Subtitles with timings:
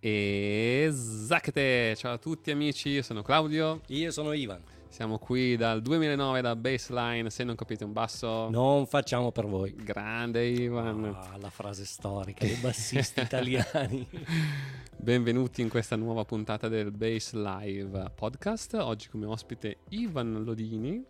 [0.00, 1.96] Esatte!
[1.96, 3.80] Ciao a tutti amici, io sono Claudio.
[3.88, 4.62] Io sono Ivan.
[4.88, 8.48] Siamo qui dal 2009 da Baseline, se non capite un basso.
[8.48, 9.74] Non facciamo per voi.
[9.74, 11.04] Grande Ivan.
[11.04, 14.06] Ah, la frase storica dei bassisti italiani.
[14.96, 18.74] Benvenuti in questa nuova puntata del Bass Live podcast.
[18.74, 21.04] Oggi come ospite Ivan Lodini,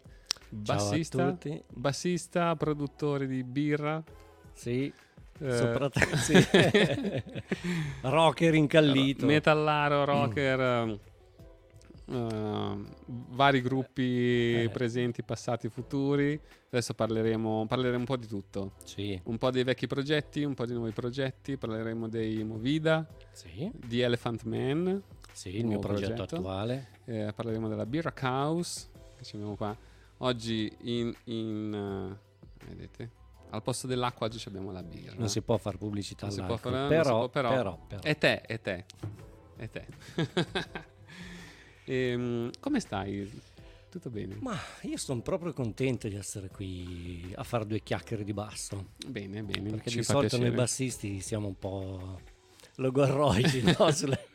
[0.48, 1.36] bassista,
[1.74, 4.02] bassista, produttore di birra.
[4.54, 4.90] Sì,
[5.40, 6.34] eh, soprattutto sì.
[8.02, 9.26] rocker incallito.
[9.26, 10.98] Metallaro, rocker,
[12.10, 14.70] eh, vari gruppi Eh.
[14.72, 16.40] presenti, passati, futuri.
[16.70, 18.72] Adesso parleremo, parleremo un po' di tutto.
[18.84, 21.56] Sì, Un po' dei vecchi progetti, un po' di nuovi progetti.
[21.56, 25.02] Parleremo dei Movida, sì, di Elephant Man.
[25.32, 26.36] sì, il mio Nuovo progetto progetto.
[26.36, 26.88] attuale.
[27.06, 28.88] eh, parleremo della Birra House.
[29.16, 29.76] Che ci abbiamo qua.
[30.18, 31.14] Oggi in...
[31.24, 31.72] in,
[32.18, 33.10] eh, vedete?
[33.50, 35.14] Al posto dell'acqua oggi abbiamo la birra.
[35.16, 38.02] Non si può fare pubblicità Non si può fare- però, può, però- però, però.
[38.02, 38.84] E te, e te,
[39.56, 39.86] e te.
[41.90, 43.30] Ehm, come stai?
[43.88, 44.36] Tutto bene?
[44.40, 48.90] Ma io sono proprio contento di essere qui a fare due chiacchiere di basso.
[49.06, 49.70] Bene, bene.
[49.70, 50.48] Perché di solito piacere.
[50.48, 52.20] noi bassisti siamo un po'
[52.74, 53.72] logorroici no?
[53.92, 54.26] sulle,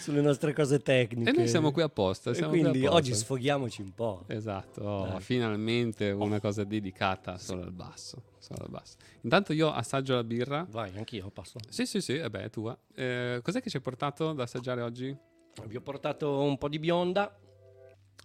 [0.00, 1.28] sulle nostre cose tecniche.
[1.28, 2.30] E noi siamo qui apposta.
[2.30, 2.96] E siamo qui quindi apposta.
[2.96, 4.24] oggi sfoghiamoci un po'.
[4.28, 8.22] Esatto, oh, finalmente una cosa dedicata solo al basso.
[8.44, 8.96] Solo al basso.
[9.22, 10.66] Intanto io assaggio la birra.
[10.68, 11.58] Vai, anch'io passo.
[11.70, 12.78] Sì, sì, sì, vabbè, è tua.
[12.94, 15.16] Eh, cos'è che ci hai portato da assaggiare oggi?
[15.64, 17.34] Vi ho portato un po' di bionda,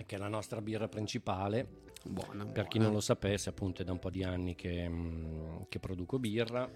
[0.05, 1.83] che è la nostra birra principale.
[2.03, 2.45] Buona.
[2.45, 5.79] Per chi non lo sapesse, appunto, è da un po' di anni che, mm, che
[5.79, 6.69] produco birra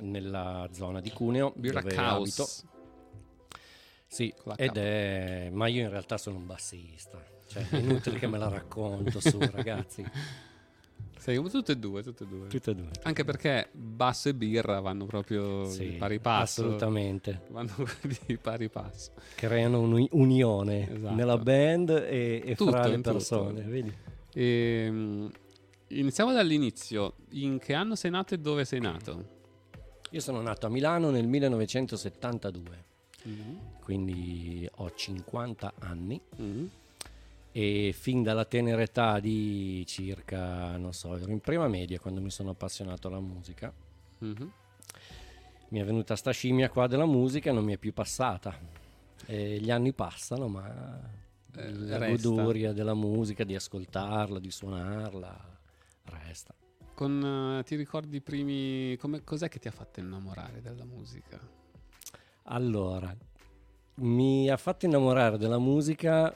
[0.00, 2.38] nella zona di Cuneo, Birra Caos.
[2.38, 2.80] abito.
[4.06, 5.48] Sì, ed è...
[5.50, 7.24] ma io in realtà sono un bassista.
[7.46, 10.04] Cioè, è inutile che me la racconto su, ragazzi.
[11.22, 12.48] Sei tutte e due, tutte e due.
[12.48, 12.88] Tutte e due.
[13.04, 16.62] Anche perché basso e birra vanno proprio Sì, di pari passo.
[16.62, 17.42] Assolutamente.
[17.50, 17.70] Vanno
[18.26, 19.12] di pari passo.
[19.36, 21.14] Creano un'unione Esatto.
[21.14, 23.62] nella band e, e Tutto, fra le persone.
[23.62, 23.94] Vedi?
[24.34, 25.30] Ehm,
[25.86, 27.14] iniziamo dall'inizio.
[27.34, 29.24] In che anno sei nato e dove sei nato?
[30.10, 32.84] Io sono nato a Milano nel 1972.
[33.80, 36.66] quindi ho 50 anni Mm.
[37.52, 42.30] E fin dalla tenera età di circa, non so, ero in prima media quando mi
[42.30, 43.72] sono appassionato alla musica.
[44.18, 44.52] Mhm.
[45.68, 48.58] Mi è venuta sta scimmia qua della musica e non mi è più passata.
[49.26, 51.00] E gli anni passano, ma
[51.56, 52.28] Eh, la resta.
[52.28, 55.58] goduria della musica, di ascoltarla, di suonarla,
[56.04, 56.54] resta.
[56.94, 58.96] Con, eh, ti ricordi i primi...
[58.98, 61.40] come- cos'è che ti ha fatto innamorare della musica?
[62.44, 63.14] Allora,
[63.94, 66.34] mi ha fatto innamorare della musica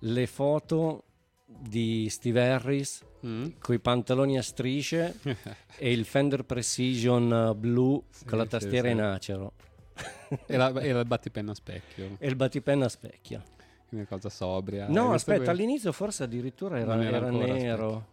[0.00, 1.02] le foto
[1.44, 3.46] di Steve Harris Mm?
[3.58, 5.18] con i pantaloni a strisce
[5.78, 8.92] e il Fender Precision eh, blu con la sì, tastiera sì.
[8.92, 9.52] in acero
[10.46, 12.16] e, la, e il battipenna a specchio.
[12.18, 13.42] e il battipenna a specchio.
[13.88, 14.86] Quindi una cosa sobria.
[14.88, 18.06] No, aspetta, que- all'inizio forse addirittura era, Non era era nero.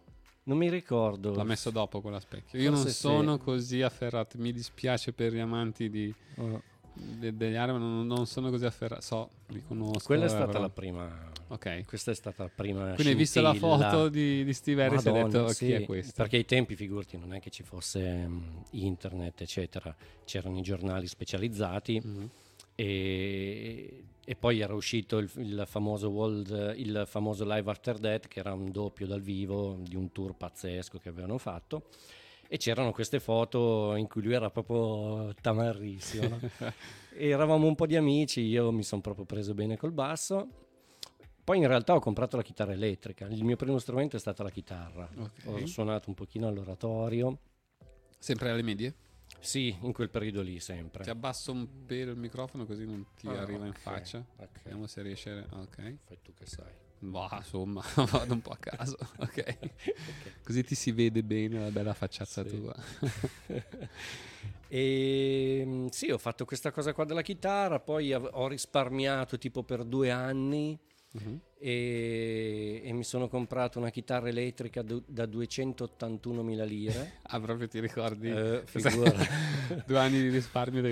[0.44, 1.34] Non mi ricordo.
[1.34, 2.58] L'ha messo dopo quella specchio.
[2.58, 3.00] Io non Forse sì.
[3.00, 4.36] sono così afferrato.
[4.38, 6.62] Mi dispiace per gli amanti di, Oh,
[6.94, 9.02] de- degli arabi, ma non, non sono così afferrato.
[9.02, 10.06] So, li conosco.
[10.06, 11.32] Quella è eh, stata però- la prima.
[11.48, 11.84] Ok.
[11.84, 12.84] Questa è stata la prima.
[12.94, 15.72] Quindi hai visto la foto di, di Steve Harris e hai Madonna, detto sì, chi
[15.72, 16.12] è questo?
[16.16, 19.94] Perché ai tempi, figurati, non è che ci fosse mm, internet, eccetera.
[20.24, 22.28] C'erano i giornali specializzati Mhm.
[22.74, 28.40] e, e poi era uscito il, il famoso World, il famoso Live After Death, che
[28.40, 31.84] era un doppio dal vivo di un tour pazzesco che avevano fatto.
[32.54, 36.28] E c'erano queste foto in cui lui era proprio tamarrissimo.
[36.28, 36.38] no?
[37.10, 40.46] Eravamo un po' di amici, io mi sono proprio preso bene col basso.
[41.42, 44.50] Poi in realtà ho comprato la chitarra elettrica, il mio primo strumento è stata la
[44.50, 45.10] chitarra.
[45.16, 45.46] Ok.
[45.46, 47.36] Ho suonato un pochino all'oratorio.
[48.20, 48.94] Sempre alle medie?
[49.40, 51.02] Sì, in quel periodo lì sempre.
[51.02, 54.24] Ti abbasso un pelo il microfono così non ti Ah, arriva in ok, faccia.
[54.36, 54.60] ok.
[54.62, 55.44] Vediamo se riesce.
[55.50, 55.96] Ok.
[56.04, 56.70] Fai tu che sai.
[57.04, 58.96] Boh, insomma, vado un po' a caso.
[59.18, 59.58] Ok.
[60.42, 62.56] Così ti si vede bene la bella facciazza Sì.
[62.60, 62.74] tua.
[64.68, 69.84] E mm, sì, ho fatto questa cosa qua della chitarra, poi ho risparmiato tipo per
[69.84, 70.76] due anni
[71.12, 71.40] Mhm.
[71.58, 77.20] e, e mi sono comprato una chitarra elettrica du- da 281.000 lire.
[77.22, 78.30] Ah, proprio ti ricordi?
[78.30, 78.64] Eh.
[79.86, 80.90] Due anni di risparmio due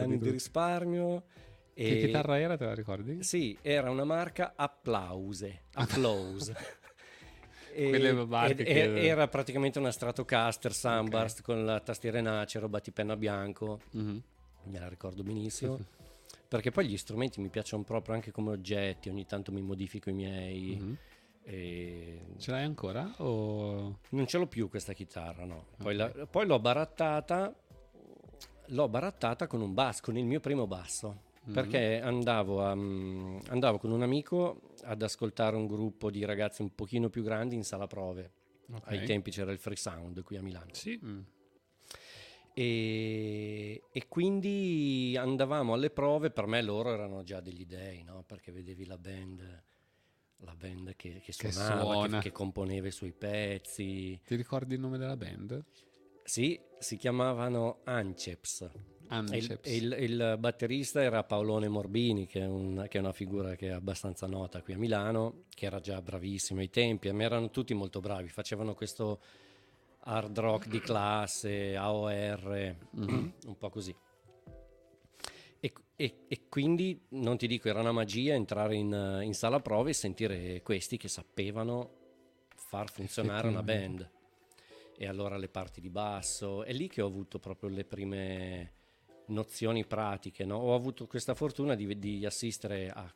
[0.00, 0.30] anni di tutto.
[1.78, 1.94] Risparmio.
[1.94, 3.22] Che e- chitarra era, te la ricordi?
[3.22, 5.62] Sì, era una marca Applause.
[5.74, 6.54] Applause.
[7.70, 13.14] E- ed- che- e- Era praticamente una Stratocaster Sunburst con la tastiera in acero, battipenna
[13.16, 14.22] bianco, Mhm.
[14.64, 15.78] me la ricordo benissimo.
[16.48, 20.14] Perché poi gli strumenti mi piacciono proprio anche come oggetti, ogni tanto mi modifico i
[20.14, 20.76] miei.
[20.80, 20.96] Mhm.
[21.44, 23.10] e- Ce l'hai ancora?
[23.18, 23.98] O...
[24.08, 25.66] Non ce l'ho più questa chitarra, no.
[25.76, 26.14] Poi, Ok.
[26.16, 27.54] la- poi l'ho barattata,
[28.66, 31.26] l'ho barattata con un basso, con il mio primo basso.
[31.48, 31.54] Mhm.
[31.54, 36.74] Perché andavo, a- mm, andavo con un amico ad ascoltare un gruppo di ragazzi un
[36.74, 38.32] pochino più grandi in sala prove.
[38.70, 38.82] Ok.
[38.88, 40.74] Ai tempi c'era il Free Sound qui a Milano.
[40.74, 41.00] Sì.
[41.02, 41.20] mm.
[42.52, 48.24] E, e quindi andavamo alle prove, per me loro erano già degli dei, no?
[48.26, 49.62] perché vedevi la band,
[50.38, 52.18] la band che, che suonava, che, suona.
[52.20, 54.20] che componeva i suoi pezzi.
[54.24, 55.64] Ti ricordi il nome della band?
[56.28, 58.68] Sì, si chiamavano Anceps.
[59.38, 63.68] Il, il- il batterista era Paolone Morbini, che è, un- che è una figura che
[63.68, 67.72] è abbastanza nota qui a Milano, che era già bravissimo ai tempi, ma erano tutti
[67.72, 69.20] molto bravi, facevano questo
[70.00, 73.32] hard rock di classe, AOR, Mhm.
[73.46, 73.96] un po' così.
[75.60, 79.90] E, e- e quindi non ti dico, era una magia entrare in, in sala prove
[79.90, 81.90] e sentire questi che sapevano
[82.54, 84.10] far funzionare una band.
[85.00, 88.72] E allora le parti di basso, è lì che ho avuto proprio le prime
[89.26, 90.44] nozioni pratiche.
[90.44, 90.56] no?
[90.56, 93.08] Ho avuto questa fortuna di, di assistere a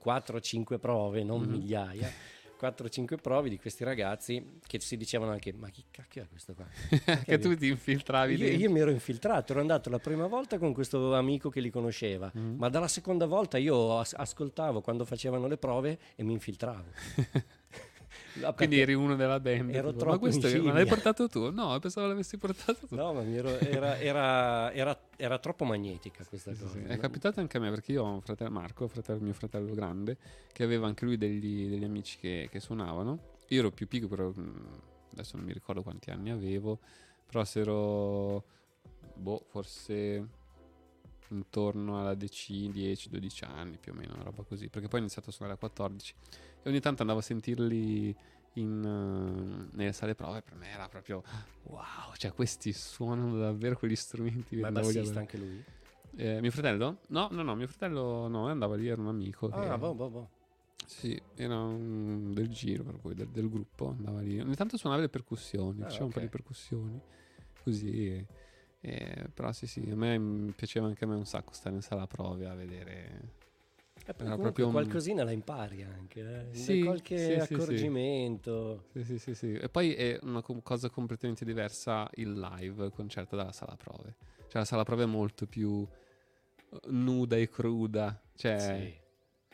[0.00, 1.50] 4-5 prove, non Mhm.
[1.50, 2.08] migliaia.
[2.62, 6.64] 4-5 prove di questi ragazzi che si dicevano anche ma chi cacchio è questo qua?
[7.26, 10.72] che tu ti infiltravi Io, io mi ero infiltrato, ero andato la prima volta con
[10.72, 12.58] questo amico che li conosceva, Mm.
[12.58, 16.90] ma dalla seconda volta io as- ascoltavo quando facevano le prove e mi infiltravo.
[18.40, 19.74] Ah, Quindi eri uno della band.
[19.74, 21.50] ero tipo, troppo ma questo in ma scimmia." l'hai portato tu?
[21.50, 22.94] No, pensavo l'avessi portato tu.
[22.94, 26.72] No, ma ero- era, era- era- era troppo magnetica questa Sì, cosa.
[26.72, 26.78] sì.
[26.84, 27.00] È no?
[27.00, 30.16] capitato anche a me perché io ho un fratello Marco, fratello, mio fratello grande,
[30.52, 33.18] che aveva anche lui degli, degli amici che, che suonavano.
[33.48, 34.32] Io ero più piccolo, però
[35.12, 36.78] adesso non mi ricordo quanti anni avevo,
[37.26, 38.44] però se ero,
[39.14, 40.26] boh, forse
[41.32, 45.30] intorno alla decina, 10-12 anni più o meno, una roba così, perché poi ho iniziato
[45.30, 46.14] a suonare a 14
[46.62, 48.14] e ogni tanto andavo a sentirli
[48.54, 51.22] in, eh, nelle sale prove, per me era proprio
[51.64, 54.56] wow, cioè questi suonano davvero quegli strumenti.
[54.56, 55.62] Ma è bassista anche lui?
[56.16, 56.98] Eh, mio fratello?
[57.08, 59.48] No, no, no, mio fratello no, andava lì, era un amico.
[59.48, 60.28] che- Ah, boh, boh, boh.
[60.86, 64.38] Sì, era un- del giro per cui, del, del gruppo, andava lì.
[64.38, 67.00] Ogni tanto suonava le percussioni, Ah, faceva un po' di percussioni,
[67.62, 68.06] così.
[68.08, 68.26] e-
[68.84, 72.06] e- però sì, sì, a me piaceva anche a me un sacco stare in sala
[72.06, 73.40] prove a vedere...
[74.04, 76.54] Eh, poi Era comunque proprio un- qualcosina la impari anche, eh.
[76.54, 78.86] Sì, qualche sì, accorgimento.
[78.92, 79.52] Sì, sì, sì, sì.
[79.52, 84.16] E poi è una cosa completamente diversa il live, il concerto dalla sala prove.
[84.48, 85.86] Cioè la sala prove è molto più
[86.70, 88.20] eh, nuda e cruda.
[88.34, 89.00] Cioè,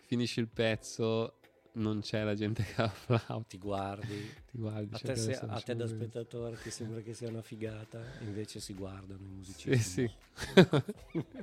[0.06, 1.37] finisci il pezzo,
[1.78, 4.34] non c'è la gente che applaude, ti guardi.
[4.50, 4.94] ti guardi.
[4.94, 8.60] A cerca te, se- a te da spettatore ti sembra che sia una figata, invece
[8.60, 9.78] si guardano i Sì, musicisti.
[9.78, 10.10] sì.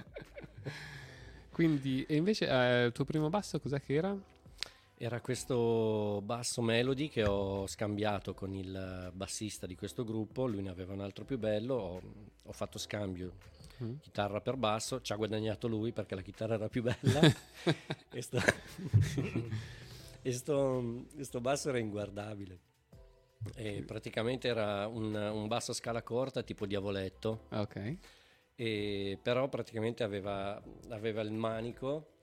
[1.52, 4.16] Quindi, e invece eh, il tuo primo basso cos'è che era?
[4.98, 10.70] Era questo basso melody che ho scambiato con il bassista di questo gruppo, lui ne
[10.70, 12.02] aveva un altro più bello, ho,
[12.44, 13.96] ho fatto scambio Mm.
[14.02, 17.20] chitarra per basso, ci ha guadagnato lui perché la chitarra era più bella
[18.22, 18.40] sto,
[20.28, 22.60] e sto- sto basso era inguardabile.
[23.56, 27.98] E praticamente era un, un basso a scala corta tipo diavoletto, Ah, ok.
[28.56, 32.14] e però praticamente aveva, aveva il manico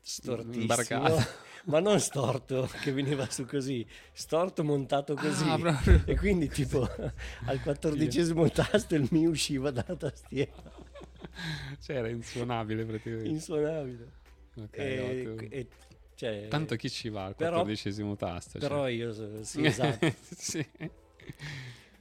[0.00, 1.16] stortissimo,
[1.66, 5.44] ma non storto che veniva su così, storto montato così.
[5.46, 5.82] Ah.
[6.06, 6.80] E quindi tipo
[7.44, 10.72] al quattordicesimo tasto il mi usciva dalla tastiera,
[11.80, 13.28] Cioè era insuonabile praticamente.
[13.28, 14.12] insuonabile.
[14.56, 15.68] Ok, E- e-
[16.14, 18.58] cioè, Tanto chi ci va al però- quattordicesimo tasto?
[18.58, 18.90] però cioè.
[18.90, 20.12] io sì, esatto.
[20.36, 20.66] sì.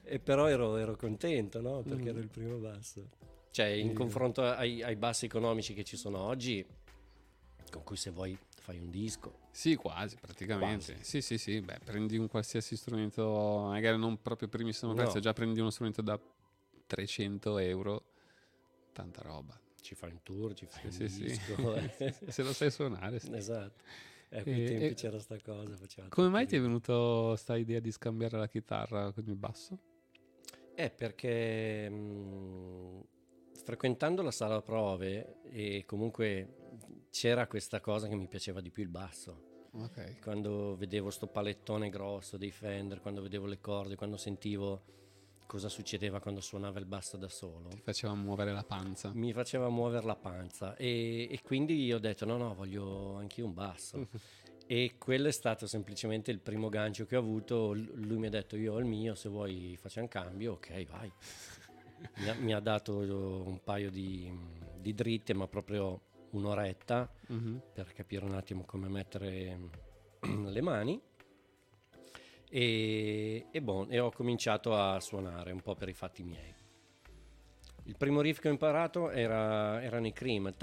[0.05, 1.82] E però ero, ero contento, no?
[1.82, 2.08] Perché Mm.
[2.08, 3.10] era il primo basso.
[3.51, 3.93] Cioè, in Sì.
[3.93, 6.65] confronto ai, ai bassi economici che ci sono oggi,
[7.72, 9.41] con cui se vuoi fai un disco.
[9.51, 10.93] Sì, quasi, praticamente.
[10.93, 11.03] Quasi.
[11.05, 11.62] Sì, sì, sì.
[11.62, 14.98] Beh, prendi un qualsiasi strumento, magari non proprio primissimo No.
[14.98, 16.20] prezzo, già prendi uno strumento da
[16.88, 18.03] 300 euro,
[18.91, 19.58] tanta roba.
[19.84, 21.75] Ci fai un tour, ci fai Sì, un sì, disco.
[21.75, 21.92] eh.
[22.32, 23.20] Se lo sai suonare.
[23.20, 23.34] sì.
[23.36, 23.84] esatto.
[24.30, 25.75] Eh, a quei E- tempi e- c'era sta cosa.
[26.08, 29.78] Come mai ti è venuta sta idea di scambiare la chitarra con il basso?
[30.74, 33.04] Eh, perché mh,
[33.62, 38.90] frequentando la sala prove e comunque c'era questa cosa che mi piaceva di più il
[38.90, 39.68] basso.
[39.74, 40.20] Ok.
[40.20, 44.84] Quando vedevo sto palettone grosso dei Fender, quando vedevo le corde, quando sentivo
[45.45, 49.12] cosa succedeva quando suonava il basso da solo, Ti faceva muovere la panza.
[49.13, 53.53] mi faceva muovere la panza e, e quindi ho detto no no voglio anch'io un
[53.53, 54.07] basso.
[54.65, 57.73] E quello è stato semplicemente il primo gancio che ho avuto.
[57.73, 60.53] Lui mi ha detto io ho il mio se vuoi facciamo cambio.
[60.53, 61.12] Ok vai.
[62.19, 64.31] Mi ha, mi ha dato un paio di,
[64.79, 66.00] di dritte ma proprio
[66.31, 67.62] un'oretta Mhm.
[67.73, 69.59] per capire un attimo come mettere
[70.45, 71.00] le mani
[72.55, 76.53] e, e, bon, e ho cominciato a suonare un po' per i fatti miei.
[77.86, 80.53] Il primo riff che ho imparato era, erano i Cream.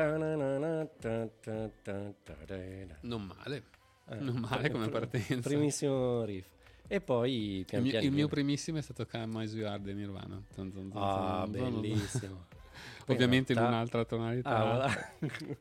[3.00, 3.64] Non male.
[4.08, 5.48] Eh, Non male come partenza.
[5.48, 6.46] Primissimo riff.
[6.86, 9.92] E poi Il pian mio, il mio primissimo è stato Come As You Are di
[9.92, 10.40] Nirvana.
[10.92, 12.46] Ah, bellissimo.
[13.06, 14.56] Ovviamente in un'altra tonalità.
[14.56, 15.12] Ah, voilà.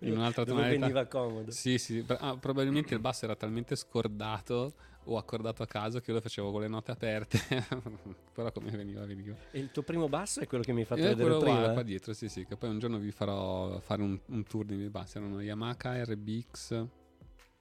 [0.01, 0.79] In un'altra Dove tonalità.
[0.81, 1.49] veniva comodo.
[1.49, 4.73] Sì, sì, ah, probabilmente il basso era talmente scordato
[5.09, 7.39] o accordato a caso che io lo facevo con le note aperte,
[8.33, 9.35] però come veniva veniva.
[9.51, 11.63] E il tuo primo basso è quello che mi hai fatto E vedere quello prima?
[11.63, 14.65] qua, qua dietro, sì sì, che poi un giorno vi farò fare un, un tour
[14.65, 16.85] di miei bassi, erano Yamaha RBX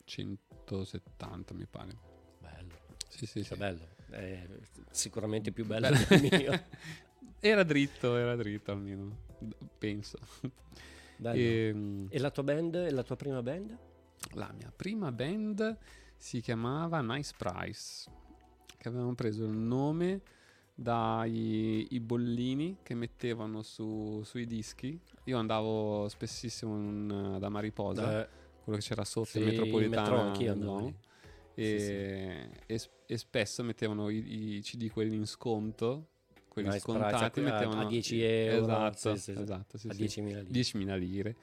[0.05, 1.97] 170 mi pare.
[2.41, 2.75] Bello.
[3.09, 3.45] Sì sì sì.
[3.45, 3.87] Cioè, bello.
[4.11, 4.47] È
[4.91, 6.07] sicuramente più bello Bello.
[6.09, 6.63] del mio.
[7.41, 9.17] Era dritto, era dritto almeno,
[9.79, 10.19] penso.
[11.23, 13.77] E, E, la tua band, la tua prima band?
[14.33, 15.79] La mia prima band
[16.19, 18.11] si chiamava Nice Price,
[18.77, 20.21] che avevamo preso il nome
[20.75, 25.01] dai i bollini che mettevano su- sui dischi.
[25.25, 28.29] Io andavo spessissimo in- da Mariposa, Eh,
[28.63, 30.55] quello che c'era sotto sì, il metropolitano.
[30.55, 30.95] no?
[31.55, 36.09] E, e s- e spesso mettevano i, i CD quelli in sconto,
[36.49, 39.41] quelli Nice Price, scontati, a- a- mettevano a 10 euro, Esatto, sì, sì, sì.
[39.43, 39.99] esatto, sì, a sì.
[39.99, 40.53] 10.000 lire.
[40.53, 41.37] 10.000 lire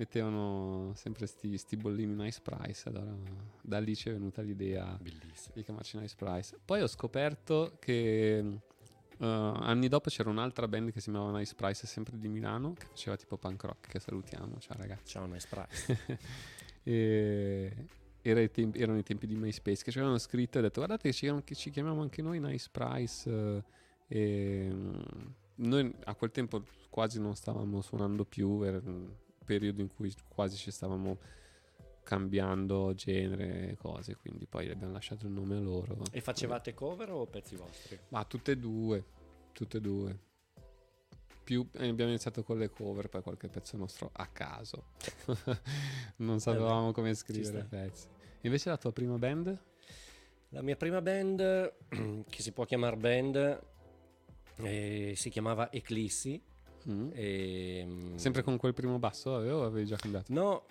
[0.00, 3.14] mettevano sempre sti, sti bollini nice price allora
[3.60, 5.52] da lì ci è venuta l'idea Bellissimo.
[5.54, 11.00] di chiamarci nice price poi ho scoperto che eh, anni dopo c'era un'altra band che
[11.00, 14.78] si chiamava nice price sempre di Milano che faceva tipo punk rock che salutiamo ciao
[14.78, 15.98] ragazzi Ciao, Nice Price.
[16.82, 17.74] e
[18.22, 21.10] era i tempi- erano i tempi di MySpace che ci avevano scritto e detto guardate
[21.10, 23.62] che ci, che ci chiamiamo anche noi Nice Price eh,
[24.06, 25.00] e mm,
[25.56, 29.08] noi a quel tempo quasi non stavamo suonando più un
[29.58, 31.18] periodo in cui quasi ci stavamo
[32.02, 36.02] cambiando genere e cose quindi poi abbiamo lasciato il nome a loro.
[36.10, 37.98] E facevate cover o pezzi vostri?
[38.08, 39.04] ma tutte e due
[39.52, 40.18] tutte e due.
[41.44, 44.92] Più eh, abbiamo iniziato con le cover poi qualche pezzo nostro a caso.
[46.16, 48.06] Non sapevamo come scrivere pezzi.
[48.42, 49.58] Invece la tua prima band?
[50.50, 51.74] La mia prima band,
[52.28, 53.60] che si può chiamare band,
[54.56, 56.42] eh, si chiamava Eclissi.
[56.88, 57.10] Mm.
[57.12, 60.64] E, mm, sempre con quel primo basso avevo avevi già cambiato No,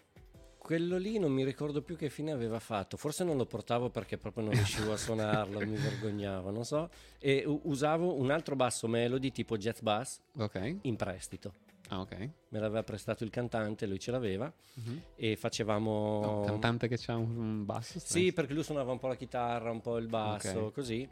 [0.57, 2.97] quello lì non mi ricordo più che fine aveva fatto.
[2.97, 6.89] Forse non lo portavo perché proprio non riuscivo a suonarlo, mi vergognavo, non so.
[7.19, 11.53] E usavo un altro basso melody tipo jazz bass ok in prestito.
[11.89, 15.01] ah ok Me l'aveva prestato il cantante, lui ce l'aveva Mhm.
[15.15, 16.19] e facevamo...
[16.21, 18.31] No, cantante che c'ha un, basso Sì, strano.
[18.33, 20.73] perché lui suonava un po' la chitarra, un po' il basso, Ok.
[20.73, 21.07] così.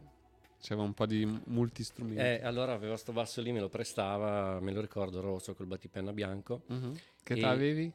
[0.62, 4.72] C'aveva un po' di multistrumenti Eh, allora aveva sto basso lì, me lo prestava, me
[4.72, 6.64] lo ricordo, rosso col battipenna bianco.
[6.68, 6.96] Mhm.
[7.24, 7.92] che età avevi?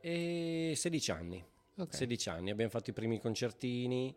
[0.00, 1.44] E 16 anni.
[1.76, 4.14] ok 16 anni, abbiamo fatto i primi concertini.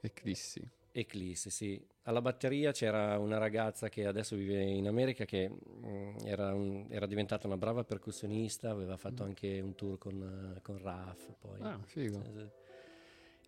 [0.00, 1.78] Eclissi Eclisse, sì.
[2.04, 7.04] Alla batteria c'era una ragazza che adesso vive in America che mm, era, un- era
[7.04, 11.34] diventata una brava percussionista, aveva fatto anche un tour con, con Raf.
[11.38, 11.60] Poi.
[11.60, 11.64] Mm.
[11.66, 12.50] ah figo Eh,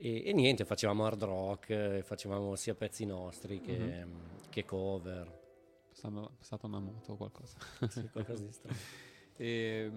[0.01, 4.09] E, e niente, facevamo hard rock, eh, facevamo sia pezzi nostri che, Mhm.
[4.11, 4.17] mm,
[4.49, 5.27] che cover.
[5.27, 5.95] è
[6.41, 7.57] stata- una moto o qualcosa
[7.91, 8.77] Sì, qualcosa di strano.
[9.41, 9.93] E,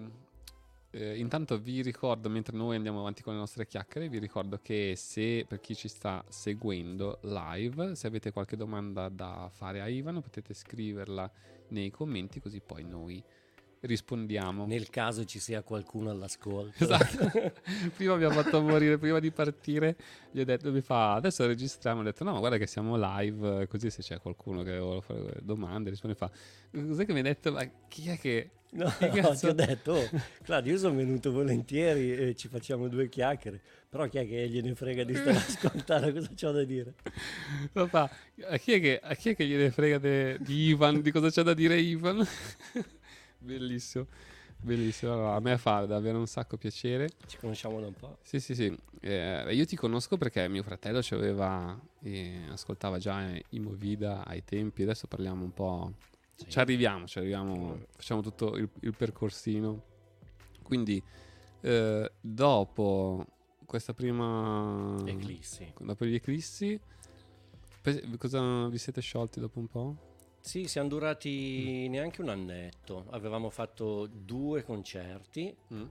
[0.90, 4.94] eh, intanto vi ricordo, mentre noi andiamo avanti con le nostre chiacchiere, vi ricordo che
[4.96, 10.20] se per chi ci sta seguendo live, se avete qualche domanda da fare a Ivan,
[10.20, 11.28] potete scriverla
[11.68, 13.22] nei commenti, così poi noi
[13.82, 14.66] rispondiamo.
[14.66, 16.82] Nel caso ci sia qualcuno all'ascolto.
[16.82, 17.52] Esatto.
[17.94, 19.96] prima mi ha fatto morire, prima di partire
[20.30, 23.66] gli ho detto, mi fa, adesso registriamo, ho detto no ma guarda che siamo live,
[23.66, 26.30] così se c'è qualcuno che vuole fare domande, risponde, fa,
[26.70, 28.50] cos'è che mi hai detto, ma chi è che...
[28.72, 30.08] No, no, ti ho detto, oh,
[30.42, 34.74] Claudio, io sono venuto volentieri e ci facciamo due chiacchiere, però chi è che gliene
[34.74, 36.94] frega di stare a ascoltare cosa c'ho da dire?
[37.70, 38.10] Fa,
[38.48, 41.28] a chi è che, a chi è che gliene frega de- di Ivan, di cosa
[41.28, 42.26] c'è da dire Ivan?
[43.42, 44.06] Bellissimo,
[44.60, 47.10] bellissimo, allora, a me fa davvero un sacco piacere.
[47.26, 48.18] Ci conosciamo da un po'.
[48.22, 48.76] Sì, sì, sì.
[49.00, 54.44] Eh, io ti conosco perché mio fratello ci aveva, eh, ascoltava già i Movida ai
[54.44, 55.92] tempi, adesso parliamo un po',
[56.34, 56.48] Sì.
[56.48, 59.82] ci arriviamo, ci arriviamo, facciamo tutto il, il percorsino.
[60.62, 61.02] Quindi,
[61.60, 63.26] eh, dopo
[63.66, 64.96] questa prima...
[65.04, 65.72] Eclissi.
[65.78, 66.78] Dopo gli eclissi,
[68.16, 69.96] cosa vi siete sciolti dopo un po'?
[70.44, 73.06] Sì, siamo durati neanche un annetto.
[73.10, 75.84] Avevamo fatto due concerti Mm.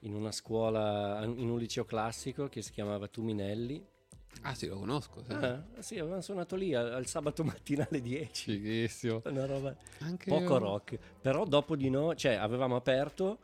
[0.00, 3.84] in una scuola, in un liceo classico che si chiamava Tuminelli.
[4.42, 5.22] Ah sì, lo conosco.
[5.28, 5.32] Sì.
[5.34, 8.52] Ah, sì, avevamo suonato lì al, al sabato mattina alle 10.
[8.52, 9.20] Fighissimo.
[9.26, 10.98] Una roba Anche poco rock.
[11.20, 13.38] Però dopo di noi, cioè avevamo aperto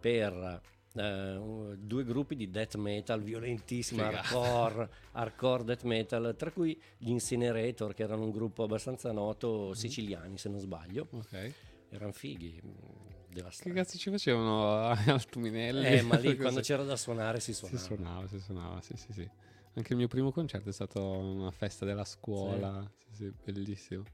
[0.00, 0.60] per
[0.94, 7.94] eh, due gruppi di death metal violentissimi, hardcore, hardcore death metal, tra cui gli Incinerator,
[7.94, 9.74] che erano un gruppo abbastanza noto, Mhm.
[9.74, 11.08] siciliani se non sbaglio.
[11.10, 11.52] Ok.
[11.90, 13.78] Erano fighi, mm, Che devastanti.
[13.78, 15.86] cazzo ci facevano al Tuminelli?
[15.86, 17.86] Eh, ma lì quando c'era da suonare si Si suonava.
[17.86, 19.30] suonava, si suonava, sì, sì, sì.
[19.76, 24.04] Anche il mio primo concerto è stato una festa della scuola, sì, sì, bellissimo.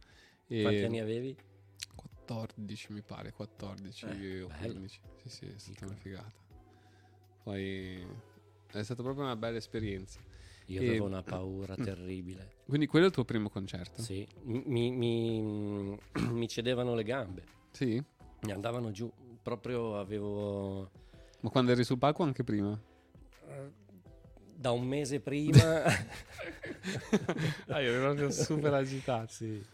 [0.46, 1.36] E Quanti anni avevi?
[1.94, 4.72] 14 mi pare, 14 Eh, o bello.
[4.72, 5.00] 15.
[5.22, 5.90] Sì, sì, è stata Piccolo.
[5.92, 6.32] una figata.
[7.42, 8.06] Poi
[8.72, 10.20] è stata proprio una bella esperienza.
[10.66, 12.58] Io E- avevo una paura terribile.
[12.66, 14.02] Quindi quello è il tuo primo concerto?
[14.02, 15.98] Sì, mi, mi-
[16.30, 17.42] mi cedevano le gambe,
[17.72, 18.02] Sì?
[18.42, 19.10] mi andavano giù.
[19.42, 20.90] Proprio avevo
[21.40, 22.78] Ma quando eri sul palco anche prima?
[24.54, 25.84] da un mese prima.
[27.68, 29.32] ah, io ero proprio super agitato.
[29.32, 29.64] sì.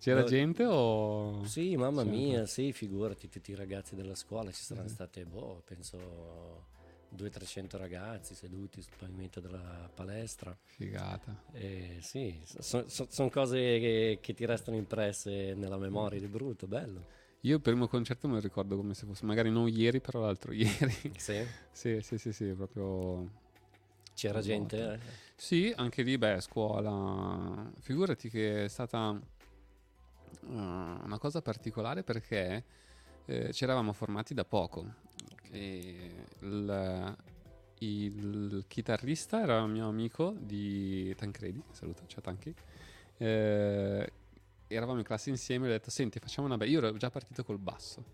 [0.00, 1.44] C'era No, gente o...
[1.44, 4.94] Sì, mamma mia, sì, figurati tutti i ragazzi della scuola, ci saranno Mhm.
[4.94, 6.66] state, boh, penso
[7.16, 10.56] 200-300 ragazzi seduti sul pavimento della palestra.
[10.64, 11.44] Figata.
[11.52, 17.18] E sì, sono cose che, che ti restano impresse nella memoria di brutto, bello.
[17.44, 20.52] Io il primo concerto me lo ricordo come se fosse, magari non ieri, però l'altro
[20.52, 20.94] ieri.
[21.16, 23.28] Sì, sì, sì, sì, sì, proprio...
[24.14, 24.92] c'era gente.
[24.92, 24.98] eh?
[25.36, 27.70] Sì, anche lì, beh, scuola.
[27.80, 29.18] Figurati che è stata uh,
[30.48, 32.64] una cosa particolare perché
[33.24, 34.96] eh, ci eravamo formati da poco.
[35.50, 37.16] E il,
[37.78, 42.54] il chitarrista era un mio amico di Tancredi, saluto, ciao Tanchi.
[43.16, 44.12] Eh,
[44.68, 46.70] eravamo in classe insieme e ho detto, senti, facciamo una bella...
[46.70, 48.04] Io ero già partito col basso,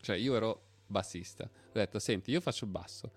[0.00, 1.44] cioè io ero bassista.
[1.44, 3.10] Ho detto, senti, io faccio il basso.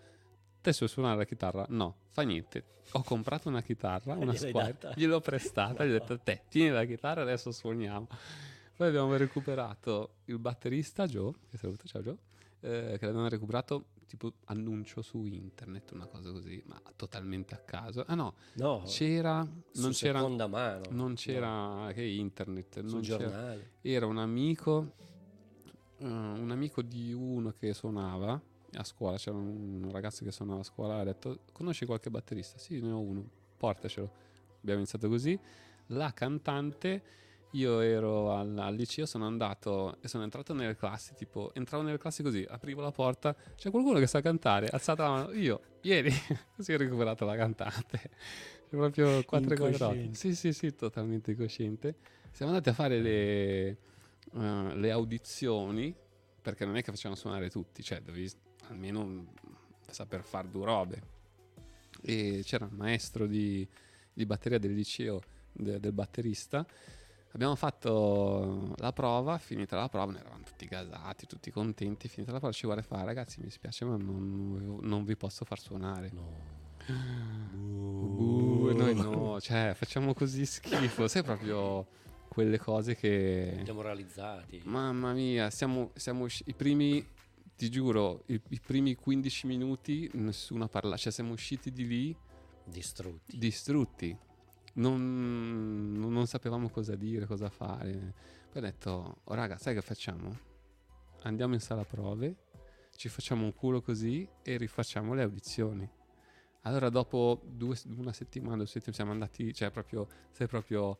[0.62, 1.66] Te sai suonare la chitarra?
[1.70, 2.78] No, fa niente.
[2.94, 7.22] Ho comprato una chitarra, una squadra, gliel'ho prestata, gli ho detto, te, tieni la chitarra,
[7.22, 8.08] adesso suoniamo.
[8.76, 12.18] Poi abbiamo recuperato il batterista Joe, che saluto, ciao Joe,
[12.62, 18.04] eh, che l'abbiamo recuperato tipo annuncio su internet, una cosa così, ma totalmente a caso.
[18.08, 19.38] Ah no, No, c'era,
[19.76, 20.86] non c'era, seconda mano.
[20.90, 23.72] non no, c'era che internet, sul non c'era, giornale.
[23.82, 24.94] era un amico,
[26.00, 28.42] eh, un amico di uno che suonava
[28.74, 32.58] a scuola, c'era un ragazzo che suonava a scuola, ha detto, conosci qualche batterista?
[32.58, 33.24] Sì, ne ho uno,
[33.58, 34.10] portacelo.
[34.62, 35.40] Abbiamo iniziato così.
[35.88, 37.04] La cantante,
[37.52, 41.98] io ero al, al liceo, sono andato e sono entrato nelle classi, tipo, entravo nelle
[41.98, 46.12] classi così, aprivo la porta, c'è qualcuno che sa cantare, alzata la mano, io, ieri,
[46.56, 47.98] così ho recuperato la cantante.
[48.70, 50.14] C'è proprio quattro quadrati.
[50.14, 51.96] Sì, sì, sì, totalmente incosciente.
[52.32, 53.78] Siamo andati a fare le, eh,
[54.76, 55.96] le audizioni,
[56.42, 58.32] perché non è che facevano suonare tutti, cioè dovevi
[58.68, 59.34] almeno
[59.90, 61.02] saper fare due robe.
[62.02, 63.68] E c'era il maestro di,
[64.14, 65.20] di batteria del liceo,
[65.52, 66.66] de- del batterista.
[67.32, 72.08] Abbiamo fatto la prova, finita la prova, noi eravamo tutti gasati, tutti contenti.
[72.08, 75.46] Finita la prova, ci guarda e fa: Ragazzi, mi spiace, ma non, non vi posso
[75.46, 76.10] far suonare.
[76.12, 76.58] No.
[76.88, 81.08] Uh, noi no, cioè facciamo così schifo.
[81.08, 81.86] Sai proprio
[82.28, 83.62] quelle cose che.
[83.64, 84.62] Demoralizzati.
[84.66, 87.06] Mamma mia, siamo, siamo usci- i primi,
[87.56, 92.18] ti giuro, i, i primi 15 minuti nessuno parla, cioè siamo usciti di lì
[92.64, 93.38] Distrutti.
[93.38, 94.18] distrutti.
[94.80, 98.14] Non, non- sapevamo cosa dire, cosa fare.
[98.52, 100.38] Poi ho detto, oh, raga, sai che facciamo?
[101.24, 102.36] Andiamo in sala prove,
[102.96, 105.90] ci facciamo un culo così e rifacciamo le audizioni.
[106.64, 110.98] Allora dopo due, una settimana, due settimane siamo andati, cioè proprio, sei proprio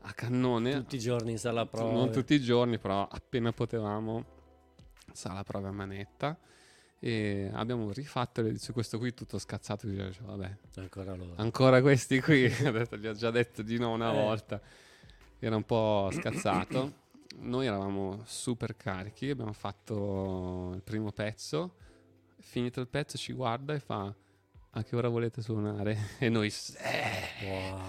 [0.00, 0.72] a cannone.
[0.74, 1.92] Tutti i giorni in sala prova.
[1.92, 4.24] Non tutti i giorni, però appena potevamo
[5.12, 6.38] sa la prova a manetta.
[7.04, 9.88] E abbiamo rifatto su questo qui tutto scazzato.
[9.92, 12.48] Cioè, vabbè, Ancora ancora questi qui.
[12.48, 14.14] Gli ho già detto di no una Eh.
[14.14, 14.60] volta.
[15.40, 17.00] Era un po' scazzato.
[17.40, 19.30] Noi eravamo super carichi.
[19.30, 21.74] Abbiamo fatto il primo pezzo.
[22.38, 24.14] Finito il pezzo, ci guarda e fa:
[24.70, 25.98] A che ora volete suonare?
[26.20, 27.80] E noi, "Eh." Wow,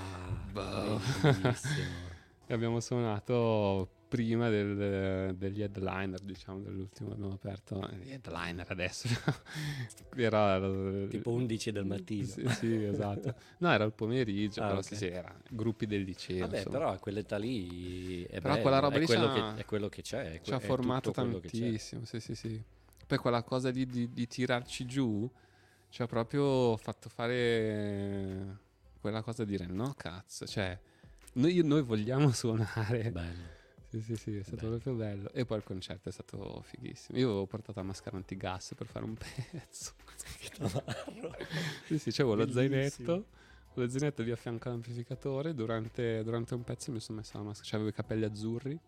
[0.51, 0.99] Boh.
[2.47, 7.79] E abbiamo suonato prima del- degli headliner, diciamo, dell'ultimo abbiamo aperto.
[7.99, 9.07] Gli headliner adesso.
[10.15, 10.59] era
[11.07, 12.27] tipo 11 del mattino.
[12.27, 13.33] Sì, sì, esatto.
[13.57, 14.95] No, era il pomeriggio, Ah, però ok.
[14.95, 16.41] sì, era gruppi del liceo.
[16.41, 16.77] Vabbè, insomma.
[16.77, 19.89] però a quell'età lì è, Però bello, quella roba è lì quello, che, è quello
[19.89, 20.39] che c'è.
[20.43, 22.61] ci ha formato che tantissimo, sì, sì, sì.
[23.07, 25.27] Poi quella cosa di, di- di tirarci giù
[25.89, 28.57] ci ha proprio fatto fare
[29.01, 30.79] quella cosa di dire no, cazzo, cioè
[31.33, 33.09] noi, noi vogliamo suonare.
[33.09, 33.61] Bello.
[33.93, 34.77] Sì, sì, sì, è stato Bello.
[34.79, 35.31] proprio bello.
[35.33, 37.19] E poi il concerto è stato fighissimo.
[37.19, 39.13] Io avevo portato la maschera antigas per fare un
[39.51, 39.93] pezzo.
[41.85, 43.25] sì, sì, c'avevo lo zainetto.
[43.75, 45.53] Lo zainetto lì a fianco all'amplificatore.
[45.53, 47.69] Durante, durante un pezzo mi sono messo la maschera.
[47.69, 48.79] C'avevo i capelli azzurri.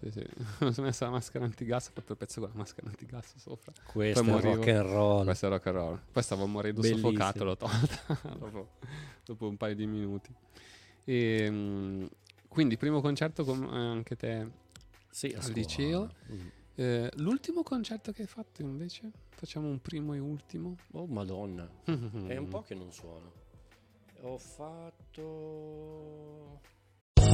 [0.00, 0.24] Sì, sì.
[0.64, 1.88] mi sono messo la maschera antigas.
[1.88, 3.70] Ho fatto il pezzo con la maschera antigas sopra.
[3.84, 5.24] Questo è rock and roll.
[5.24, 6.00] Questo è rock and roll.
[6.10, 7.10] Poi stavo morendo Bellissimo.
[7.10, 7.44] soffocato.
[7.44, 8.68] L'ho tolta dopo,
[9.26, 10.34] dopo un paio di minuti.
[11.04, 12.06] E, mm,
[12.50, 14.48] quindi, primo concerto con eh, anche te
[15.08, 16.10] Sì, al liceo.
[16.32, 16.46] Mm.
[16.74, 19.12] Eh, l'ultimo concerto che hai fatto invece?
[19.30, 20.74] Facciamo un primo e ultimo.
[20.90, 21.70] Oh, madonna.
[21.86, 23.32] È un po' che non suono.
[24.22, 25.20] Ho fatto...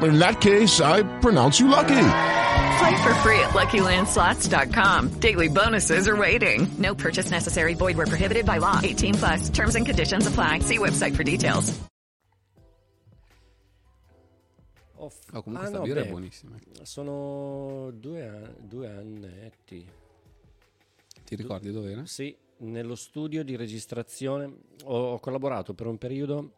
[0.00, 1.98] In that case, I pronounce you lucky.
[2.78, 5.18] Play for free at LuckyLandSlots.com.
[5.20, 6.68] Daily bonuses are waiting.
[6.78, 7.74] No purchase necessary.
[7.74, 8.78] Void where prohibited by law.
[8.82, 9.50] 18 plus.
[9.50, 10.60] Terms and conditions apply.
[10.60, 11.70] See website for details.
[15.00, 16.56] F- Oh, comunque ah, sta no, birra beh, è buonissima.
[16.82, 19.86] Sono due, a- due annetti.
[21.24, 22.04] Ti ricordi dove era?
[22.04, 24.44] Sì, nello studio di registrazione
[24.84, 26.52] ho, ho collaborato per un periodo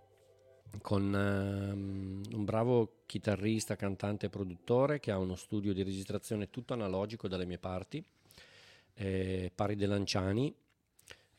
[0.81, 6.73] con ehm, un bravo chitarrista, cantante e produttore che ha uno studio di registrazione tutto
[6.73, 8.03] analogico dalle mie parti,
[8.95, 10.55] eh, Paride Lanciani,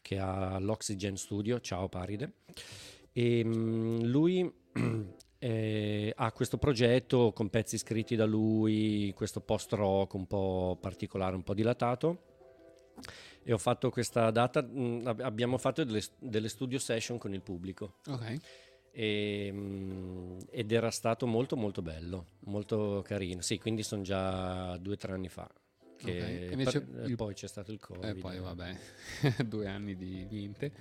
[0.02, 1.60] che ha l'Oxygen Studio.
[1.60, 2.34] Ciao Paride.
[3.14, 4.52] E mm, lui
[5.40, 11.36] eh, ha questo progetto con pezzi scritti da lui, questo post rock un po' particolare,
[11.36, 12.30] un po' dilatato.
[13.44, 14.60] E ho fatto questa data,
[15.22, 18.38] abbiamo fatto delle, delle studio session con il pubblico Ok.
[18.92, 23.42] E, mh, ed era stato molto molto bello, molto carino.
[23.42, 25.50] Sì, quindi sono già due o tre anni fa.
[25.98, 26.52] Che Ok.
[26.52, 28.04] Invece per- il- poi c'è stato il Covid.
[28.04, 28.76] E poi vabbè,
[29.46, 30.72] due anni di niente.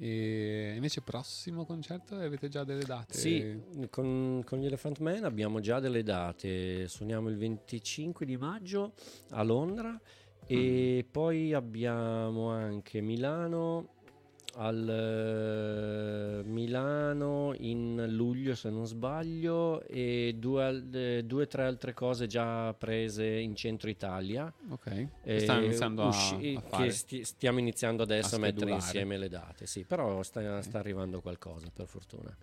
[0.00, 3.18] E invece prossimo concerto avete già delle date?
[3.18, 6.86] Sì, con, con gli Elephant Man abbiamo già delle date.
[6.86, 8.92] Suoniamo il 25 di maggio
[9.30, 10.00] a Londra
[10.46, 13.96] e poi abbiamo anche Milano
[14.60, 22.26] al eh, Milano in luglio se non sbaglio e due o o tre altre cose
[22.26, 25.06] già prese in centro Italia Ok.
[25.22, 26.84] eh, Stanno iniziando a, usci- a fare.
[26.84, 30.78] che sti- stiamo iniziando adesso a a, mettere insieme le date sì però sta, sta
[30.78, 32.36] arrivando qualcosa per fortuna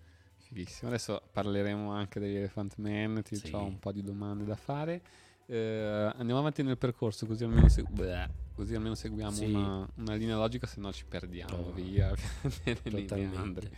[0.47, 0.89] Fighissimo.
[0.89, 3.49] Adesso parleremo anche degli Elephant Man, ti Sì.
[3.51, 5.01] ho un po' di domande da fare.
[5.47, 9.45] Eh, andiamo avanti nel percorso così almeno, segu- bleh, così almeno seguiamo Sì.
[9.45, 12.12] una, una linea logica, se no ci perdiamo Oh, via
[12.84, 13.69] meandri.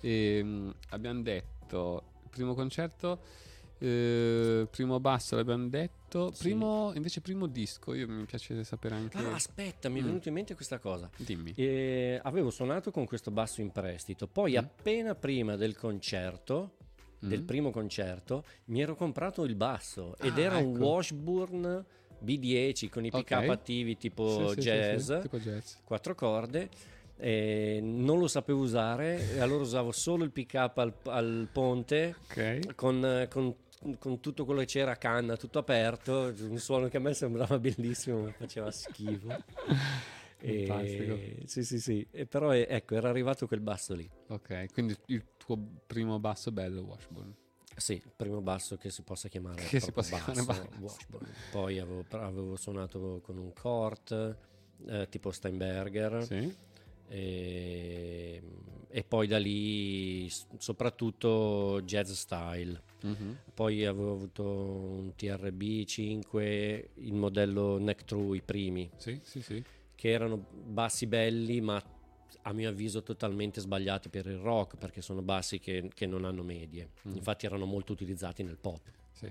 [0.00, 3.20] Ehm, abbiamo detto primo concerto,
[3.78, 6.42] eh, primo basso l'abbiamo detto, Sì.
[6.44, 9.18] primo, invece primo disco, io mi piace sapere anche...
[9.18, 10.06] ah aspetta mi è Mm.
[10.06, 11.52] venuto in mente questa cosa Dimmi.
[11.54, 14.56] E avevo suonato con questo basso in prestito poi Mm.
[14.56, 16.76] appena prima del concerto
[17.26, 17.46] del Mm.
[17.46, 20.84] primo concerto mi ero comprato il basso ed Ah, era un ecco.
[20.84, 21.84] Washburn
[22.22, 25.74] B10 con i pick up attivi tipo Sì, sì, sì, jazz sì, tipo jazz.
[25.84, 26.68] quattro corde
[27.16, 32.74] e non lo sapevo usare allora usavo solo il pick up al, al ponte Ok.
[32.74, 33.54] con, con
[33.98, 37.58] con tutto quello che c'era a canna, tutto aperto, un suono che a me sembrava
[37.58, 39.28] bellissimo, ma faceva schifo.
[40.40, 42.06] E, sì, sì, sì.
[42.10, 44.08] E però eh, ecco, era arrivato quel basso lì.
[44.28, 47.34] Ok, quindi il tuo primo basso bello Washburn.
[47.76, 50.78] Sì, il primo basso che si possa chiamare, Che si possa chiamare basso, basso.
[50.80, 51.26] Washburn.
[51.50, 54.36] Poi avevo, avevo suonato con un Cort,
[54.86, 56.24] eh, tipo Steinberger.
[56.24, 56.54] Sì.
[57.08, 58.42] E,
[58.88, 60.28] e poi da lì
[60.58, 62.80] soprattutto jazz style.
[63.02, 63.38] Mhm.
[63.52, 69.62] Poi avevo avuto un TRB 5, il modello Neck True, i primi, Sì, sì, sì.
[69.94, 71.82] che erano bassi belli, ma
[72.46, 76.42] a mio avviso totalmente sbagliati per il rock, perché sono bassi che, che non hanno
[76.42, 76.90] medie.
[77.08, 77.16] Mm.
[77.16, 78.80] Infatti erano molto utilizzati nel pop.
[79.12, 79.30] Sì.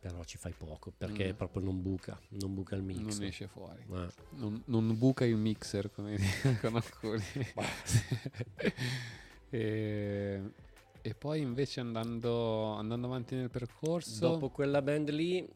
[0.00, 1.36] Però ci fai poco, perché Mm.
[1.36, 2.98] proprio non buca, non buca il mix.
[2.98, 3.82] Non esce fuori.
[3.92, 4.06] Eh.
[4.30, 7.22] Non, non buca il mixer come dicono alcuni.
[9.50, 10.40] e,
[11.02, 14.28] e poi invece andando, andando avanti nel percorso...
[14.28, 15.46] Dopo quella band lì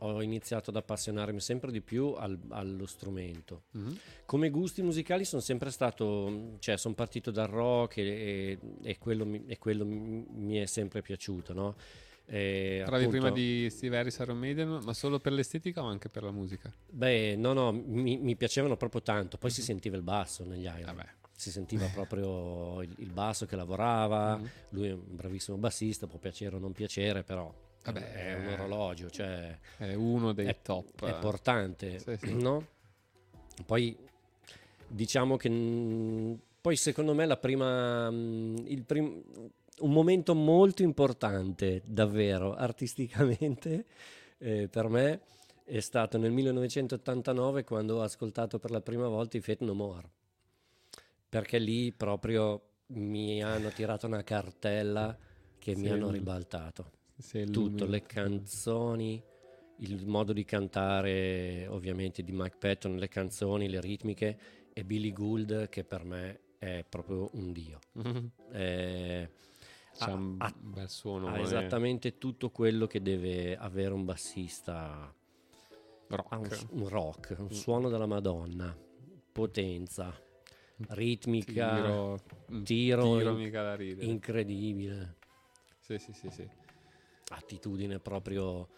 [0.00, 3.62] ho iniziato ad appassionarmi sempre di più al- allo strumento.
[3.72, 3.98] Mhm.
[4.26, 9.24] Come gusti musicali sono sempre stato, cioè sono partito dal rock e, e- e quello,
[9.26, 11.74] mi, e quello mi mi è sempre piaciuto, no?
[12.26, 15.86] E Parlavi appunto- prima di Steve Harris e Iron Maiden, ma solo per l'estetica o
[15.86, 16.72] anche per la musica?
[16.88, 19.36] Beh, no, no, mi, mi piacevano proprio tanto.
[19.36, 20.84] Poi si sentiva il basso negli Iron.
[20.84, 21.06] Vabbè.
[21.32, 24.36] Si sentiva proprio il, il basso che lavorava.
[24.36, 24.50] Mhm.
[24.70, 29.08] Lui è un bravissimo bassista, può piacere o non piacere, però Vabbè, è un orologio,
[29.10, 31.04] cioè È uno dei è, top.
[31.04, 32.34] è portante, Sì, sì.
[32.34, 32.66] no?
[33.64, 33.96] Poi
[34.86, 39.22] diciamo che poi secondo me la prima mm, il prim-
[39.80, 43.86] un momento molto importante davvero artisticamente
[44.38, 45.20] eh, per me
[45.64, 50.10] è stato nel 1989 quando ho ascoltato per la prima volta i Fate No More
[51.28, 55.16] perché lì proprio mi hanno tirato una cartella
[55.58, 55.88] che mi Sì.
[55.90, 56.90] hanno ribaltato
[57.50, 59.22] tutto, le canzoni,
[59.78, 64.38] il modo di cantare ovviamente di Mike Patton, le canzoni, le ritmiche
[64.72, 67.78] e Billy Gould che per me è proprio un dio.
[67.92, 68.30] Mhm.
[68.52, 69.30] Eh,
[69.98, 71.28] ha- un ha- bel suono.
[71.28, 75.12] ha eh, esattamente tutto quello che deve avere un bassista.
[76.08, 76.66] rock.
[76.70, 78.76] Un, un rock, un suono della Madonna,
[79.32, 80.12] potenza,
[80.88, 82.20] ritmica, Tiro,
[82.64, 83.52] tiro tiro in-
[84.00, 85.16] incredibile.
[85.78, 86.48] Sì, sì, sì, sì.
[87.30, 88.68] Attitudine proprio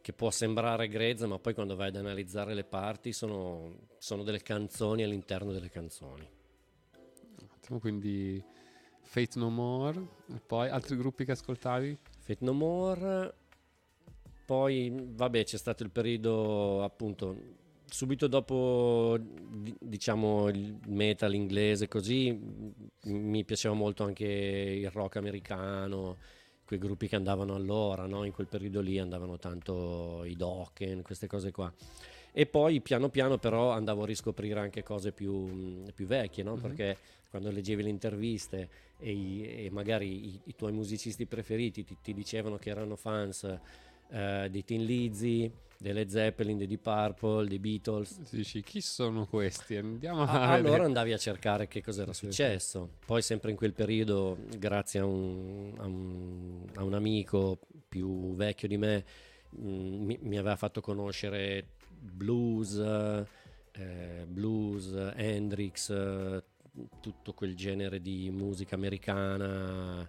[0.00, 4.42] che può sembrare grezza, ma poi quando vai ad analizzare le parti sono, sono delle
[4.42, 6.28] canzoni all'interno delle canzoni.
[7.54, 8.42] Ottimo, quindi
[9.00, 11.98] Fate No More, e poi altri gruppi che ascoltavi?
[12.18, 13.34] Fate No More,
[14.44, 22.38] poi vabbè c'è stato il periodo appunto subito dopo di- diciamo il metal inglese così
[23.04, 26.18] mi piaceva molto anche il rock americano
[26.64, 28.24] quei gruppi che andavano allora no?
[28.24, 31.72] in quel periodo lì andavano tanto i Dokken queste cose qua
[32.32, 36.54] e poi piano piano però andavo a riscoprire anche cose più, più vecchie no?
[36.56, 36.60] Mhm.
[36.60, 36.96] perché
[37.30, 42.14] quando leggevi le interviste e, i- e magari i, i tuoi musicisti preferiti ti, ti
[42.14, 43.44] dicevano che erano fans
[44.10, 45.50] eh, dei Tin Lizzy,
[45.84, 48.18] dei Led Zeppelin, dei Deep Purple, dei Beatles.
[48.30, 49.76] Dici chi sono questi?
[49.76, 50.68] Andiamo a, A- vedere.
[50.68, 52.88] allora andavi a cercare che cosa era Sì, sì, successo.
[53.04, 58.66] Poi sempre in quel periodo, grazie a un, a un- a un amico più vecchio
[58.66, 59.04] di me,
[59.50, 61.66] mh, mi, mi aveva fatto conoscere
[62.00, 62.78] blues,
[63.72, 66.42] eh, blues, Hendrix, eh,
[67.02, 70.08] tutto quel genere di musica americana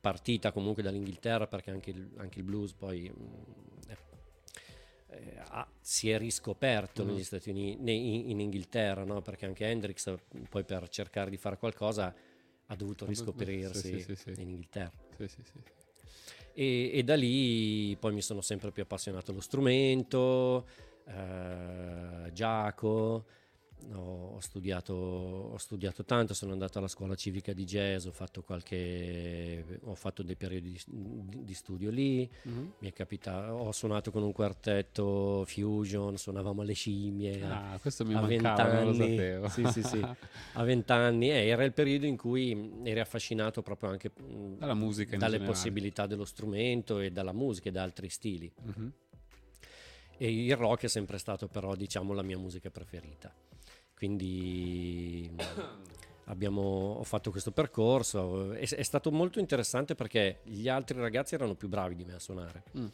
[0.00, 3.71] partita comunque dall'Inghilterra perché anche il, anche il blues poi mh, è-
[5.12, 7.10] eh, ha- si è riscoperto Mhm.
[7.10, 9.20] negli Stati Uniti, ne- in, in Inghilterra, no?
[9.22, 10.14] perché anche Hendrix
[10.48, 12.14] poi per cercare di fare qualcosa
[12.66, 14.92] ha dovuto riscoprirsi sì, sì, in Inghilterra.
[16.54, 20.66] E, e da lì poi mi sono sempre più appassionato allo strumento,
[21.06, 23.24] eh, Giaco,
[23.92, 29.80] ho, studiato, ho studiato tanto, sono andato alla scuola civica di jazz, ho fatto, qualche,
[29.82, 32.72] ho fatto dei periodi di, di- di studio lì, Mhm.
[32.78, 37.42] mi è capitato, ho suonato con un quartetto fusion, suonavamo alle scimmie.
[37.44, 39.48] Ah, questo mi a mancava, lo 20 sapevo.
[39.48, 40.00] Sì, sì, sì.
[40.54, 44.74] A vent'anni eh, era il periodo in cui mh, eri affascinato proprio anche mh, Dalla
[44.74, 45.44] musica dalle generale.
[45.52, 48.52] possibilità dello strumento e dalla musica e da altri stili.
[48.62, 48.92] Mhm.
[50.18, 53.32] E il rock è sempre stato però diciamo la mia musica preferita.
[54.02, 55.30] Quindi
[56.24, 61.54] abbiamo, ho fatto questo percorso, è, è stato molto interessante perché gli altri ragazzi erano
[61.54, 62.64] più bravi di me a suonare.
[62.76, 62.86] Mm.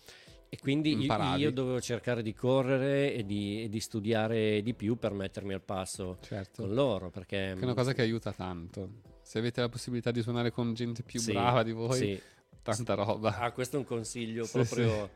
[0.51, 4.99] E quindi io, io dovevo cercare di correre e di, e di studiare di più
[4.99, 6.65] per mettermi al passo Certo.
[6.65, 7.09] con loro.
[7.09, 8.91] Perché Che è una cosa che aiuta tanto.
[9.23, 12.21] Se avete la possibilità di suonare con gente più Sì, brava di voi, sì.
[12.61, 13.39] tanta roba.
[13.39, 15.11] Ah, questo è un consiglio Sì, proprio.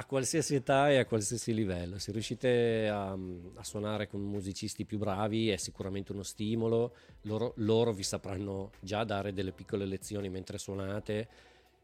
[0.00, 1.98] A qualsiasi età e a qualsiasi livello.
[1.98, 6.94] Se riuscite a, a suonare con musicisti più bravi è sicuramente uno stimolo.
[7.22, 11.28] Loro, loro vi sapranno già dare delle piccole lezioni mentre suonate,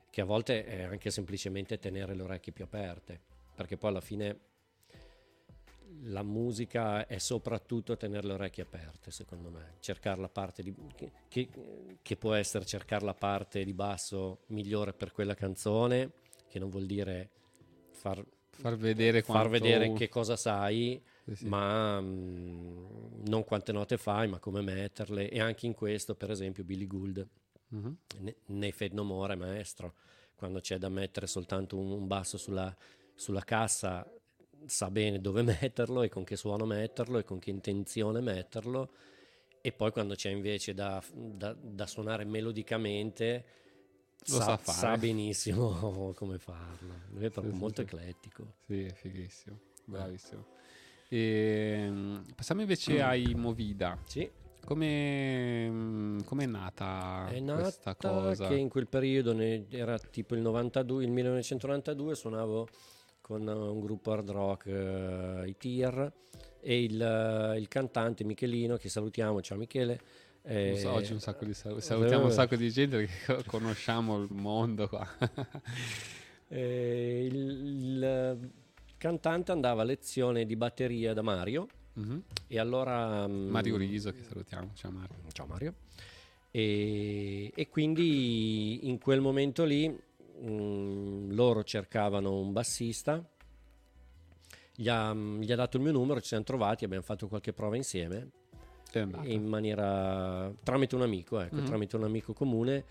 [0.09, 3.20] che a volte è anche semplicemente tenere le orecchie più aperte,
[3.55, 4.38] perché poi alla fine
[6.05, 9.74] la musica è soprattutto tenere le orecchie aperte, secondo me.
[9.81, 10.74] Cercare la parte di,
[11.29, 11.50] che,
[12.00, 16.12] che- può essere cercare la parte di basso migliore per quella canzone,
[16.48, 17.31] che non vuol dire
[17.96, 21.46] far, Far vedere far vedere che cosa sai, Sì, sì.
[21.48, 25.28] ma mm, non quante note fai, ma come metterle.
[25.28, 27.26] E anche in questo, per esempio, Billy Gould
[27.68, 27.96] Mhm.
[28.20, 29.94] ne- nei Fade No More è maestro.
[30.35, 32.74] Quando c'è da mettere soltanto un, un basso sulla,
[33.14, 34.09] sulla cassa,
[34.66, 38.90] sa bene dove metterlo e con che suono metterlo e con che intenzione metterlo.
[39.61, 43.44] E poi quando c'è invece da, da- da suonare melodicamente,
[44.28, 44.98] Lo sa fare.
[44.98, 46.94] benissimo come farlo.
[47.10, 47.86] Lui è proprio sì, molto sì.
[47.86, 48.54] eclettico.
[48.66, 50.44] Sì, è fighissimo, bravissimo.
[51.08, 53.98] E, passiamo invece ai Movida.
[54.04, 54.28] Sì.
[54.64, 58.48] Come mm, come è nata È questa nata cosa?
[58.48, 62.68] che in quel periodo ne- era tipo il 92, il 1992 suonavo
[63.20, 66.12] con eh, un gruppo hard rock, eh, i Tear
[66.60, 70.00] e il, eh, il cantante Michelino che salutiamo, ciao Michele.
[70.46, 71.82] Eh, oggi un sacco di saluti.
[71.82, 75.06] Salutiamo un eh, sacco di gente perché conosciamo il mondo qua.
[76.48, 78.50] eh, il, il
[78.96, 82.22] cantante andava a lezione di batteria da Mario Mhm.
[82.46, 83.26] e allora...
[83.26, 85.16] mm, Mario Riso che salutiamo, ciao Mario.
[85.32, 85.74] Ciao Mario.
[86.50, 93.22] E, e quindi in quel momento lì mm, loro cercavano un bassista,
[94.74, 97.76] gli ha, gli ha dato il mio numero, ci siamo trovati, abbiamo fatto qualche prova
[97.76, 98.30] insieme.
[99.25, 101.64] In maniera tramite un amico, ecco, Mhm.
[101.66, 102.85] tramite un amico comune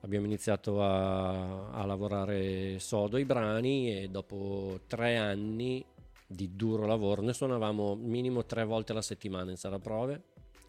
[0.00, 5.84] abbiamo iniziato a, a lavorare sodo i brani e dopo tre anni
[6.26, 10.20] di duro lavoro noi suonavamo minimo tre volte alla settimana in sala prove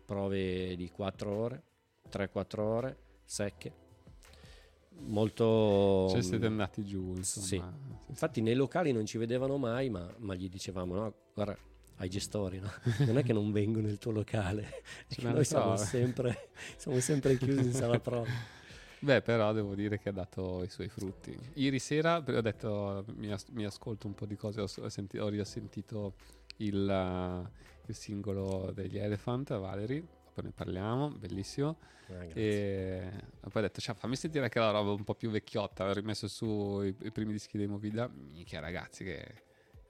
[0.05, 1.63] prove di 4 ore
[2.11, 3.71] 3-4 ore secche
[5.05, 7.45] molto Cioè siete andati giù, insomma.
[7.45, 7.61] sì.
[8.09, 11.57] infatti nei locali non ci vedevano mai ma, ma gli dicevamo no guarda
[11.97, 12.71] ai gestori no?
[12.99, 14.81] non è che non vengo nel tuo locale
[15.21, 18.61] noi siamo sempre, siamo sempre chiusi in sala prove
[19.03, 21.37] Beh, però devo dire che ha dato i suoi frutti.
[21.55, 25.27] Ieri sera ho detto mi, as- mi ascolto un po' di cose, ho, senti- ho
[25.27, 26.13] riasentito
[26.57, 27.45] il, uh,
[27.87, 31.79] il singolo degli Elephant, Valerie, dopo ne parliamo, bellissimo.
[32.07, 35.85] Ah, e poi ho detto, cioè, fammi sentire anche la roba un po' più vecchiotta,
[35.85, 39.43] ho rimesso su i, i primi dischi dei Movida, minchia ragazzi che,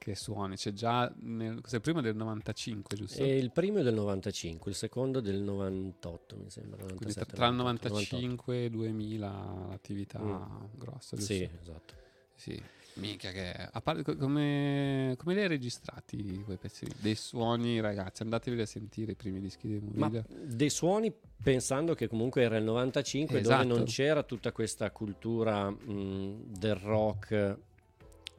[0.04, 3.22] che suoni, c'è già, nel, cos'è, prima del 95 giusto?
[3.22, 7.36] E il primo è del 95 il secondo del 98 mi sembra Quindi 97, tra,
[7.36, 7.94] tra il 98.
[8.16, 10.42] 95 e 2000 l'attività Mm.
[10.78, 11.32] grossa, giusto?
[11.32, 11.94] sì esatto
[12.36, 12.62] Sì,
[12.94, 13.52] minchia che...
[13.52, 16.84] A parte, co- come, come li hai registrati quei pezzi?
[17.00, 20.24] Dei suoni, ragazzi, andatevi a sentire i primi dischi dei Movida.
[20.28, 21.12] dei suoni
[21.42, 23.66] pensando che comunque era il 95 dove Esatto.
[23.68, 27.58] non c'era tutta questa cultura mh, del rock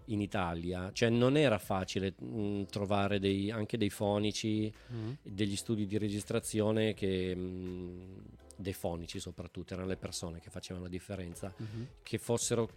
[0.10, 5.12] in Italia cioè non era facile mh, trovare dei- anche dei fonici Mm.
[5.24, 8.22] degli studi di registrazione che mh,
[8.58, 11.88] dei fonici soprattutto erano le persone che facevano la differenza Mhm.
[12.04, 12.70] che fossero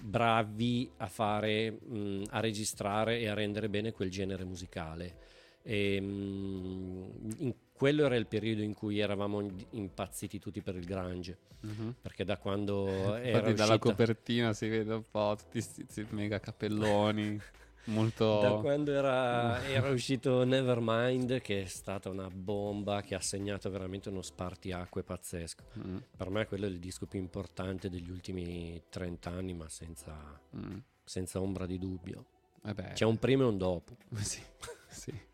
[0.00, 5.16] bravi a fare mh, a registrare e a rendere bene quel genere musicale
[5.62, 11.36] e, mh, in quello era il periodo in cui eravamo impazziti tutti per il grunge
[11.62, 11.96] Mhm.
[12.00, 12.86] perché da quando
[13.18, 17.40] era Infatti dalla uscita copertina si vede un po' tutti questi mega cappelloni,
[17.86, 18.40] molto...
[18.40, 24.10] Da quando era, era uscito Nevermind, che è stata una bomba che ha segnato veramente
[24.10, 25.64] uno spartiacque pazzesco.
[25.84, 30.40] Mm, Per me quello è il disco più importante degli ultimi 30 anni, ma senza,
[30.56, 30.76] mm.
[31.02, 32.26] senza ombra di dubbio.
[32.62, 33.96] Vabbè, C'è un prima e un dopo.
[34.22, 34.40] sì,
[34.88, 35.30] sì.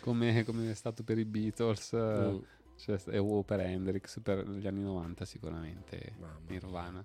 [0.00, 2.38] Come, come è stato per i Beatles Mm.
[2.76, 6.14] cioè, e o per Hendrix per gli anni 90 sicuramente,
[6.48, 7.04] Nirvana.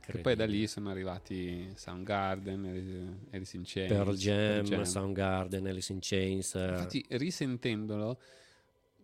[0.00, 5.66] Che poi da lì sono arrivati Soundgarden, Alice- Alice in Chains, Pearl Jam, Pearl Soundgarden,
[5.66, 6.54] Alice in Chains.
[6.54, 8.18] eh, Infatti, risentendolo,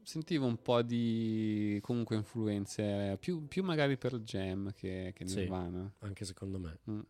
[0.02, 5.40] sentivo un po' di comunque influenze, più, più magari per Jam che, che Sì.
[5.40, 5.92] Nirvana.
[5.98, 6.78] anche secondo me.
[6.90, 7.00] Mm.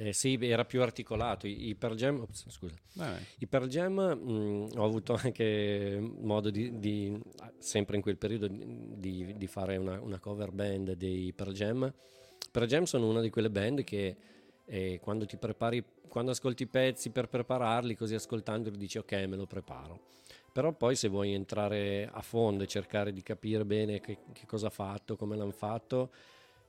[0.00, 1.48] Eh, sì, era più articolato.
[1.48, 2.76] I, i Pearl Jam, ops, scusa.
[2.94, 3.20] Vai.
[3.38, 7.20] I Pearl Jam mh, ho avuto anche modo di, di-
[7.58, 11.92] sempre in quel periodo di, di fare una, una cover band dei Pearl Jam.
[12.52, 14.16] Pearl Jam sono una di quelle band che
[14.66, 19.34] eh, quando ti prepari, quando ascolti i pezzi per prepararli, così ascoltandoli dici ok me
[19.36, 20.00] lo preparo.
[20.52, 24.68] Però poi se vuoi entrare a fondo e cercare di capire bene che, che cosa
[24.68, 26.10] ha fatto, come l'hanno fatto,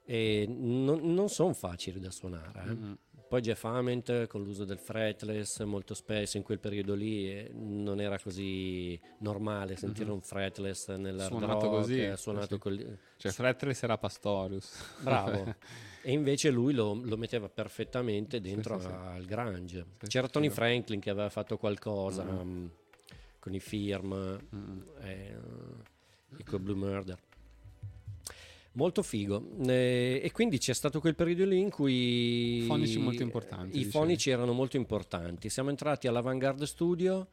[0.06, 2.64] e non, non sono facili da suonare.
[2.66, 2.74] eh.
[2.74, 2.94] Mm.
[3.30, 8.02] Poi Jeff Ament con l'uso del fretless molto spesso in quel periodo lì eh, non
[8.02, 10.14] era così normale sentire Mhm.
[10.14, 12.60] un fretless nell'hard Suonato rock, così, eh, suonato sì.
[12.60, 14.72] col- Cioè, Fretless era Pastorius.
[15.04, 15.56] Bravo.
[16.02, 18.92] e invece lui lo, lo metteva perfettamente dentro sì, sì.
[18.94, 19.86] al grunge.
[20.08, 20.50] C'era Tony.
[20.50, 22.50] Franklin che aveva fatto qualcosa Mm.
[22.64, 22.66] mm,
[23.38, 24.80] con i firm Mm.
[25.02, 25.38] eh,
[26.36, 27.20] e con Blue Murder.
[28.80, 29.44] Molto figo.
[29.68, 33.92] Eh, e quindi c'è stato quel periodo lì in cui Fonici molto importanti, I dicevi.
[33.92, 35.50] fonici erano molto importanti.
[35.50, 37.28] Siamo entrati all'Avantgarde Studio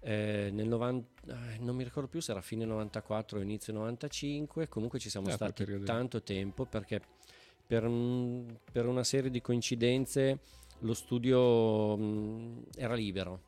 [0.00, 1.06] eh, nel 90,
[1.54, 4.68] eh, non mi ricordo più se era fine 94 o inizio 95.
[4.68, 7.00] Comunque ci siamo Eh, stati tanto tempo perché
[7.66, 7.82] per,
[8.70, 10.38] per una serie di coincidenze
[10.80, 13.40] lo studio mh, era libero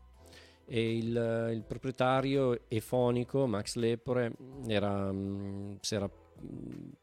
[0.67, 4.33] e il, il proprietario e fonico Max Lepore
[4.67, 6.11] era, mh, si era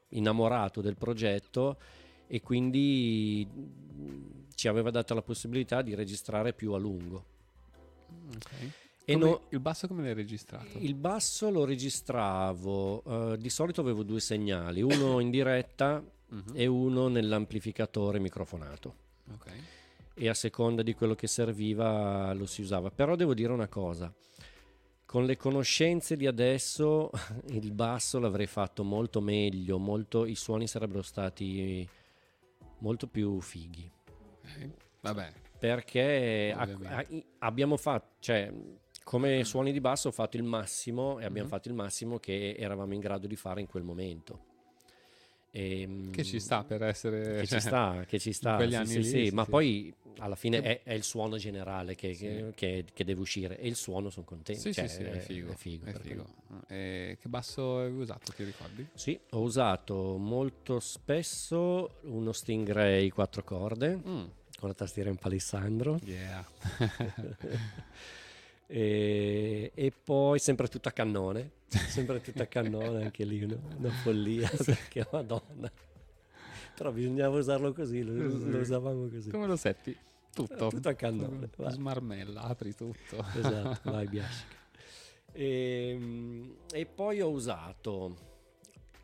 [0.10, 1.78] innamorato del progetto
[2.28, 3.48] e quindi
[4.56, 7.26] ci aveva dato la possibilità di registrare più a lungo.
[8.36, 8.52] Ok.
[9.06, 10.78] E Come- no- il basso come l'hai registrato?
[10.78, 16.52] il basso lo registravo, eh, di solito avevo due segnali, uno in diretta Mhm.
[16.54, 18.96] e uno nell'amplificatore microfonato
[19.34, 19.52] Ok.
[20.14, 22.92] e a seconda di quello che serviva lo si usava.
[22.92, 24.12] Però devo dire una cosa,
[25.14, 27.12] con le conoscenze di adesso
[27.50, 31.88] il basso l'avrei fatto molto meglio, molto- i suoni sarebbero stati
[32.80, 33.88] molto più fighi.
[34.42, 34.70] Ok.
[35.02, 35.32] Vabbè.
[35.60, 37.06] Perché a- a-
[37.40, 38.52] abbiamo fatto, cioè,
[39.04, 41.54] come suoni di basso ho fatto il massimo e abbiamo Mhm.
[41.54, 44.46] fatto il massimo che eravamo in grado di fare in quel momento.
[45.56, 47.42] Ehm, Che ci sta per essere...
[47.42, 50.60] che cioè, ci sta, che ci sta, sì, sì, lì, sì, ma poi alla fine
[50.62, 52.16] Che- è, è il suono generale che,
[52.56, 54.62] che- che- deve uscire e il suono sono contento.
[54.62, 55.52] Sì, cioè, sì, è figo.
[55.52, 56.26] È figo, è figo.
[56.68, 58.88] E che basso hai usato, ti ricordi?
[58.96, 64.24] Sì, ho usato molto spesso uno Stingray 4 corde Mm.
[64.58, 66.00] con la tastiera in palissandro.
[66.04, 66.44] Yeah.
[68.66, 73.90] E, e poi sempre tutta a cannone, sempre tutta a cannone anche lì, una, una
[73.90, 75.72] follia, perché madonna.
[76.76, 79.30] Però bisognava usarlo così, lo, lo usavamo così.
[79.30, 79.96] Come lo setti?
[80.34, 80.68] Tutto.
[80.70, 81.50] Tutto a cannone.
[81.58, 81.72] vai.
[81.72, 83.24] Smarmella, apri tutto.
[83.38, 84.56] Esatto, vai Biascica.
[85.32, 86.00] E,
[86.72, 88.16] e poi ho usato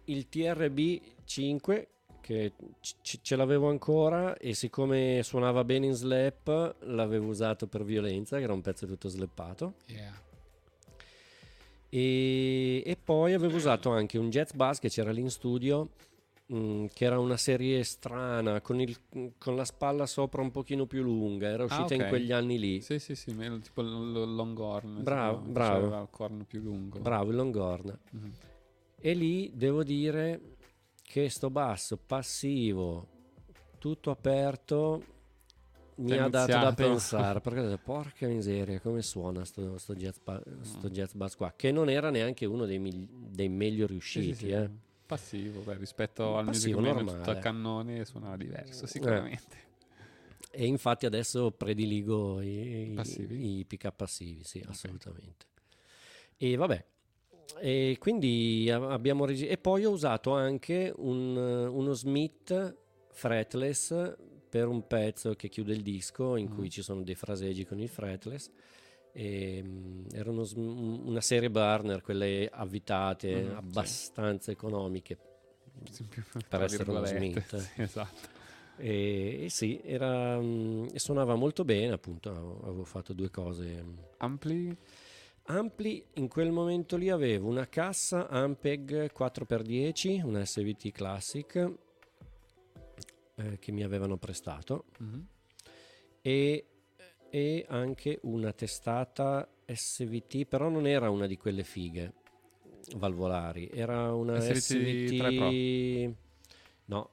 [0.05, 1.87] il TRB 5
[2.21, 2.53] che
[3.01, 8.43] c- ce l'avevo ancora e siccome suonava bene in slap l'avevo usato per violenza che
[8.43, 10.13] era un pezzo tutto slappato Yeah.
[11.89, 15.89] E, e poi avevo usato anche un jazz bass che c'era lì in studio
[16.47, 18.97] mh, che era una serie strana con, il-
[19.37, 22.09] con la spalla sopra un pochino più lunga era uscita in Ah, ok.
[22.09, 25.01] quegli anni lì Sì, sì, sì, tipo l- l- longhorn.
[25.03, 25.77] Bravo, chiama, bravo.
[25.77, 26.99] aveva il corno più lungo.
[26.99, 28.31] bravo il Longhorn Mhm.
[29.01, 30.41] E lì devo dire
[31.01, 33.07] che sto basso passivo,
[33.77, 35.03] tutto aperto,
[35.99, 40.17] mi ha dato da pensare perché ho detto, porca miseria come suona sto, sto jazz,
[40.23, 43.85] ba- sto jazz bass qua che non era neanche uno dei, migli- dei meglio Sì,
[43.85, 44.49] sì, riusciti sì.
[44.51, 44.69] eh.
[45.05, 47.39] Passivo, beh, rispetto al Passivo, music man tutto normale.
[47.39, 48.87] a cannone suonava diverso Eh.
[48.87, 49.57] sicuramente.
[50.51, 53.59] e infatti adesso prediligo i, Passivi?
[53.59, 55.45] i pick up passivi sì assolutamente
[56.37, 56.85] e vabbè
[57.61, 62.77] e quindi abbiamo regi- e poi ho usato anche un, uno Smith
[63.11, 64.15] fretless
[64.49, 66.53] per un pezzo che chiude il disco in Mm.
[66.53, 68.49] cui ci sono dei fraseggi con il fretless
[69.11, 73.55] e, mm, era uno una serie Burner quelle avvitate Mhm, sì.
[73.55, 75.17] abbastanza economiche
[75.89, 78.27] Sì, più- per essere uno Smith sì, esatto.
[78.77, 82.29] e, e sì era, mm, e suonava molto bene appunto
[82.63, 83.83] avevo fatto due cose
[84.17, 84.75] Ampli?
[85.51, 91.71] Ampli, in quel momento lì avevo una cassa Ampeg 4x10, una SVT Classic
[93.39, 95.25] eh, che mi avevano prestato Mhm.
[96.21, 96.65] e,
[97.29, 102.13] e anche una testata SVT, però non era una di quelle fighe
[102.95, 106.15] valvolari, era una SVT SVT, 3
[106.85, 107.09] no,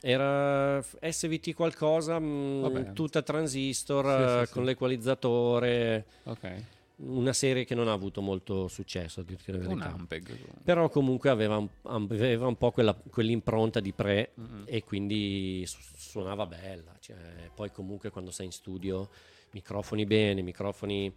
[0.00, 2.92] era SVT qualcosa, mh, Vabbè.
[2.94, 4.52] tutta transistor Sì, sì, eh, sì.
[4.52, 6.62] con l'equalizzatore Ok.
[7.00, 10.36] Una serie che non ha avuto molto successo a dirti la Un verità Ampeg.
[10.64, 14.62] però comunque aveva un, aveva un po' quella- quell'impronta di pre Mhm.
[14.66, 19.08] e quindi su- suonava bella cioè, poi comunque quando sei in studio
[19.52, 21.12] microfoni bene microfoni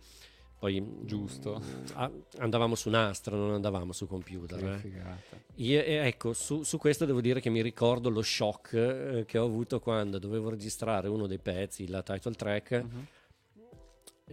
[0.60, 1.60] poi Giusto.
[1.60, 5.20] mm, a- andavamo su nastro non andavamo su computer eh.
[5.56, 9.46] Io- ecco, su, su questo devo dire che mi ricordo lo shock eh, che ho
[9.46, 13.06] avuto quando dovevo registrare uno dei pezzi, la title track, Mhm.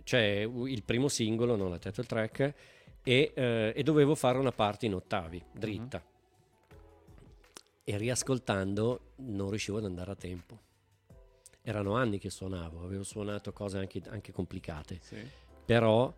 [0.05, 2.55] Cioè il primo singolo, non la title track,
[3.03, 6.03] e, eh, e dovevo fare una parte in ottavi, dritta.
[7.85, 10.59] e riascoltando non riuscivo ad andare a tempo.
[11.63, 15.27] Erano anni che suonavo, avevo suonato cose anche, anche complicate, Sì.
[15.65, 16.15] però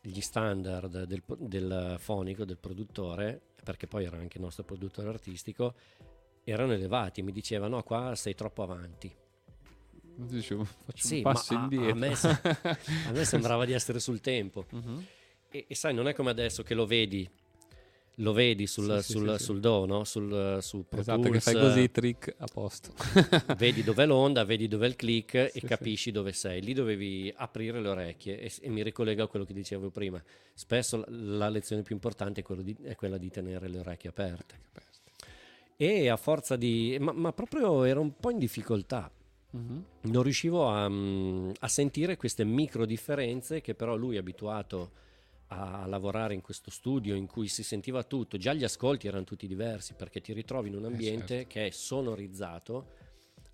[0.00, 5.74] gli standard del, del fonico, del produttore, perché poi era anche il nostro produttore artistico,
[6.44, 7.22] erano elevati.
[7.22, 9.14] Mi diceva: No, qua sei troppo avanti.
[10.20, 11.90] Dicevo, faccio Sì, un passo a- indietro.
[11.90, 12.28] A, me, se-
[13.06, 14.66] a me sembrava di essere sul tempo.
[14.70, 15.04] Mhm.
[15.50, 17.28] E, e sai, non è come adesso che lo vedi,
[18.16, 20.02] lo vedi sul, Sì, sul- sì, sul do, no?
[20.02, 22.92] sul, su Pro Esatto, che Tools, fai così, trick a posto.
[23.56, 26.62] vedi dov'è l'onda, vedi dov'è il click e capisci dove sei.
[26.62, 30.20] Lì dovevi aprire le orecchie e, e mi ricollego a quello che dicevo prima.
[30.52, 34.54] Spesso la, la lezione più importante è, di- è quella di tenere le orecchie aperte.
[35.76, 36.96] E a forza di...
[36.98, 39.08] Ma, ma proprio ero un po' in difficoltà.
[39.50, 39.84] Mhm.
[40.02, 44.92] Non riuscivo a, mm, a sentire queste micro differenze che però lui è abituato
[45.48, 49.46] a lavorare in questo studio in cui si sentiva tutto, già gli ascolti erano tutti
[49.46, 51.48] diversi perché ti ritrovi in un ambiente certo.
[51.48, 52.86] che è sonorizzato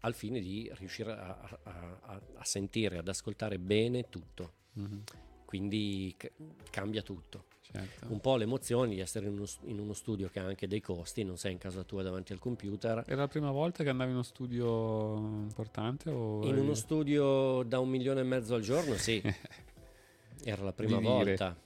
[0.01, 4.53] al fine di riuscire a, a- a- sentire, ad ascoltare bene tutto.
[4.73, 5.03] Mhm.
[5.45, 6.33] Quindi c-
[6.71, 7.45] cambia tutto.
[7.77, 8.07] Certo.
[8.13, 11.25] Un po' l'emozione di essere in uno, in uno studio che ha anche dei costi,
[11.25, 13.03] non sei in casa tua davanti al computer.
[13.05, 16.09] Era la prima volta che andavi in uno studio importante?
[16.09, 19.21] O In uno studio da un milione e mezzo al giorno, sì.
[20.45, 21.57] Era la prima volta.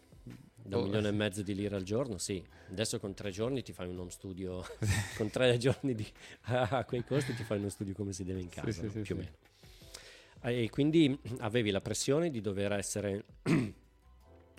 [0.54, 0.86] Da un Oh.
[0.86, 2.42] milione e mezzo di lire al giorno, sì.
[2.70, 4.64] Adesso con tre giorni ti fai un home studio.
[5.18, 6.06] con tre giorni di,
[6.48, 8.90] a quei costi ti fai uno studio come si deve in Sì, casa, sì, no?
[8.92, 9.24] sì, più o sì.
[9.24, 9.36] meno.
[10.40, 13.24] E quindi avevi la pressione di dover essere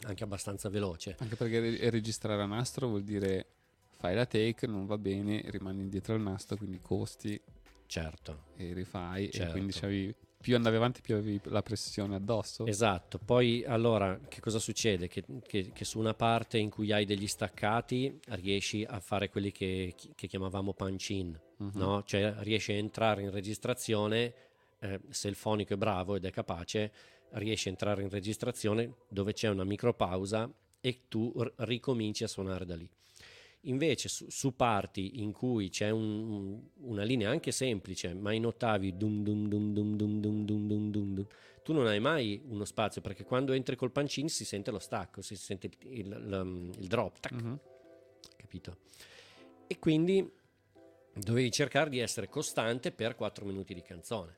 [0.05, 1.15] anche abbastanza veloce.
[1.19, 3.45] Anche perché re- registrare a nastro vuol dire
[3.97, 7.39] fai la take, non va bene, rimani indietro al nastro, quindi costi
[7.85, 8.43] Certo.
[8.55, 9.51] e rifai e Certo.
[9.51, 12.65] quindi c'avevi- più andavi avanti più avevi la pressione addosso.
[12.65, 15.09] Esatto, poi allora che cosa succede?
[15.09, 19.51] Che, che- che su una parte in cui hai degli staccati riesci a fare quelli
[19.51, 21.71] che, che chiamavamo punch in, Mhm.
[21.73, 22.03] no?
[22.03, 24.33] Cioè riesci a entrare in registrazione,
[24.79, 26.91] eh, se il fonico è bravo ed è capace,
[27.31, 30.51] riesci a entrare in registrazione dove c'è una micropausa
[30.81, 32.89] e tu r- ricominci a suonare da lì.
[33.63, 38.45] Invece su, su parti in cui c'è un- un- una linea anche semplice, ma in
[38.45, 41.27] ottavi dum dum dum dum dum dum dum dum dum dum,
[41.61, 45.21] tu non hai mai uno spazio perché quando entri col pancin si sente lo stacco,
[45.21, 47.59] si sente il, il- il- drop, tac, Mhm.
[48.37, 48.77] capito?
[49.67, 50.27] E quindi
[51.13, 54.37] dovevi cercare di essere costante per 4 minuti di canzone.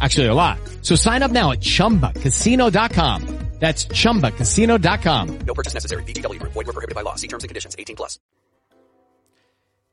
[0.00, 0.58] Actually, a lot.
[0.82, 3.38] So sign up now at chumbacasino.com.
[3.58, 5.38] That's chumbacasino.com.
[5.44, 6.04] No purchase necessary.
[6.04, 6.52] VGW Group.
[6.52, 7.16] Void were prohibited by law.
[7.16, 7.74] See terms and conditions.
[7.76, 8.20] 18 plus.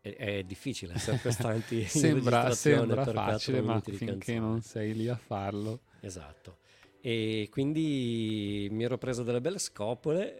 [0.01, 5.07] È, è difficile essere costanti in Sembra, sembra per facile, ma finché non sei lì
[5.07, 5.79] a farlo.
[6.01, 6.57] Esatto.
[7.01, 10.39] E quindi mi ero preso delle belle scopole,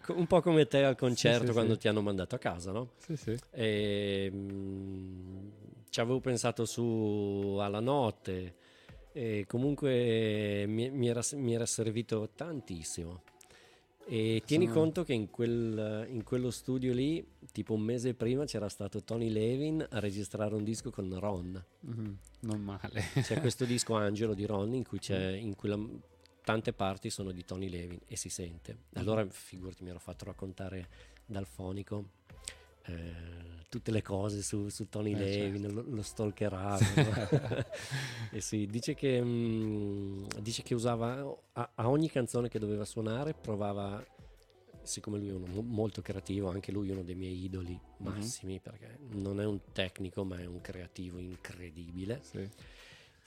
[0.00, 1.80] co- un po' come te al concerto sì, quando sì.
[1.80, 2.90] ti hanno mandato a casa, no?
[2.98, 3.36] Sì, sì.
[3.50, 5.48] E, mm,
[5.90, 8.54] ci avevo pensato su alla notte
[9.16, 13.22] e comunque mi, mi era, mi era servito tantissimo.
[14.06, 18.44] E tieni Sono- conto che in, quel- in quello studio lì, tipo un mese prima,
[18.44, 21.64] c'era stato Tony Levin a registrare un disco con Ron.
[21.80, 23.02] Mhm, Non male.
[23.22, 25.78] C'è questo disco Angelo di Ron in cui, c'è, in cui la-
[26.42, 28.76] tante parti sono di Tony Levin e si sente.
[28.94, 30.88] Allora figurati, mi ero fatto raccontare
[31.24, 32.08] dal fonico
[32.86, 33.43] eh,
[33.74, 35.82] tutte le cose su, su Tony Eh, Levin, certo.
[35.82, 36.84] lo, lo stalkeravo.
[36.94, 37.64] no?
[38.30, 41.20] e sì, dice che, mm, dice che usava
[41.54, 44.00] a, a ogni canzone che doveva suonare, provava,
[44.82, 48.08] siccome lui è uno mo- molto creativo, anche lui è uno dei miei idoli Mhm.
[48.14, 52.48] massimi, perché non è un tecnico, ma è un creativo incredibile Sì.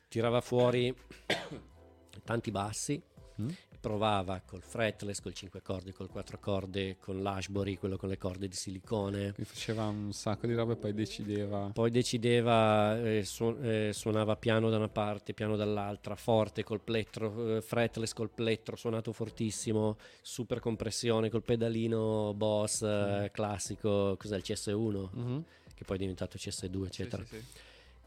[0.08, 0.96] tirava fuori
[2.24, 3.02] tanti bassi
[3.42, 3.50] Mm.
[3.80, 8.48] Provava col fretless, col 5 corde, col 4 corde, con l'Ashbury, quello con le corde
[8.48, 9.34] di silicone.
[9.38, 11.70] Mi faceva un sacco di roba e poi decideva.
[11.74, 17.58] Poi decideva, eh, su- eh, suonava piano da una parte, piano dall'altra, forte col plettro,
[17.58, 24.44] eh, fretless col plettro, suonato fortissimo, super compressione col pedalino Boss eh, classico, cos'è il
[24.44, 25.44] CS1, Mhm.
[25.76, 27.24] che poi è diventato CS2, eccetera.
[27.26, 27.46] sì, sì.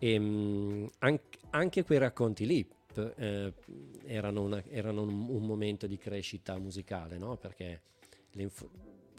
[0.03, 3.53] E, mm, anche, anche quei racconti lì eh,
[4.07, 7.37] erano, una- erano un, un momento di crescita musicale, no?
[7.37, 7.83] Perché
[8.33, 8.69] inf-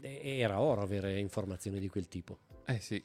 [0.02, 2.38] era oro avere informazioni di quel tipo.
[2.66, 3.02] Eh sì.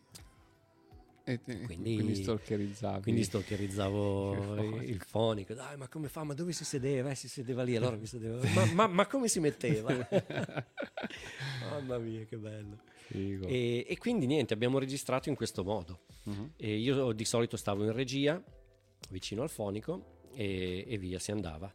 [1.23, 3.01] E Quindi, quindi stalkerizzavi.
[3.01, 4.81] Quindi stalkerizzavo Il fonico.
[4.81, 5.53] il, fonico.
[5.53, 6.23] Dai, ma come fa?
[6.23, 7.09] Ma dove si sedeva?
[7.09, 7.75] Eh, si sedeva lì.
[7.75, 8.39] Allora mi sedeva.
[8.53, 9.93] Ma, ma- ma come si metteva?
[11.69, 12.79] Mamma mia, che bello.
[13.09, 15.99] E, e quindi niente, abbiamo registrato in questo modo.
[16.57, 18.41] E io di solito stavo in regia,
[19.09, 21.73] vicino al fonico, e, e via si andava.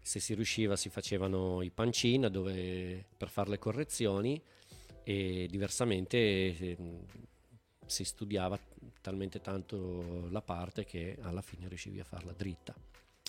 [0.00, 4.40] Se si riusciva si facevano i pancin dove, per fare le correzioni
[5.04, 6.76] e diversamente eh,
[7.86, 8.58] si studiava
[9.00, 12.74] talmente tanto la parte che alla fine riuscivi a farla dritta.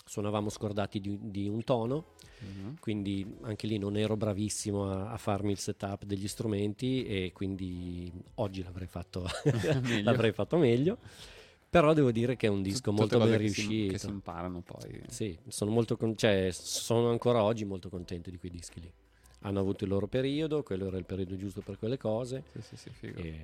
[0.06, 2.76] Suonavamo scordati di, di un tono, Mhm.
[2.80, 8.12] quindi anche lì non ero bravissimo a, a farmi il setup degli strumenti e quindi
[8.34, 9.26] oggi l'avrei fatto,
[10.02, 10.98] l'avrei fatto meglio.
[11.74, 13.92] Però devo dire che è un disco Tutte molto ben che si- riuscito.
[13.94, 15.02] che si imparano poi.
[15.08, 18.92] Sì, sono, molto con- cioè, sono ancora oggi molto contento di quei dischi lì.
[19.40, 22.44] Hanno avuto il loro periodo, quello era il periodo giusto per quelle cose.
[22.52, 23.18] Sì, sì, sì, figo.
[23.18, 23.40] E-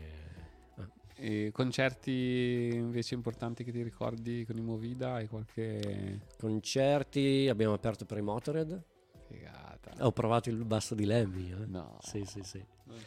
[0.76, 0.89] ah.
[1.16, 5.14] E concerti invece importanti che ti ricordi con i Movida?
[5.14, 8.81] Hai qualche Concerti, abbiamo aperto per i Motorhead.
[9.26, 9.93] figata?
[10.07, 11.51] Ho provato il basso di Lemmy.
[11.51, 11.66] eh.
[11.66, 11.99] No.
[12.01, 12.64] Sì, sì, sì.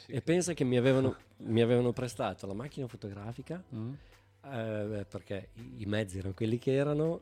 [0.08, 3.94] E pensa che mi avevano, mi avevano prestato la macchina fotografica Mm?
[4.52, 7.22] Eh, perché i, mezzi erano quelli che erano,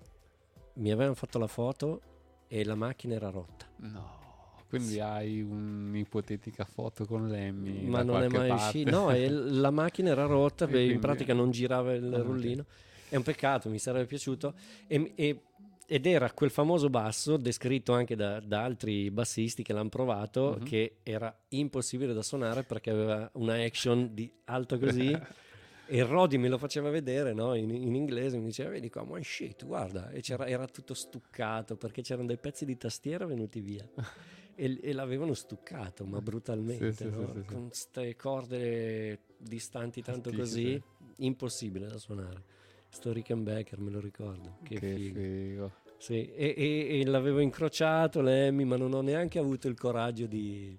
[0.75, 2.01] mi avevano fatto la foto
[2.47, 3.65] e la macchina era rotta.
[3.77, 4.19] No.
[4.67, 7.85] Quindi hai un'ipotetica foto con Lemmy.
[7.85, 8.89] Ma non è mai uscito.
[8.89, 12.23] No, e la macchina era rotta, beh, in quindi- pratica non girava il ok.
[12.23, 12.65] rullino.
[13.09, 14.53] È un peccato, mi sarebbe piaciuto.
[14.87, 15.41] E- e-
[15.85, 20.63] ed era quel famoso basso, descritto anche da, da altri bassisti che l'hanno provato, Mhm.
[20.65, 25.11] che era impossibile da suonare perché aveva una action di alto così.
[25.87, 27.53] E Rodi me lo faceva vedere no?
[27.53, 31.75] in, in inglese, mi diceva, vedi qua, ma shit, guarda, e c'era, era tutto stuccato
[31.75, 33.87] perché c'erano dei pezzi di tastiera venuti via.
[34.53, 37.31] E, e l'avevano stuccato, ma brutalmente, Sì, no?
[37.33, 40.81] sì, sì, con queste corde distanti tanto Altissime.
[40.81, 40.83] così,
[41.25, 42.43] impossibile da suonare.
[42.89, 45.19] Sto Rickenbacker me lo ricordo, che, Che figo.
[45.19, 45.71] figo.
[45.97, 50.77] Sì, e, e- e l'avevo incrociato Lemmy, ma non ho neanche avuto il coraggio di,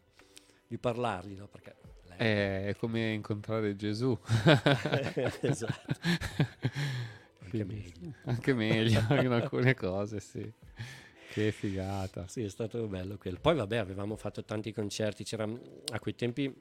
[0.68, 1.48] di parlargli, no?
[1.48, 1.74] Perché
[2.22, 4.16] È come incontrare Gesù.
[5.40, 5.94] Esatto.
[7.42, 8.14] Anche meglio.
[8.24, 10.50] Anche meglio in alcune cose, sì.
[11.30, 12.26] Che figata.
[12.28, 13.38] Sì, è stato bello quello.
[13.40, 16.54] Poi vabbè, avevamo fatto tanti concerti, c'era a quei tempi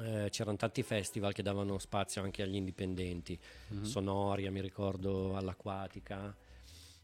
[0.00, 3.38] eh, c'erano tanti festival che davano spazio anche agli indipendenti.
[3.68, 3.82] Mhm.
[3.82, 6.34] Sonoria, mi ricordo, all'Acquatica,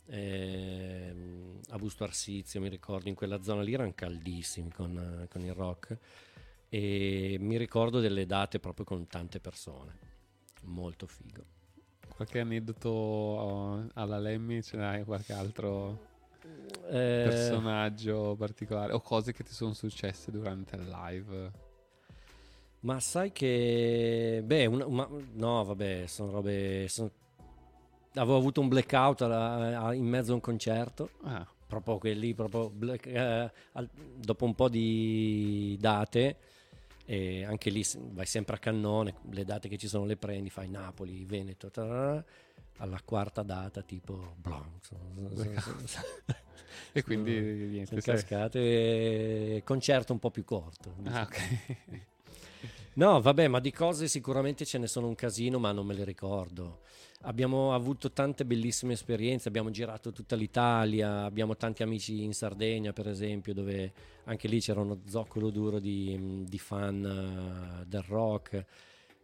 [0.07, 5.43] ehm, a Busto Arsizio, mi ricordo, in quella zona lì erano caldissimi con, eh, con
[5.43, 5.97] il rock.
[6.71, 10.07] E mi ricordo delle date proprio con tante persone.
[10.65, 11.43] Molto figo.
[12.15, 14.63] Qualche aneddoto oh, alla Lemmy?
[14.63, 16.07] Ce n'hai qualche altro
[16.91, 18.93] Eh, personaggio particolare?
[18.93, 21.51] O cose che ti sono successe durante il live?
[22.81, 24.43] Ma sai che...
[24.45, 26.87] Beh, una- ma- no, vabbè, sono robe...
[26.89, 27.11] sono-
[28.15, 31.11] Avevo avuto un blackout alla- a- in mezzo a un concerto.
[31.23, 36.37] Ah, Proprio quelli, proprio black- eh, al- dopo un po' di date,
[37.11, 40.69] e anche lì vai sempre a cannone, le date che ci sono le prendi, fai
[40.69, 42.23] Napoli, Veneto, tararà,
[42.77, 44.35] alla quarta data tipo...
[44.83, 45.77] sono- sono-
[46.93, 47.99] e quindi niente.
[48.03, 48.59] cascate,
[49.57, 50.91] e concerto un po' più corto.
[50.91, 51.25] Ah, diciamo.
[51.25, 52.01] ok.
[52.95, 56.05] No, vabbè, ma di cose sicuramente ce ne sono un casino, ma non me le
[56.05, 56.81] ricordo.
[57.23, 63.09] Abbiamo avuto tante bellissime esperienze, abbiamo girato tutta l'Italia, abbiamo tanti amici in Sardegna, per
[63.09, 63.93] esempio, dove
[64.25, 68.65] anche lì c'era uno zoccolo duro di, di fan eh, del rock.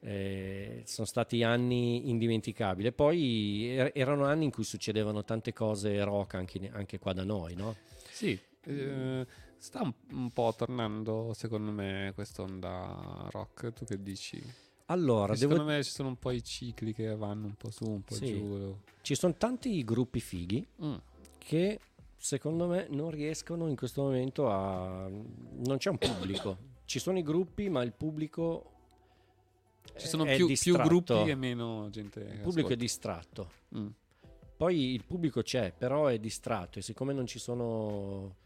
[0.00, 2.88] Eh, sono stati anni indimenticabili.
[2.88, 7.22] E poi er- erano anni in cui succedevano tante cose rock anche, anche qua da
[7.22, 7.76] noi, no?
[8.10, 9.26] Sì, eh,
[9.56, 13.72] sta un, po' tornando secondo me quest'onda rock.
[13.72, 14.42] Tu che dici?
[14.86, 17.84] Allora, devo Secondo me ci sono un po' i cicli che vanno un po' su,
[17.88, 18.26] un po' Sì.
[18.26, 18.76] giù.
[19.00, 20.94] Ci sono tanti gruppi fighi Mm.
[21.38, 21.80] che
[22.16, 25.08] secondo me non riescono in questo momento a...
[25.08, 26.72] non c'è un pubblico.
[26.84, 28.70] Ci sono i gruppi, ma il pubblico...
[29.96, 32.20] Ci sono è più, più gruppi e meno gente.
[32.20, 32.74] Il pubblico è ascolta.
[32.74, 33.50] distratto.
[33.76, 33.86] Mm.
[34.56, 38.36] Poi il pubblico c'è, però è distratto e siccome non ci sono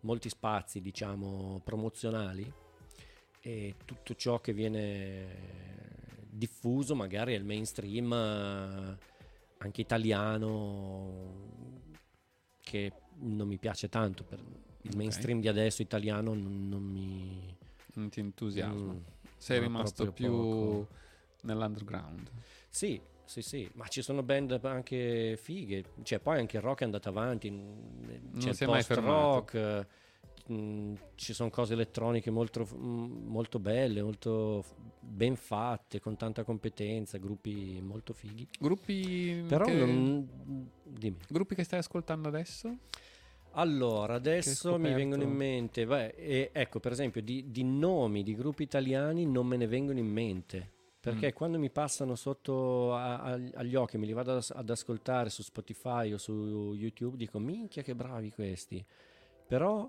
[0.00, 2.52] molti spazi, diciamo, promozionali
[3.42, 5.50] e tutto ciò che viene
[6.30, 8.96] diffuso magari il mainstream eh,
[9.58, 11.50] anche italiano
[12.60, 14.40] che non mi piace tanto per
[14.82, 17.56] il mainstream di adesso italiano non, non mi
[17.94, 18.92] non ti entusiasma.
[18.92, 18.98] Mm,
[19.36, 20.88] sei rimasto più poco.
[21.42, 22.30] nell'underground.
[22.68, 26.84] Sì, sì, sì, ma ci sono band anche fighe, cioè poi anche il rock è
[26.84, 29.86] andato avanti, mm, c'è il è mai post rock,
[31.14, 37.80] ci sono cose elettroniche molto, molto belle, molto f- ben fatte, con tanta competenza, gruppi
[37.82, 38.46] molto fighi.
[38.58, 41.18] gruppi Però che, non- dimmi.
[41.28, 42.76] gruppi che stai ascoltando adesso
[43.54, 48.34] Allora, adesso mi vengono in mente, beh, e- ecco per esempio di, di nomi di
[48.34, 51.34] gruppi italiani non me ne vengono in mente, perché Mm.
[51.34, 55.42] quando mi passano sotto a- a- agli occhi, me li vado ad, ad ascoltare su
[55.42, 58.82] Spotify o su YouTube, dico minchia che bravi questi,
[59.46, 59.86] però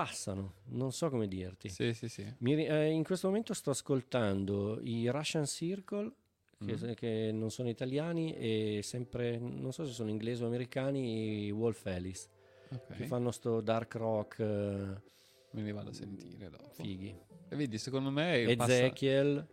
[0.00, 1.70] passano, non so come dirti.
[1.70, 6.12] sì sì sì Mi eh, in questo momento sto ascoltando i Russian Circle,
[6.58, 6.92] che, Mm.
[6.92, 11.86] che non sono italiani, e sempre, non so se sono inglesi o americani, i Wolf
[11.86, 12.28] Alice,
[12.72, 15.00] ok che fanno sto dark rock eh,
[15.52, 17.14] me li vado a sentire dopo fighi.
[17.48, 19.46] e vedi secondo me Ezekiel,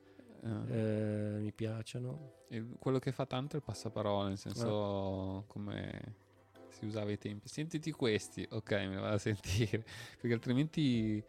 [0.43, 2.31] eh, eh, mi piacciono.
[2.49, 5.43] il- quello che fa tanto è il passaparola nel senso Ah.
[5.47, 6.15] come
[6.83, 9.83] si usava ai tempi sentiti questi ok me li vado a sentire
[10.19, 11.23] perché altrimenti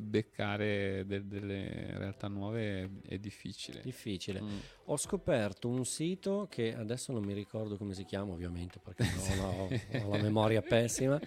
[0.00, 4.40] beccare de- delle realtà nuove è, difficile Difficile.
[4.40, 4.58] Mm.
[4.90, 9.34] Ho scoperto un sito che adesso non mi ricordo come si chiama, ovviamente, perché no,
[9.34, 11.20] no, ho la memoria pessima.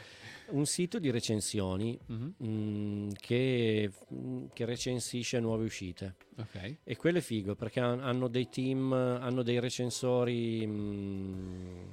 [0.51, 2.33] Un sito di recensioni Mhm.
[2.43, 6.15] mm, che, mm, che recensisce nuove uscite.
[6.37, 11.83] ok E quello è figo perché han- hanno dei team, hanno dei recensori mm,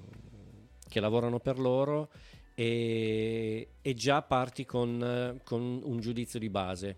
[0.88, 2.10] che lavorano per loro
[2.54, 6.96] e, e già parti con, con un giudizio di base.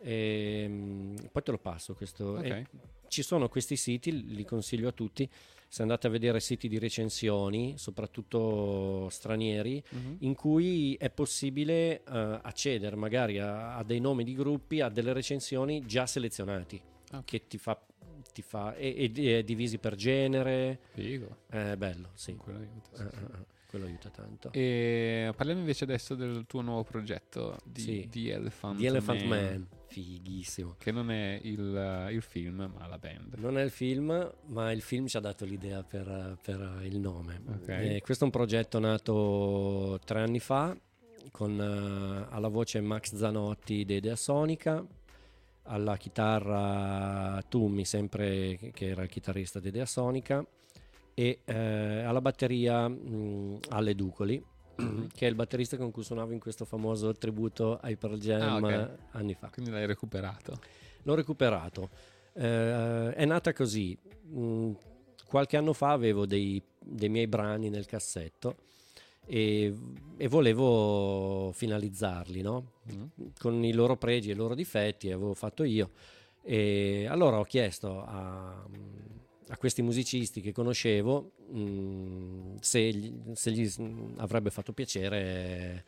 [0.00, 0.68] E,
[1.32, 2.24] poi te lo passo questo.
[2.36, 2.44] Ok.
[2.44, 2.66] E
[3.08, 5.28] ci sono questi siti, li consiglio a tutti.
[5.68, 10.16] Se andate a vedere siti di recensioni, soprattutto stranieri, Mhm.
[10.20, 15.12] in cui è possibile eh, accedere magari a, a dei nomi di gruppi, a delle
[15.12, 16.80] recensioni già selezionati,
[17.12, 17.24] Ok.
[17.24, 17.80] che ti fa,
[18.36, 20.78] ti fa e, ed è divisi per genere.
[20.92, 22.34] figo È bello, sì.
[22.34, 23.16] quello aiuta sì, Eh, sì.
[23.16, 24.52] eh, eh, quello aiuta tanto.
[24.52, 28.08] E parliamo invece adesso del tuo nuovo progetto di Sì.
[28.10, 30.74] The Elephant, The Elephant Man, Man, fighissimo.
[30.78, 34.82] che non è il, il film ma la band Non è il film, ma il
[34.82, 37.40] film ci ha dato l'idea per, per il nome.
[37.48, 37.68] Ok.
[37.68, 40.76] Eh, questo è un progetto nato tre anni fa,
[41.32, 44.84] con eh, alla voce Max Zanotti dei Dea Sonica,
[45.66, 50.44] alla chitarra Tummi, sempre che- era il chitarrista dei Dea Sonica,
[51.14, 51.54] e eh,
[52.02, 54.42] alla batteria mh, Ale Ducoli,
[55.14, 58.56] che è il batterista con cui suonavo in questo famoso tributo ai Pearl Jam Ah,
[58.56, 58.70] ok.
[58.70, 59.48] eh, anni fa.
[59.48, 60.58] quindi l'hai recuperato
[61.04, 61.88] L'ho recuperato.
[62.34, 63.96] Eh, è nata così.
[64.34, 64.72] Mm,
[65.26, 68.56] qualche anno fa avevo dei, dei miei brani nel cassetto
[69.26, 69.74] e,
[70.16, 72.72] e volevo finalizzarli, no?
[72.92, 73.04] Mm.
[73.38, 75.90] Con i loro pregi e i loro difetti, avevo fatto io.
[76.42, 78.64] E allora ho chiesto a,
[79.48, 83.68] a questi musicisti che conoscevo mm, se, gli, se gli
[84.18, 85.84] avrebbe fatto piacere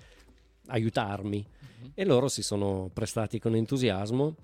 [0.67, 1.47] aiutarmi
[1.95, 4.35] e loro si sono prestati con entusiasmo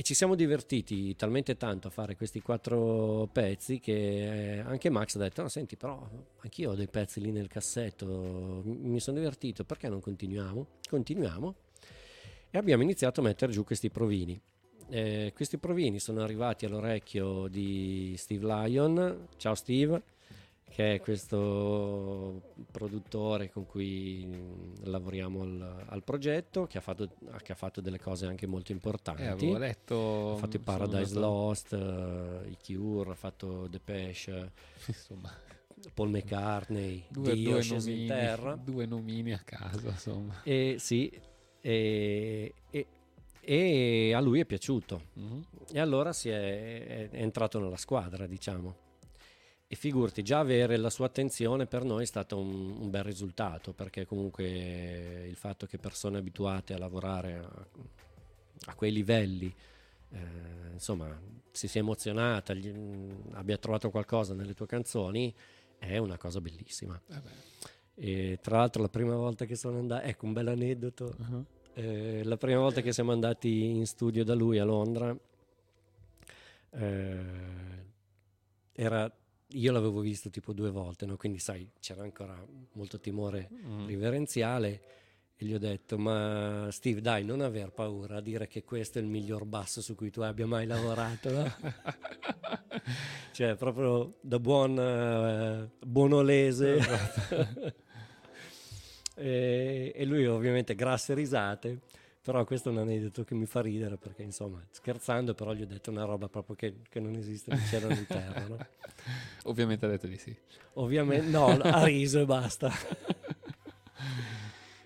[0.00, 5.16] e ci siamo divertiti talmente tanto a fare questi quattro pezzi che eh, anche Max
[5.16, 9.64] ha detto: No, senti, però anch'io ho dei pezzi lì nel cassetto, mi sono divertito,
[9.64, 10.66] perché non continuiamo?
[10.88, 11.54] Continuiamo
[12.48, 14.40] e abbiamo iniziato a mettere giù questi provini.
[14.88, 19.26] Eh, questi provini sono arrivati all'orecchio di Steve Lyon.
[19.36, 20.00] Ciao Steve,
[20.68, 27.08] che è questo produttore con cui mm, lavoriamo al, al progetto, che ha, fatto,
[27.42, 29.22] che ha fatto delle cose anche molto importanti.
[29.22, 34.52] eh, avevo letto ha fatto i Paradise andato- Lost, eh, i Cure, ha fatto Depeche,
[34.86, 35.32] insomma
[35.94, 38.54] Paul McCartney, due, Dio due sceso in nomini, terra.
[38.62, 41.10] due nomini a caso insomma E sì,
[41.60, 42.86] e, e-
[43.40, 45.00] e a lui è piaciuto.
[45.14, 45.44] Mhm.
[45.72, 48.86] E allora si è, è- è entrato nella squadra, diciamo.
[49.70, 53.74] E figurati, già avere la sua attenzione per noi è stato un, un bel risultato,
[53.74, 57.66] perché comunque il fatto che persone abituate a lavorare a,
[58.64, 59.54] a quei livelli,
[60.10, 61.14] eh, insomma,
[61.50, 62.72] si sia emozionata, gli-
[63.32, 65.34] abbia trovato qualcosa nelle tue canzoni,
[65.76, 66.98] è una cosa bellissima.
[67.06, 67.30] Vabbè.
[67.94, 71.44] E tra l'altro la prima volta che sono andato, ecco un bel aneddoto, Uh-huh.
[71.74, 75.14] eh, la prima volta che siamo andati in studio da lui a Londra,
[76.70, 77.86] eh,
[78.72, 79.12] era,
[79.52, 81.16] io l'avevo visto tipo due volte, no?
[81.16, 82.36] quindi sai, c'era ancora
[82.72, 83.86] molto timore Mm.
[83.86, 84.80] riverenziale
[85.40, 89.02] E gli ho detto, ma Steve, dai, non aver paura a dire che questo è
[89.02, 91.54] il miglior basso su cui tu abbia mai lavorato, no?
[93.32, 96.78] cioè, proprio da buon eh, buonolese.
[99.14, 101.80] e, e lui ovviamente grasse risate,
[102.28, 105.66] però questo è un aneddoto che mi fa ridere perché insomma, scherzando, però gli ho
[105.66, 108.58] detto una roba proprio che, che non esiste né cielo né terra, no?
[109.44, 110.36] Ovviamente ha detto di sì.
[110.74, 112.70] Ovviamente no, ha riso e basta.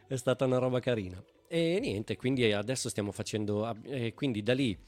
[0.06, 1.20] è stata una roba carina.
[1.48, 4.78] E niente, quindi adesso stiamo facendo, ab- e quindi da lì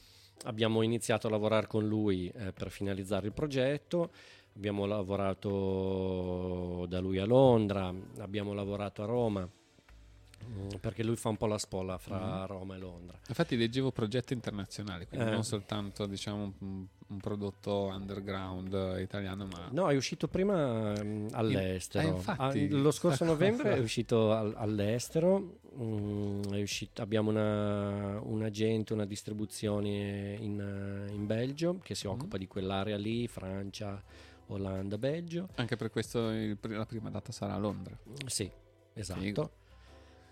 [0.45, 4.13] abbiamo iniziato a lavorare con lui eh, per finalizzare il progetto.
[4.55, 9.51] Abbiamo lavorato da lui a Londra, abbiamo lavorato a Roma,
[10.81, 12.47] perché lui fa un po' la spola fra Mhm.
[12.47, 13.19] Roma e Londra.
[13.29, 15.31] Infatti leggevo progetto internazionale, quindi Eh.
[15.31, 22.07] non soltanto diciamo un, un prodotto underground italiano, ma No, è uscito prima mm, all'estero.
[22.07, 23.77] eh, infatti, Ah, lo scorso novembre cosa.
[23.77, 25.59] è uscito al- all'estero.
[25.77, 31.97] mm, è uscito- abbiamo una, un agente, una distribuzione in, in Belgio che Mm.
[31.97, 34.01] si occupa di quell'area lì, Francia,
[34.49, 35.49] Olanda, Belgio.
[35.57, 37.97] anche per questo il la prima data sarà a Londra.
[38.27, 38.49] Sì,
[38.93, 39.21] esatto.
[39.21, 39.51] Figo.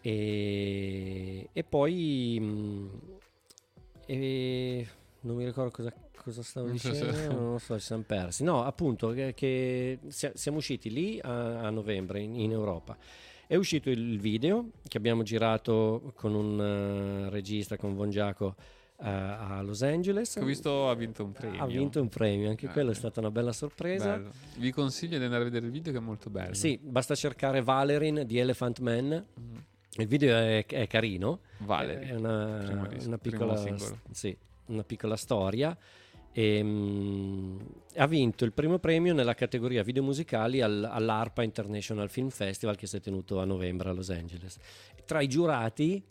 [0.03, 2.89] E, e poi mm,
[4.07, 4.87] e-
[5.21, 8.43] non mi ricordo cosa, cosa stavo dicendo, non lo so, ci siamo persi.
[8.43, 12.97] No, appunto, che, che sia- siamo usciti lì a, a novembre in, in Europa.
[13.47, 16.61] È uscito il video che abbiamo girato con un
[17.27, 18.55] eh, regista, con Von Giaco,
[18.99, 20.37] eh, a Los Angeles.
[20.37, 21.63] Ho visto ha vinto un premio.
[21.63, 24.17] Ha vinto un premio, anche Eh, quello è stata una bella sorpresa.
[24.17, 24.31] bello.
[24.57, 26.55] Vi consiglio di andare a vedere il video che è molto bello.
[26.55, 29.27] Sì, basta cercare Valerin di Elephant Man.
[29.39, 29.55] Mm.
[29.97, 31.41] Il video è, è carino.
[31.59, 33.57] Valerin, È una, disco, una piccola,
[34.11, 34.37] sì,
[34.67, 35.77] una piccola storia.
[36.35, 37.59] E, mm,
[37.97, 42.87] ha vinto il primo premio nella categoria video musicali al- all'ARPA International Film Festival che
[42.87, 44.57] si è tenuto a novembre a Los Angeles.
[45.05, 46.03] Tra i giurati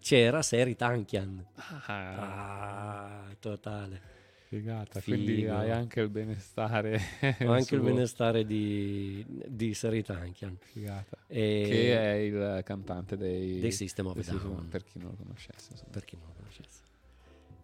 [0.00, 1.44] c'era Seri Tankian.
[1.86, 4.16] Ah, Ah, totale.
[4.48, 5.00] Figata.
[5.00, 5.16] Figo.
[5.16, 6.98] Quindi hai anche il benestare.
[7.44, 10.56] Ho anche il benestare di, di Seri Tankian.
[10.58, 11.18] Figata.
[11.26, 14.68] E- Che è il cantante dei, dei System of a dei System Down.
[14.68, 15.68] per chi non lo conoscesse.
[15.72, 15.90] insomma.
[15.90, 16.80] per chi non lo conoscesse.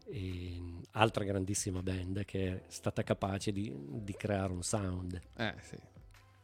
[0.07, 0.63] E,
[0.93, 5.21] altra grandissima band che è stata capace di, di creare un sound.
[5.37, 5.77] Eh sì.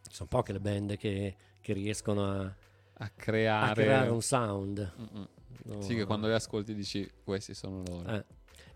[0.09, 2.55] Sono poche le band che, che riescono a,
[2.95, 4.93] A creare, a creare un sound.
[5.63, 5.83] No.
[5.83, 8.09] Sì, che quando le ascolti dici questi sono loro.
[8.09, 8.25] Eh,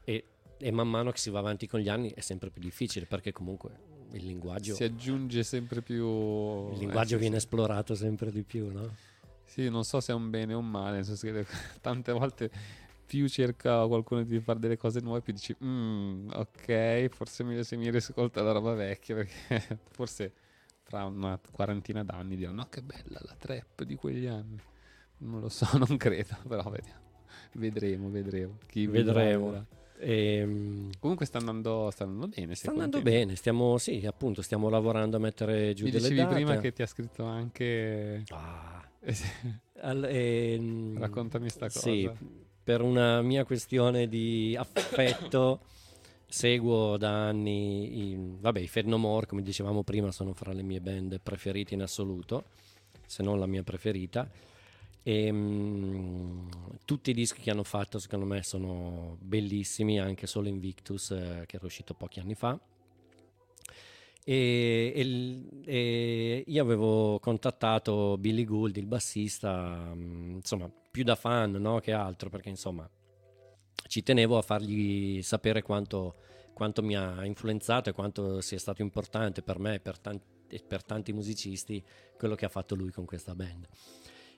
[0.05, 0.25] e,
[0.65, 3.33] e man mano che si va avanti con gli anni è sempre più difficile perché
[3.33, 3.71] comunque
[4.13, 6.73] il linguaggio, Si aggiunge sempre più.
[6.73, 7.45] il linguaggio eh, viene sì.
[7.45, 8.95] esplorato sempre di più, no?
[9.45, 11.45] Sì, non so se è un bene o un male, nel senso che
[11.83, 12.51] tante volte
[13.05, 17.63] più cerca qualcuno di fare delle cose nuove, più dici, "Mm, ok, forse è meglio
[17.63, 20.33] se mi riscolta la roba vecchia, perché forse
[20.83, 24.59] fra una quarantina d'anni dirò, no, che bella la trap di quegli anni.
[25.19, 27.03] Non lo so, non credo, però vediamo.
[27.53, 28.57] Vedremo, vedremo.
[28.67, 29.83] Chi Vedremo.
[29.99, 32.55] E, Comunque sta andando, sta andando bene.
[32.55, 36.35] sta andando bene, stiamo, sì, appunto, stiamo lavorando a mettere giù Mi delle dicevi date.
[36.35, 38.25] prima che ti ha scritto anche...
[38.31, 38.83] Ah.
[39.81, 41.81] Al- ehm, Raccontami sta cosa.
[41.81, 42.11] Sì,
[42.63, 45.61] per una mia questione di affetto
[46.27, 50.63] seguo da anni i, vabbè, i Fed No More, come dicevamo prima, sono fra le
[50.63, 52.45] mie band preferite in assoluto,
[53.07, 54.29] se non la mia preferita.
[55.05, 56.49] E, mm,
[56.85, 61.57] tutti i dischi che hanno fatto, secondo me, sono bellissimi, anche solo Invictus, eh, che
[61.57, 62.59] era uscito pochi anni fa.
[64.27, 71.53] E, e e io avevo contattato Billy Gould, il bassista, mm, insomma, più da fan
[71.53, 72.89] no, che altro, perché insomma
[73.87, 76.15] ci tenevo a fargli sapere quanto,
[76.53, 80.83] quanto mi ha influenzato e quanto sia stato importante per me per, tan- e per
[80.85, 81.83] tanti musicisti
[82.17, 83.69] quello che ha fatto lui con questa band.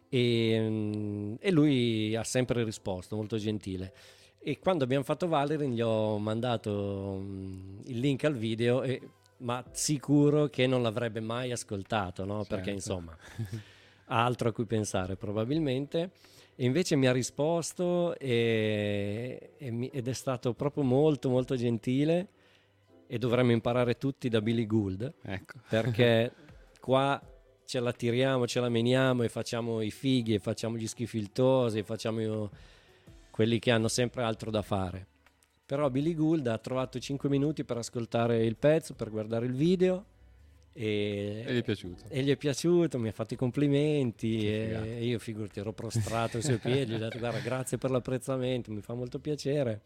[0.08, 3.92] E, mm, e lui ha sempre risposto, molto gentile.
[4.38, 9.00] E quando abbiamo fatto Valerin gli ho mandato mm, il link al video, e-
[9.38, 12.38] ma sicuro che non l'avrebbe mai ascoltato, no?
[12.44, 12.70] perché Certo.
[12.70, 13.16] insomma
[14.06, 16.10] ha altro a cui pensare probabilmente.
[16.58, 22.28] E invece mi ha risposto e- e mi- ed è stato proprio molto molto gentile
[23.08, 25.58] e dovremmo imparare tutti da Billy Gould Ecco.
[25.68, 26.32] perché
[26.80, 27.20] qua
[27.66, 31.82] ce la tiriamo, ce la meniamo e facciamo i fighi e facciamo gli schifiltosi e
[31.82, 32.50] facciamo io-
[33.30, 35.06] quelli che hanno sempre altro da fare.
[35.66, 40.04] Però Billy Gould ha trovato 5 minuti per ascoltare il pezzo, per guardare il video
[40.72, 42.04] e, E gli è piaciuto.
[42.08, 46.42] e gli è piaciuto, mi ha fatto i complimenti e io figurati ero prostrato ai
[46.44, 49.80] suoi piedi, gli ho detto guarda grazie per l'apprezzamento, mi fa molto piacere.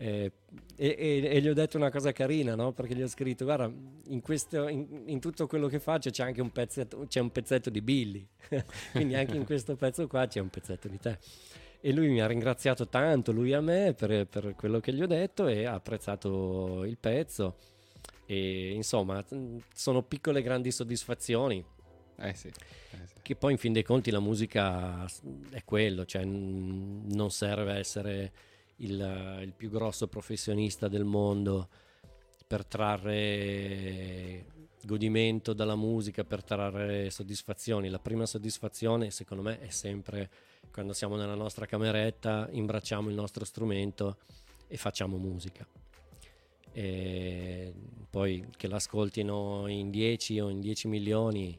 [0.00, 0.30] Eh,
[0.76, 2.72] e, e- e gli ho detto una cosa carina, no?
[2.72, 3.70] Perché gli ho scritto: Guarda,
[4.06, 7.68] in, questo- in- in tutto quello che faccio c'è anche un pezzetto, c'è un pezzetto
[7.70, 8.26] di Billy.
[8.92, 11.18] Quindi anche in questo pezzo qua c'è un pezzetto di te.
[11.80, 15.06] E lui mi ha ringraziato tanto, lui a me, per, per quello che gli ho
[15.06, 17.56] detto e ha apprezzato il pezzo.
[18.26, 19.24] E insomma,
[19.74, 21.64] sono piccole grandi soddisfazioni.
[22.20, 22.50] Eh sì.
[23.22, 25.04] Che poi in fin dei conti la musica
[25.50, 28.32] è quello, cioè non serve essere
[28.78, 31.68] il, il più grosso professionista del mondo
[32.46, 34.46] per trarre
[34.84, 37.88] godimento dalla musica, per trarre soddisfazioni.
[37.88, 40.30] La prima soddisfazione, secondo me, è sempre
[40.72, 44.18] quando siamo nella nostra cameretta, imbracciamo il nostro strumento
[44.66, 45.66] e facciamo musica.
[46.72, 47.74] E
[48.08, 51.58] poi che l'ascoltino in 10 o in 10 milioni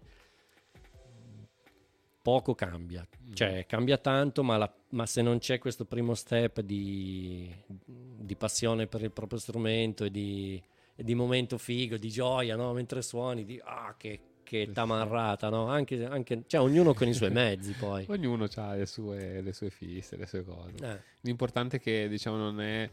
[2.21, 7.53] poco cambia, cioè cambia tanto, ma, la- ma se non c'è questo primo step di,
[7.65, 10.61] di passione per il proprio strumento e di,
[10.95, 12.73] e di momento figo, di gioia, no?
[12.73, 15.67] mentre suoni, di ah, che, che tamarrata, no?
[15.67, 18.05] anche, anche, cioè, ognuno con i suoi mezzi poi.
[18.09, 20.75] Ognuno ha le sue, le sue fisse, le sue cose.
[20.81, 20.99] Eh.
[21.21, 22.89] L'importante è che diciamo non è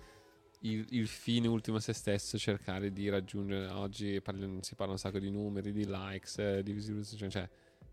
[0.60, 3.66] il, il fine ultimo a se stesso cercare di raggiungere.
[3.68, 7.48] Oggi parli- si parla un sacco di numeri, di likes, eh, di visualizzazioni, cioè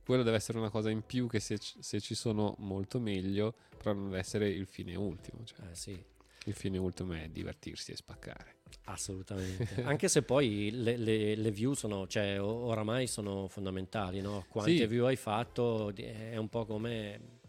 [0.06, 3.56] quello deve essere una cosa in più che se, ci- se ci sono molto meglio,
[3.78, 5.44] però non deve essere il fine ultimo.
[5.44, 6.04] Cioè, Eh, sì.
[6.46, 8.56] Il fine ultimo è divertirsi e spaccare.
[8.86, 9.82] Assolutamente.
[9.84, 14.46] Anche se poi le, le- le view sono, cioè, oramai sono fondamentali, no?
[14.50, 14.86] Quante Sì.
[14.88, 17.40] view hai fatto è un po' come...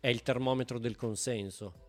[0.00, 1.84] è il termometro del consenso.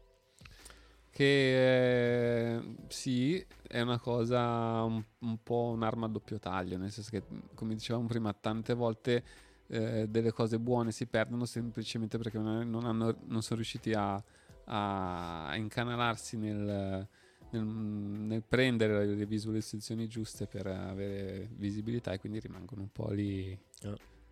[1.09, 7.09] Che eh, sì, è una cosa un, un po' un'arma a doppio taglio, nel senso
[7.09, 7.23] che,
[7.55, 9.23] come dicevamo prima, tante volte
[9.67, 14.21] eh, delle cose buone si perdono semplicemente perché non, hanno- non sono riusciti a,
[14.65, 17.07] a incanalarsi nel,
[17.49, 23.57] nel- nel prendere le visualizzazioni giuste per avere visibilità e quindi rimangono un po' lì.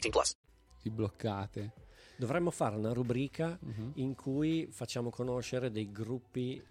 [0.00, 0.34] 18 plus.
[0.82, 1.72] Si bloccate.
[2.16, 3.58] Dovremmo fare una rubrica
[3.94, 6.62] in cui facciamo conoscere dei gruppi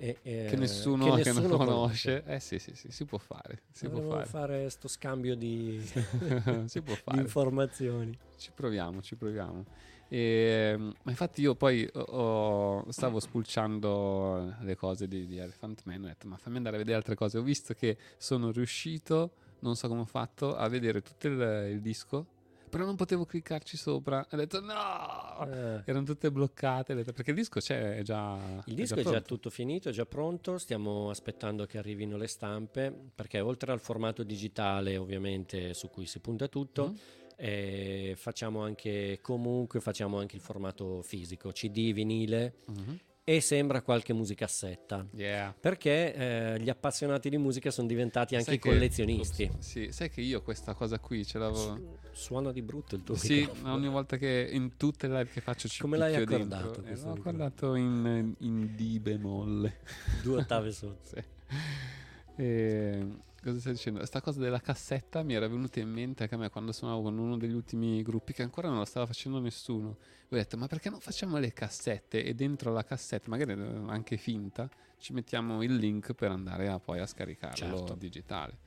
[0.00, 2.22] e- e- Che nessuno, che nessuno non conosce.
[2.24, 3.62] Eh sì, sì, sì, si può fare.
[3.72, 4.26] Si può Dovremmo fare.
[4.26, 5.78] fare sto scambio di,
[6.66, 8.16] si può di informazioni.
[8.38, 9.64] Ci proviamo, ci proviamo.
[10.10, 16.04] E, ma infatti io poi ho- ho- stavo spulciando le cose di, di Elephant Man,
[16.04, 17.36] ho detto ma fammi andare a vedere altre cose.
[17.36, 21.80] Ho visto che sono riuscito, non so come ho fatto, a vedere tutto il, il
[21.82, 22.26] disco,
[22.68, 24.26] però non potevo cliccarci sopra.
[24.30, 25.46] Ho detto no!
[25.50, 25.82] Eh.
[25.84, 28.38] Erano tutte bloccate, perché il disco c'è, è già...
[28.66, 29.26] Il disco è già pronto.
[29.26, 34.22] tutto finito, è già pronto, stiamo aspettando che arrivino le stampe, perché oltre al formato
[34.22, 36.94] digitale ovviamente su cui si punta tutto, Mm.
[37.36, 42.98] eh, facciamo anche comunque facciamo anche il formato fisico, CD, vinile Mhm.
[43.28, 45.06] E sembra qualche musicassetta.
[45.12, 45.54] Yeah.
[45.60, 49.50] Perché eh, gli appassionati di musica sono diventati anche Sai i che- collezionisti.
[49.52, 51.96] Ops, sì, sai che io questa cosa qui ce l'avevo...
[52.12, 53.74] Suona di brutto il tuo Sì, microfono.
[53.74, 56.82] ogni volta che in tutte le live che faccio ci Come l'hai accordato.
[56.84, 59.76] Eh, l'ho accordato in, in D bemolle.
[60.22, 60.96] Due ottave sotto.
[61.18, 62.42] Sì.
[62.42, 63.06] E,
[63.42, 64.04] cosa stai dicendo?
[64.04, 67.18] Sta cosa della cassetta mi era venuta in mente anche a me quando suonavo con
[67.18, 69.88] uno degli ultimi gruppi che ancora non la stava facendo nessuno.
[69.88, 74.68] Ho detto, ma perché non facciamo le cassette e dentro la cassetta, magari anche finta,
[74.98, 77.94] ci mettiamo il link per andare a, poi a scaricarlo Certo.
[77.94, 78.58] digitale.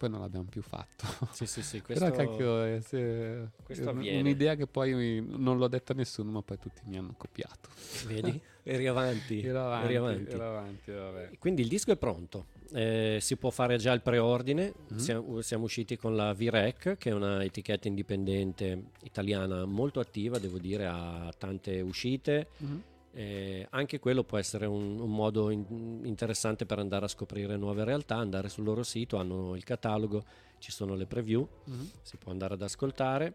[0.00, 1.04] Poi non l'abbiamo più fatto.
[1.30, 5.68] Sì, sì, sì, Però questo- cacchio, è, se- questo è un'idea che poi non l'ho
[5.68, 7.68] detta a nessuno, ma poi tutti mi hanno copiato.
[8.06, 8.40] Vedi?
[8.64, 9.42] Eri avanti.
[9.42, 10.90] Ero avanti, eri avanti.
[10.90, 11.36] ero avanti.
[11.38, 14.96] Quindi il disco è pronto, Eh, si può fare già il preordine, Mhm.
[14.98, 20.58] siamo, siamo usciti con la VREC che è una etichetta indipendente italiana molto attiva, devo
[20.58, 22.46] dire, ha tante uscite.
[22.58, 22.82] Mhm.
[23.12, 27.84] Eh, anche quello può essere un, un modo in- interessante per andare a scoprire nuove
[27.84, 30.24] realtà, andare sul loro sito, hanno il catalogo,
[30.58, 31.90] ci sono le preview, Mhm.
[32.02, 33.34] si può andare ad ascoltare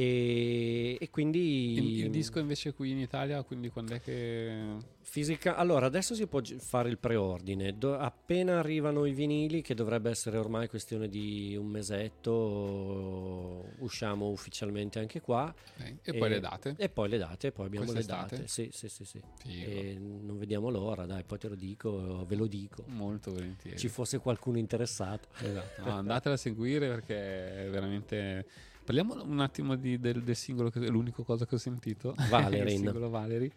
[0.00, 4.98] e, e quindi Il, il disco invece qui in Italia, quindi quando è che...
[5.02, 7.76] Fisica, allora adesso si può fare il preordine.
[7.76, 15.00] Do- appena arrivano i vinili, che dovrebbe essere ormai questione di un mesetto, usciamo ufficialmente
[15.00, 15.52] anche qua.
[15.78, 16.74] Ok, e poi le date?
[16.78, 18.34] E poi le date, e poi abbiamo Quest'estate?
[18.36, 18.48] le date.
[18.48, 19.20] Sì, sì, sì, sì.
[19.46, 22.84] E non vediamo l'ora, dai, poi te lo dico, ve lo dico.
[22.86, 23.78] Molto volentieri.
[23.78, 25.28] Ci fosse qualcuno interessato.
[25.42, 25.82] Esatto.
[25.82, 28.46] No, andatela a seguire perché è veramente.
[28.92, 32.12] Parliamo un attimo di- del, del singolo, che è l'unica cosa che ho sentito.
[32.28, 32.66] Valerin.
[32.66, 33.52] il singolo Valerie.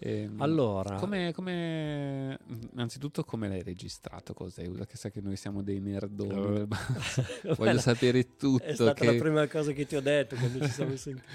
[0.00, 0.96] Ehm, Allora.
[0.96, 2.38] come, come-
[2.74, 4.34] innanzitutto, come l'hai registrato?
[4.38, 4.84] Usato?
[4.84, 6.66] Che sai che noi siamo dei nerdoni.
[6.66, 7.24] Basso.
[7.44, 7.80] Voglio Bella.
[7.80, 8.62] sapere tutto.
[8.62, 11.26] È stata che- la prima cosa che ti ho detto quando ci siamo sentiti.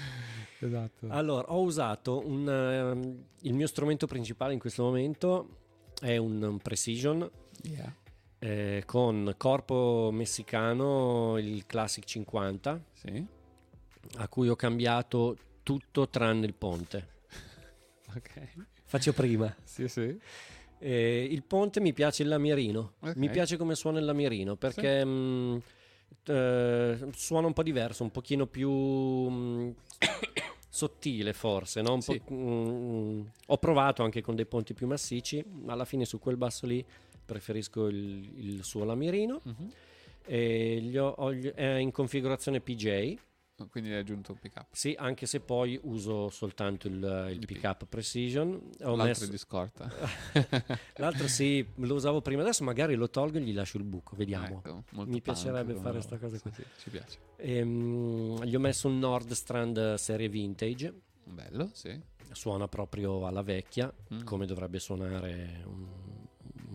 [0.60, 1.06] Esatto.
[1.08, 5.56] Allora, ho usato un, ehm, il mio strumento principale in questo momento
[6.00, 7.28] è un, un Precision
[7.62, 7.92] Yeah.
[8.38, 13.26] Eh, con corpo messicano, il Classic 50, Sì.
[14.16, 17.08] a cui ho cambiato tutto tranne il ponte.
[18.16, 18.48] Ok.
[18.84, 19.52] Faccio prima.
[19.64, 20.16] Sì, sì.
[20.78, 23.16] Eh, il ponte mi piace il lamierino, Ok.
[23.16, 25.62] mi piace come suona il lamierino perché mh,
[26.26, 29.74] eh, suona un po' diverso, un pochino più mh,
[30.68, 31.80] sottile forse.
[31.82, 32.00] no?
[32.00, 32.20] Sì.
[32.20, 36.66] mh, ho provato anche con dei ponti più massicci, ma alla fine su quel basso
[36.66, 36.84] lì
[37.24, 39.42] preferisco il, il suo lamierino.
[40.26, 43.16] E gli ho- ho è in configurazione PJ.
[43.70, 44.66] Quindi hai aggiunto un pick up.
[44.72, 48.54] Sì, anche se poi uso soltanto il, il pick up Precision.
[48.82, 49.88] Ho L'altro messo- di scorta.
[50.96, 54.60] L'altro sì, lo usavo prima, adesso magari lo tolgo e gli lascio il buco, vediamo.
[54.64, 56.50] Ecco, Mi piacerebbe fare questa cosa qui.
[56.52, 57.18] Sì, ci piace.
[57.36, 61.96] Ehm, gli ho messo un Nordstrand serie vintage, Bello, sì.
[62.32, 64.24] suona proprio alla vecchia, Mm.
[64.24, 65.86] come dovrebbe suonare un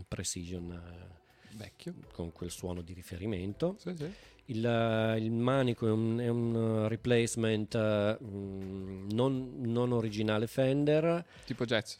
[0.10, 1.94] Precision eh, Vecchio.
[2.12, 3.76] con quel suono di riferimento.
[3.80, 4.12] Sì, sì.
[4.46, 11.26] Il, eh, il manico è un, è un, eh, replacement mm, non, non originale Fender.
[11.46, 11.96] Tipo jazz.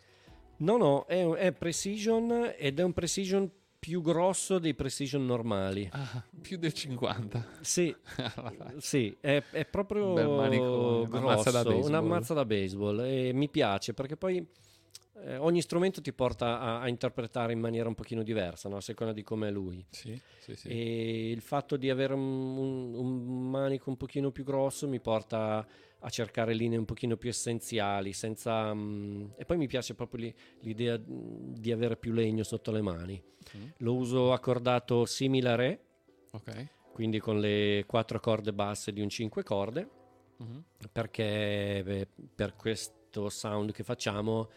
[0.58, 3.50] No, no, è, è Precision ed è un Precision
[3.80, 5.88] più grosso dei Precision normali.
[5.94, 7.48] Ah, più del 50.
[7.62, 7.96] Sì,
[8.78, 11.88] sì, è, è proprio Bel manico, una mazza da grosso, baseball.
[11.88, 14.46] una mazza da baseball e mi piace perché poi
[15.24, 18.78] eh, ogni strumento ti porta a, a interpretare in maniera un pochino diversa, no?
[18.78, 19.86] a seconda di come è lui.
[19.90, 20.68] Sì, sì, sì.
[20.70, 25.66] E il fatto di avere un, un- un manico un pochino più grosso mi porta
[26.02, 28.74] a cercare linee un pochino più essenziali, senza...
[28.74, 33.22] mm, e poi mi piace proprio lì- l'idea di avere più legno sotto le mani.
[33.58, 33.64] Mm.
[33.78, 35.84] Lo uso accordato simile a re,
[36.32, 36.68] Ok.
[36.94, 39.90] quindi con le quattro corde basse di un 5 corde,
[40.38, 40.64] Mhm.
[40.92, 44.50] perché beh, per questo sound che facciamo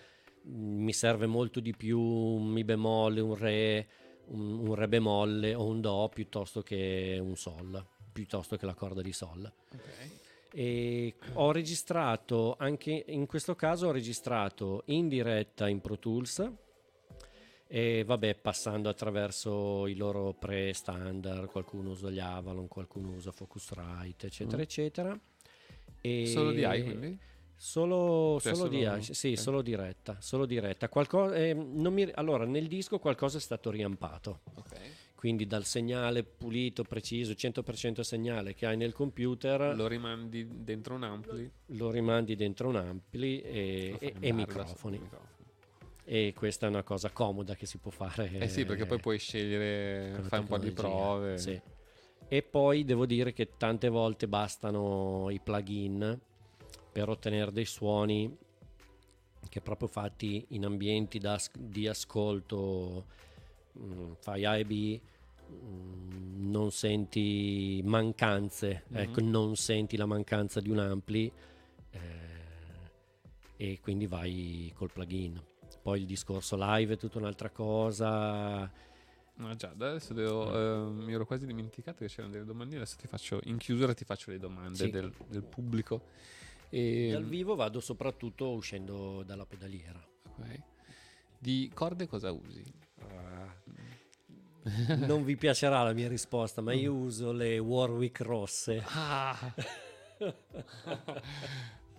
[0.45, 3.88] mi serve molto di più un mi bemolle, un re,
[4.26, 9.03] un, un re bemolle o un do piuttosto che un sol, piuttosto che la corda
[9.03, 9.51] di sol.
[9.72, 10.20] Ok.
[10.55, 16.51] E ho registrato anche in questo caso ho registrato in diretta in Pro Tools
[17.66, 24.59] e vabbè passando attraverso i loro pre-standard qualcuno usa gli Avalon qualcuno usa Focusrite eccetera
[24.59, 24.61] Mm.
[24.61, 25.20] eccetera
[26.03, 27.18] e Solo di AI quindi?
[27.57, 29.38] Solo, Cioè, solo di solo- AI, sì, ok.
[29.38, 30.88] solo diretta, solo diretta.
[30.88, 34.40] Qualcosa, eh, non mi- allora, nel disco qualcosa è stato riampato.
[34.55, 34.76] Ok.
[35.14, 41.05] Quindi dal segnale pulito, preciso, 100% segnale che hai nel computer, Lo rimandi dentro un
[41.05, 41.48] ampli.
[41.66, 45.00] lo rimandi dentro un ampli e, lo e- e microfoni.
[46.05, 48.28] E questa è una cosa comoda che si può fare.
[48.38, 51.38] Eh sì, perché poi puoi scegliere, fai un po' di prove.
[51.38, 51.61] sì.
[52.26, 56.18] E poi devo dire che tante volte bastano i plugin
[56.93, 58.36] per ottenere dei suoni
[59.49, 63.07] che proprio fatti in ambienti da di ascolto,
[63.78, 65.01] mm, fai A e B,
[65.51, 68.97] mm, non senti mancanze, Mhm.
[68.99, 71.30] ecco, non senti la mancanza di un ampli
[71.90, 72.01] eh,
[73.57, 75.40] e quindi vai col plugin.
[75.82, 78.70] Poi il discorso live è tutta un'altra cosa.
[79.34, 82.76] No, già, adesso devo, eh, mi ero quasi dimenticato che c'erano delle domandine.
[82.82, 84.90] Adesso ti faccio, in chiusura ti faccio le domande Sì.
[84.90, 86.03] del, del pubblico.
[86.75, 90.03] E, Dal vivo vado soprattutto uscendo dalla pedaliera.
[90.39, 90.61] ok.
[91.39, 92.62] Di corde cosa usi?
[95.07, 98.83] Non vi piacerà la mia risposta, ma io uso le Warwick rosse.
[98.87, 99.55] Ah.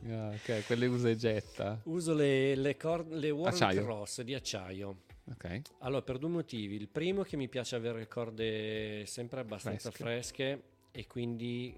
[0.05, 1.80] Ah, ok, quelle usa e getta.
[1.84, 3.86] Uso le, le, cor- le Warwick Acciaio.
[3.86, 5.03] rosse di acciaio.
[5.32, 5.61] Ok.
[5.80, 6.76] Allora, per due motivi.
[6.76, 10.03] Il primo è che mi piace avere le corde sempre abbastanza Fresche.
[10.03, 11.78] fresche, e quindi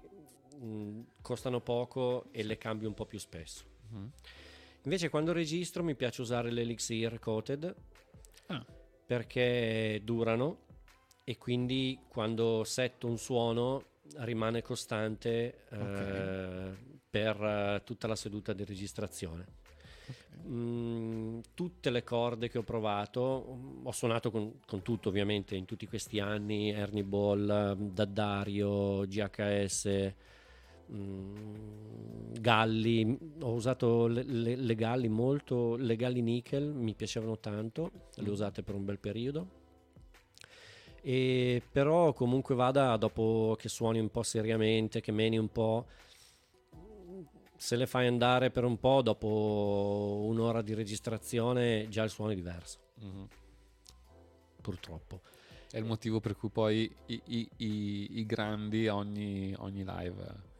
[0.58, 3.64] mh, costano poco e le cambio un po' più spesso.
[3.90, 4.10] Mhm.
[4.82, 7.74] Invece quando registro mi piace usare l'Elixir Coated
[8.48, 8.64] Ah.
[9.04, 10.58] perché durano
[11.24, 13.84] e quindi quando setto un suono
[14.18, 16.74] rimane costante eh,
[17.10, 19.46] per eh, tutta la seduta di registrazione.
[20.46, 25.64] Mm, tutte le corde che ho provato, mm, ho suonato con, con tutto ovviamente in
[25.64, 30.08] tutti questi anni, Ernie Ball, mm, Daddario, GHS, mm,
[32.40, 38.28] galli, ho usato le, le- le galli molto, le galli nickel mi piacevano tanto, le
[38.28, 39.64] ho usate per un bel periodo.
[41.02, 45.86] E però comunque vada dopo che suoni un po' seriamente, che meni un po',
[47.56, 52.34] se le fai andare per un po', dopo un'ora di registrazione già il suono è
[52.34, 52.78] diverso.
[53.00, 53.28] Mhm.
[54.60, 55.20] Purtroppo.
[55.70, 60.54] È il motivo per cui poi i, i- i- i grandi ogni, ogni live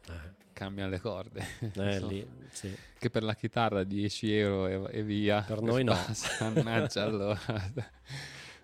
[0.53, 1.45] cambiano le corde.
[1.59, 2.75] Eh, Insomma, lì, sì.
[2.97, 5.41] Che per la chitarra 10 euro e, e via.
[5.41, 5.95] Per noi no.
[6.39, 7.39] Mannaggia allora.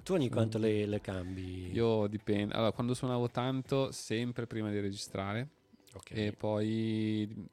[0.03, 1.72] Tu ogni quanto le, le cambi?
[1.72, 2.53] Io dipende.
[2.56, 5.49] Allora, quando suonavo tanto, sempre prima di registrare.
[6.10, 7.48] E poi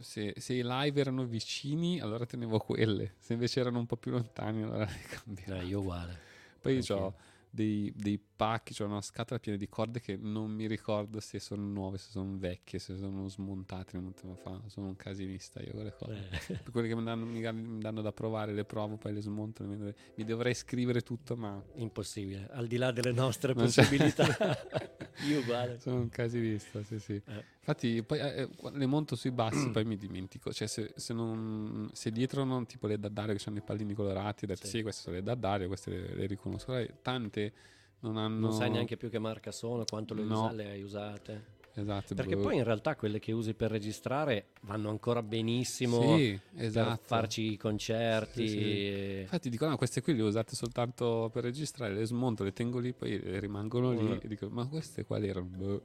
[0.00, 3.14] se, se i live erano vicini, allora tenevo quelle.
[3.18, 5.60] Se invece erano un po' più lontani, allora le cambiavo.
[5.60, 6.18] Eh, io uguale.
[6.60, 7.14] Poi ho
[7.50, 11.62] dei, dei pacchi, ho una scatola piena di corde che non mi ricordo se sono
[11.62, 13.98] nuove, se sono vecchie, se sono smontate.
[13.98, 14.60] Non te lo fa.
[14.66, 16.28] Sono un casinista io con le corde.
[16.48, 16.70] Eh.
[16.70, 19.64] Quelle che mi danno, mi danno da provare, le provo, poi le smonto.
[19.64, 24.26] mi dovrei- scrivere tutto, ma Impossibile, al di là delle nostre Non possibilità.
[25.28, 25.78] io uguale.
[25.80, 27.14] Sono un casinista, sì, sì.
[27.26, 27.44] Eh.
[27.58, 30.52] Infatti, poi eh, qua- le monto sui bassi, poi mi dimentico.
[30.52, 34.44] Cioè, se, se non, se dietro non tipo le daddario che hanno i pallini colorati,
[34.44, 36.74] ho detto sì, queste sono le daddario, queste le, le riconosco.
[37.02, 37.52] Tante
[38.00, 38.38] non hanno.
[38.48, 40.44] Non sai neanche più che marca sono, quanto le, No.
[40.44, 41.58] usa- le hai usate.
[41.80, 42.42] Esatto, Perché boh.
[42.42, 47.02] poi in realtà quelle che usi per registrare vanno ancora benissimo Sì, per esatto.
[47.06, 48.46] farci i concerti.
[48.46, 48.58] Sì, sì.
[48.60, 52.78] e- Infatti dico, no, queste qui le usate soltanto per registrare, le smonto, le tengo
[52.78, 54.18] lì, poi rimangono lì Mm.
[54.20, 55.46] e dico, ma queste quali erano?
[55.46, 55.82] Boh.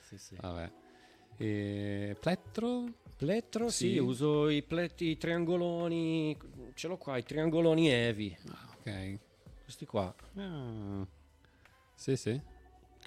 [0.00, 0.36] Sì, sì.
[0.40, 0.70] Vabbè.
[1.36, 2.84] E plettro?
[3.16, 6.36] Plettro, sì, uso i pletti i triangoloni,
[6.74, 8.36] ce l'ho qua, i triangoloni heavy.
[8.78, 9.18] Ok.
[9.64, 11.06] Questi qua, Ah.
[11.94, 12.40] Sì, sì.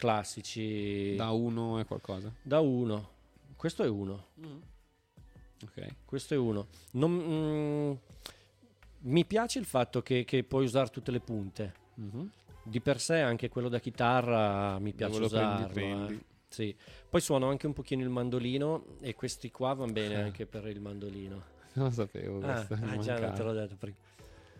[0.02, 1.16] Classici.
[1.16, 2.34] Da uno e qualcosa.
[2.42, 3.10] Da uno.
[3.56, 4.26] Questo è uno.
[5.64, 5.88] Ok.
[6.06, 6.68] Questo è uno.
[6.94, 7.94] Non- mm,
[9.12, 11.74] mi piace il fatto che, che puoi usare tutte le punte.
[11.96, 12.30] Mhm.
[12.64, 15.74] Di per sé anche quello da chitarra mi piace Dove lo prendi, usarlo.
[15.74, 16.14] prendi.
[16.14, 16.24] eh.
[16.48, 16.76] Sì.
[17.10, 20.22] Poi suono anche un pochino il mandolino e questi qua vanno bene Eh.
[20.22, 21.44] anche per il mandolino.
[21.74, 23.96] Non lo sapevo Ah, ah, già, non te l'ho detto prima.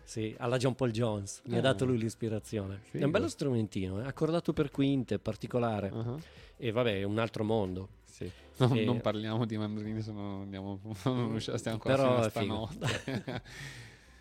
[0.04, 1.40] Sì, alla John Paul Jones.
[1.46, 1.62] Mi ha Ah.
[1.62, 2.76] dato lui l'ispirazione.
[2.76, 3.04] È Figo.
[3.06, 5.88] un bello strumentino, eh, accordato per quinte, particolare.
[5.88, 6.16] Ah.
[6.56, 7.88] E vabbè, è un altro mondo.
[8.04, 8.30] Sì.
[8.58, 12.64] No, E- non parliamo di mandolini, se no andiamo, non usciamo, stiamo ancora Però fino
[12.64, 13.42] a è stanotte.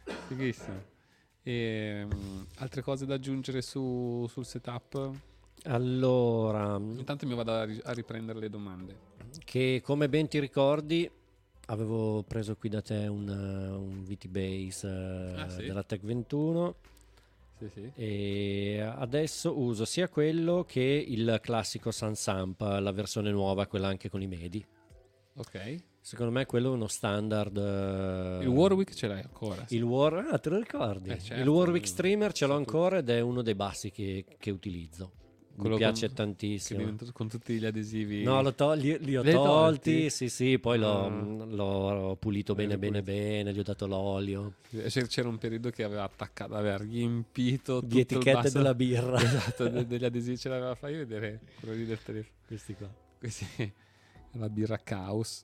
[0.27, 0.81] Fighissimo.
[1.43, 5.11] E, mm, altre cose da aggiungere su- sul setup?
[5.63, 8.95] Allora, Intanto mi vado a, ri- a riprendere le domande.
[9.43, 11.09] che come ben ti ricordi,
[11.71, 15.63] avevo preso qui da te un, uh, un VT Base uh, Ah, sì?
[15.65, 16.75] della Tech 21
[17.59, 17.91] Sì, sì.
[17.95, 24.21] e adesso uso sia quello che il classico Sansamp, la versione nuova, quella anche con
[24.21, 24.63] i medi.
[25.35, 25.75] Ok.
[26.03, 27.55] Secondo me quello è uno standard.
[27.55, 29.63] uh, Il Warwick ce l'hai ancora?
[29.69, 31.09] Il War, ah, te lo ricordi?
[31.11, 34.49] Eh, certo, il Warwick Streamer ce l'ho ancora ed è uno dei bassi che, che
[34.51, 35.11] utilizzo.
[35.55, 36.95] Quello Mi piace con- tantissimo.
[37.13, 38.23] con tutti gli adesivi.
[38.23, 40.09] No, lo to- li, li ho tolti, tolti?
[40.09, 41.45] sì, sì, poi l'ho, Ah.
[41.45, 43.21] l'ho pulito bene, bene, pulito.
[43.21, 44.53] bene, gli ho dato l'olio.
[44.69, 49.17] C'era c'era un periodo che aveva attaccato, aveva riempito Di etichette della birra.
[49.21, 50.73] Esatto, de- degli adesivi ce l'aveva.
[50.75, 52.35] Fai vedere quello lì del telefono.
[52.47, 52.89] Questi qua.
[53.19, 53.45] Questi,
[54.33, 55.43] la birra Caos.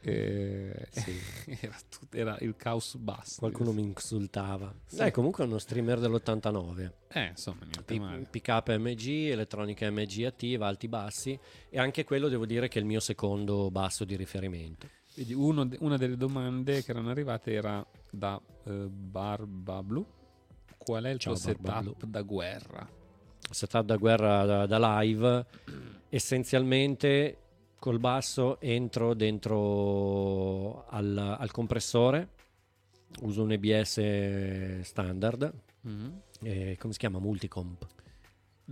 [0.00, 0.88] E-
[1.60, 3.36] era, tut- era il Caos basso.
[3.38, 4.72] Qualcuno mi insultava.
[4.86, 4.96] Sì.
[4.96, 6.90] Dai, comunque è uno streamer dell'89.
[7.08, 7.66] Eh, insomma,
[7.98, 8.26] male.
[8.30, 12.82] pick up MG, elettronica MG attiva, alti bassi e anche quello devo dire che è
[12.82, 14.88] il mio secondo basso di riferimento.
[15.14, 20.06] Vedi, uno una delle domande che erano arrivate era da eh, Barba Blu.
[20.76, 22.88] Qual è il Ciao, tuo Barba setup da guerra?
[23.50, 25.46] setup da guerra da, da live
[26.10, 27.38] essenzialmente
[27.86, 32.30] col basso entro dentro al, al compressore
[33.22, 35.52] uso un EBS standard
[35.82, 36.20] Mhm.
[36.42, 37.86] eh, come si chiama multicomp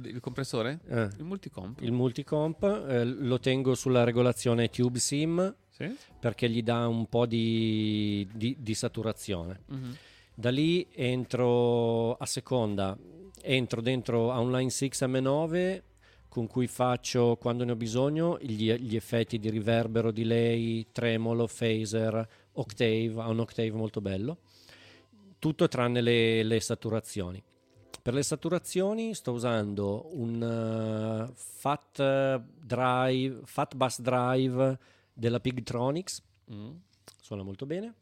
[0.02, 0.80] Il compressore?
[0.88, 1.08] Eh.
[1.18, 1.80] Il multicomp?
[1.82, 5.94] il multicomp eh, lo tengo sulla regolazione tube sim Sì?
[6.18, 9.96] perché gli dà un po' di, di- di saturazione Mhm.
[10.34, 12.98] da lì entro a seconda,
[13.40, 15.82] entro dentro a un Line 6 M9
[16.34, 22.28] con cui faccio quando ne ho bisogno gli, gli effetti di riverbero, delay, tremolo, phaser,
[22.54, 24.38] octave, ha un octave molto bello.
[25.38, 27.40] Tutto tranne le, le saturazioni.
[28.02, 34.78] Per le saturazioni sto usando un eh, Fat Drive, Fat Bass Drive
[35.12, 36.20] della Pigtronics.
[36.52, 36.70] Mm.
[37.20, 37.94] Suona molto bene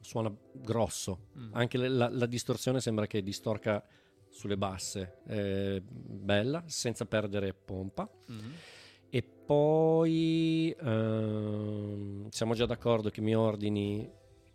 [0.00, 1.28] suona grosso.
[1.38, 1.50] Mm.
[1.52, 3.84] Anche la, la distorsione sembra che distorca
[4.36, 5.18] sulle basse.
[5.26, 8.08] Eh, bella, senza perdere pompa.
[8.26, 8.52] Mhm.
[9.08, 14.08] E poi ehm, siamo già d'accordo che mi ordini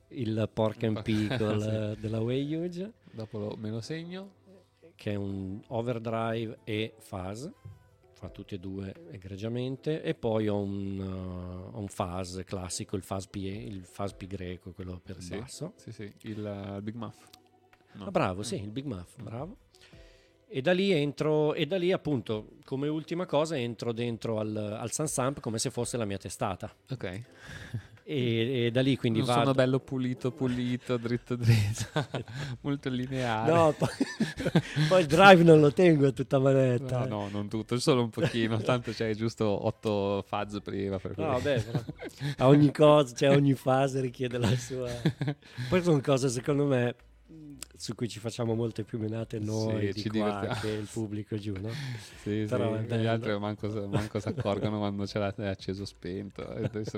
[0.09, 2.01] il Pork and Pickle Sì.
[2.01, 4.39] della Way Huge, Dopo lo- me lo segno.
[4.95, 7.47] che è un overdrive e fuzz,
[8.13, 10.99] fa tutti e due egregiamente, e poi ho un,
[11.73, 15.37] uh, un fuzz classico, il fuzz, P, il fuzz P greco, quello per il Sì,
[15.37, 15.73] basso.
[15.77, 17.17] sì, sì, il eh, Big Muff.
[17.93, 18.05] No.
[18.05, 19.57] Ah, bravo, sì, il Big Muff, bravo.
[20.53, 24.91] E da lì entro, e da lì appunto, come ultima cosa, entro dentro al, al
[24.91, 26.69] Sansamp come se fosse la mia testata.
[26.89, 27.21] Ok.
[28.03, 29.39] E, e da lì quindi vado...
[29.39, 31.85] sono bello pulito, pulito, dritto, dritto,
[32.59, 33.49] molto lineare.
[33.49, 33.87] No, poi,
[34.89, 37.05] poi il drive non lo tengo a tutta manetta.
[37.05, 40.99] No, no, non tutto, solo un pochino, tanto c'è giusto 8 fuzz prima.
[40.99, 41.63] Per No, vabbè,
[42.39, 44.91] a ogni cosa, cioè ogni fase richiede la sua.
[45.69, 46.93] Poi sono cose secondo me
[47.81, 50.59] su cui ci facciamo molte più menate noi Sì, di qua divertiamo.
[50.61, 51.69] che il pubblico giù, no?
[52.21, 56.45] Sì, Però sì, gli altri manco, manco si accorgono quando ce l'ha è acceso spento.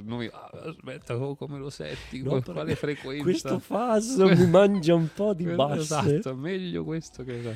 [0.03, 3.23] Noi, ah, aspetta, oh, come lo setti, No, con quale frequenza?
[3.23, 6.17] Questo faso mi mangia un po' di basse.
[6.17, 7.55] Esatto, meglio questo che...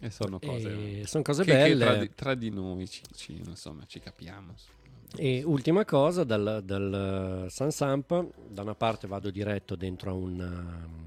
[0.00, 1.00] E sono cose...
[1.00, 1.84] E sono cose che- che belle.
[1.84, 4.54] tra, di, tra di noi ci, ci- insomma, ci capiamo.
[5.16, 10.97] E ultima cosa, dal, dal Sansamp, da una parte vado diretto dentro a un...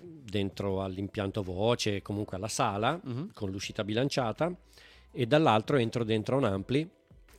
[0.00, 3.30] dentro all'impianto voce, comunque alla sala, Mhm.
[3.32, 4.52] con l'uscita bilanciata,
[5.12, 6.88] e dall'altro entro dentro un ampli,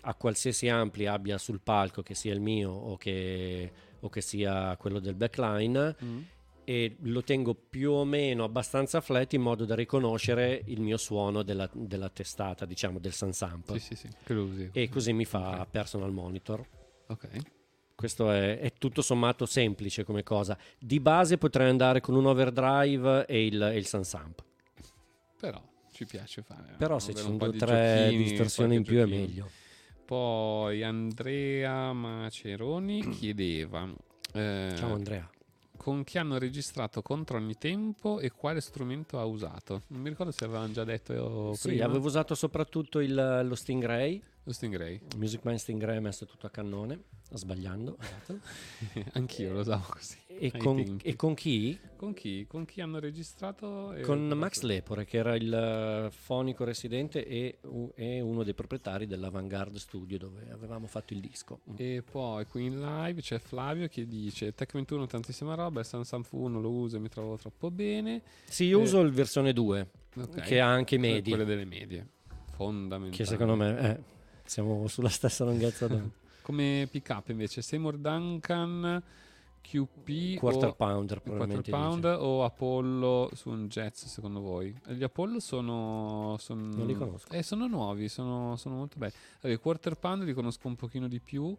[0.01, 4.75] a qualsiasi ampli abbia sul palco, che sia il mio o che, o che sia
[4.77, 6.19] quello del backline, Mm.
[6.63, 11.41] e lo tengo più o meno abbastanza flat in modo da riconoscere il mio suono
[11.43, 13.71] della, della testata, diciamo, del Sansamp.
[13.77, 14.09] Sì, sì, sì.
[14.73, 16.65] E così mi fa personal monitor.
[17.07, 17.27] Ok.
[17.97, 20.55] Questo è, è tutto sommato semplice come cosa.
[20.77, 24.43] Di base potrei andare con un overdrive e il, e il Sansamp.
[25.39, 25.59] Però
[25.91, 26.75] ci piace fare.
[26.77, 29.19] Però se avere ci sono due o tre giochini, distorsioni in più è giochino.
[29.19, 29.49] meglio.
[30.05, 33.91] Poi Andrea Maceroni chiedeva...
[34.31, 35.27] eh, Ciao Andrea.
[35.87, 39.83] Con chi hanno registrato contro ogni tempo e quale strumento ha usato?
[39.87, 41.85] Non mi ricordo se avevano già detto io Sì, prima.
[41.85, 43.13] avevo usato soprattutto il-
[43.45, 44.21] lo Stingray.
[44.43, 44.99] Lo Stingray.
[45.15, 47.95] Music Man Stingray messo tutto a cannone, sbagliando.
[48.01, 48.39] esatto.
[49.13, 50.17] Anch'io lo usavo così.
[50.39, 51.79] E con, e con chi?
[51.95, 52.45] Con chi?
[52.47, 53.93] Con chi hanno registrato?
[53.93, 57.57] e- Con Max Lepore, che era il eh, fonico residente e,
[57.95, 61.61] e uno dei proprietari dell'Avantgarde Studio dove avevamo fatto il disco.
[61.75, 66.27] E poi qui in live c'è Flavio che dice Tech 21 tantissima roba, il Sansamp
[66.31, 68.21] 1 lo uso e mi trovo troppo bene.
[68.45, 69.87] Sì, io Eh, uso il versione 2,
[70.17, 70.41] ok.
[70.41, 71.29] che ha anche i Que- medi.
[71.29, 72.07] Quelle delle medie.
[72.53, 73.15] Fondamentale.
[73.15, 73.99] Che secondo me eh,
[74.45, 76.09] siamo sulla stessa lunghezza d'onda.
[76.47, 79.03] Come pick up invece Seymour Duncan
[79.69, 84.73] QP Quarter o pounder, quarter probabilmente pound o Apollo su un jazz secondo voi?
[84.87, 87.31] Gli Apollo sono, son- Non li conosco.
[87.33, 89.13] Eh, sono nuovi, sono, sono molto belli.
[89.41, 91.55] Allora, quarter pound li conosco un pochino di più.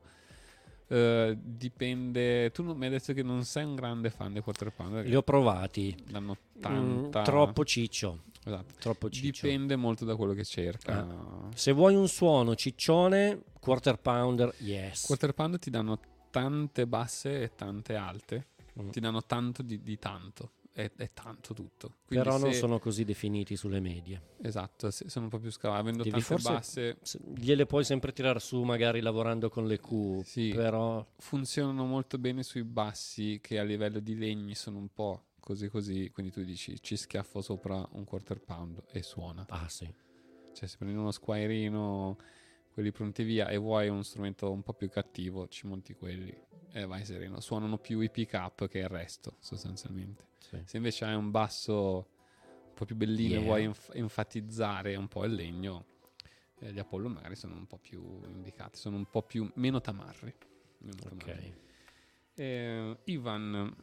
[0.91, 2.51] Eh, dipende.
[2.51, 5.05] Tu non- mi hai detto che non sei un grande fan dei quarter pound.
[5.05, 5.95] Li ho provati.
[6.09, 7.23] Danno Mm, tanta.
[7.23, 8.21] troppo ciccio.
[8.45, 8.75] Esatto.
[8.79, 9.47] Troppo ciccio.
[9.47, 11.07] Dipende molto da quello che cerca.
[11.55, 15.05] Se vuoi un suono ciccione, quarter pounder, yes.
[15.05, 15.99] Quarter pound ti danno
[16.31, 18.49] tante basse e tante alte.
[18.81, 18.91] Mm.
[18.91, 20.53] Ti danno tanto di, di tanto.
[20.73, 21.95] È, è tanto tutto.
[22.07, 24.37] Quindi Però non se- sono così definiti sulle medie.
[24.41, 25.81] Esatto, sono un po' più scavati.
[25.81, 30.21] Avendo Devi tante basse, se- gliele puoi sempre tirare su, magari lavorando con le Q.
[30.23, 30.53] Sì.
[30.55, 35.67] Però funzionano molto bene sui bassi che a livello di legni sono un po' così
[35.69, 36.11] così.
[36.13, 39.45] Quindi tu dici ci schiaffo sopra un quarter pound e suona.
[39.49, 39.93] Ah, sì.
[40.53, 42.17] Cioè, se prendi uno squairino,
[42.79, 46.33] quelli pronti via, e vuoi uno strumento un po' più cattivo, ci monti quelli
[46.71, 47.41] e vai sereno.
[47.41, 50.29] Suonano più i pick up che il resto, sostanzialmente.
[50.39, 50.63] Sì.
[50.65, 52.09] Se invece hai un basso
[52.69, 53.45] un po' più bellino e Yeah.
[53.45, 55.87] vuoi enf- enfatizzare un po' il legno,
[56.61, 60.33] eh, gli Apollo magari sono un po' più indicati, sono un po' più meno tamarri.
[60.79, 61.55] Meno tamarri.
[62.35, 63.75] Eh, Ivan,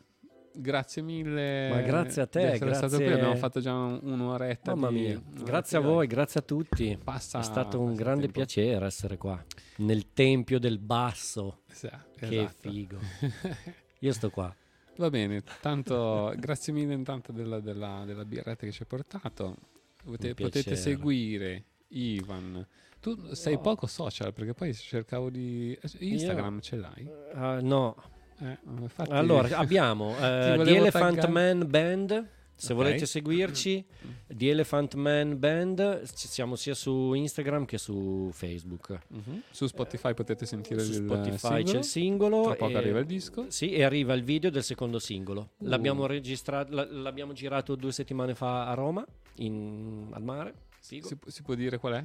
[0.55, 1.69] grazie mille.
[1.69, 2.67] Ma grazie a te, stato qui.
[2.67, 4.75] grazie- Abbiamo fatto già un- un'oretta.
[4.75, 6.97] Mamma di- mia, grazie a voi, grazie a tutti.
[7.03, 8.39] Passa- È stato un grande tempo.
[8.39, 9.43] piacere essere qua
[9.77, 11.61] nel tempio del basso.
[11.67, 12.69] Sì, Che esatto.
[12.69, 12.99] figo.
[13.99, 14.53] Io sto qua.
[14.97, 19.55] Va bene, tanto grazie mille intanto della, della, della birretta che ci hai portato.
[20.03, 22.65] Potete, potete seguire Ivan.
[22.99, 23.61] Tu sei No.
[23.61, 25.77] poco social perché poi cercavo di...
[25.99, 27.09] Instagram ce l'hai?
[27.33, 27.95] Ah, no.
[28.39, 31.31] Eh, infatti- Allora, abbiamo eh, The Elephant taggare.
[31.31, 32.27] Man Band.
[32.57, 32.79] Se Ok.
[32.83, 33.85] volete seguirci,
[34.27, 38.97] The Elephant Man Band, ci siamo sia su Instagram che su Facebook.
[39.09, 39.41] Mhm.
[39.51, 41.63] Su Spotify potete sentire Su Spotify singolo.
[41.63, 42.43] c'è il singolo.
[42.43, 43.47] Tra poco e- arriva il disco.
[43.49, 45.49] Sì, e arriva il video del secondo singolo.
[45.57, 45.65] Uh.
[45.67, 49.05] L'abbiamo registrato, l'abbiamo girato due settimane fa a Roma,
[49.39, 50.53] in- al mare.
[50.79, 52.03] Si, si può dire qual è?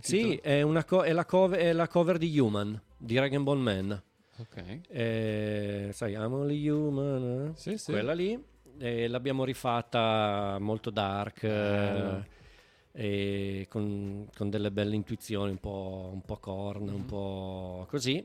[0.00, 3.44] Sì, è, una co- è la cover, è la cover di Human di Rag and
[3.44, 4.02] Bone Man.
[4.40, 4.80] Ok.
[4.88, 7.50] Eh, sai, I'm only human.
[7.50, 7.58] eh?
[7.58, 7.90] Sì, sì.
[7.92, 8.40] Quella lì.
[8.80, 11.42] E l'abbiamo rifatta molto dark.
[11.42, 12.22] eh,
[12.92, 16.94] e con, con delle belle intuizioni, un po', un po' corn, Mhm.
[16.94, 18.24] un po' così.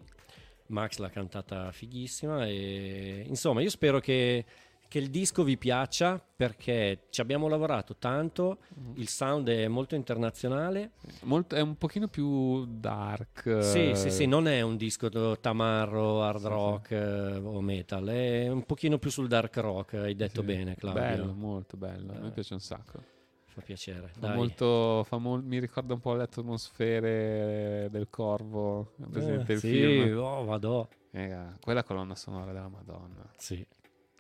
[0.68, 2.46] Max l'ha cantata fighissima.
[2.48, 4.46] E insomma, io spero che,
[4.94, 8.60] che il disco vi piaccia perché ci abbiamo lavorato tanto.
[8.76, 8.92] Mhm.
[8.98, 10.92] Il sound è molto internazionale.
[11.24, 13.64] Molto- è un pochino più dark.
[13.64, 15.10] Sì, eh, sì, sì, non è un disco
[15.40, 16.48] tamarro, hard Sì, sì.
[16.50, 20.46] rock eh, o metal, è un pochino più sul dark rock, hai detto sì.
[20.46, 21.02] bene Claudio.
[21.02, 22.14] Bello, molto bello.
[22.14, 22.32] A me Eh.
[22.32, 23.02] piace un sacco.
[23.48, 24.12] Fa piacere.
[24.20, 28.92] Fa molto, fa mol- mi ricorda un po' le atmosfere del Corvo.
[29.10, 30.18] Presente Eh, il sì, film?
[30.20, 30.88] oh, vado.
[31.10, 33.28] Raga, quella colonna sonora della Madonna.
[33.38, 33.66] Sì,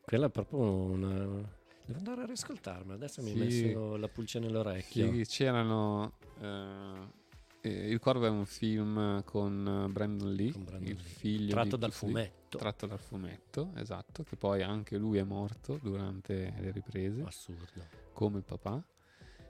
[0.03, 1.61] quella è proprio una...
[1.85, 3.65] Devo andare a riascoltarmi, adesso mi hai Sì.
[3.65, 5.11] messo la pulce nell'orecchio.
[5.11, 6.13] Sì, c'erano.
[6.39, 7.21] eh,
[7.61, 11.03] eh, il Corvo è un film con Brandon Lee, Con Brandon il Lee.
[11.03, 12.57] figlio Tratto di dal Lee, fumetto.
[12.57, 14.23] Tratto dal fumetto, esatto.
[14.23, 17.85] Che poi anche lui è morto durante le riprese, Assurdo.
[18.13, 18.81] come il papà.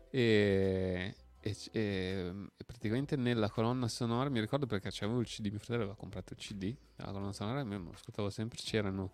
[0.10, 2.34] E, e e-
[2.66, 6.40] praticamente nella colonna sonora, mi ricordo perché c'avevo il CD, mio fratello aveva comprato il
[6.40, 8.58] CD della colonna sonora lo ascoltavo sempre.
[8.62, 9.12] C'erano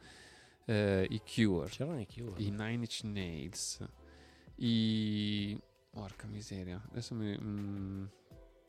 [0.70, 2.34] eh, i Cure, C'erano i Cure.
[2.41, 3.80] i Nine Inch Nails,
[4.58, 5.60] i...
[5.91, 8.06] Porca miseria, adesso mi, mm,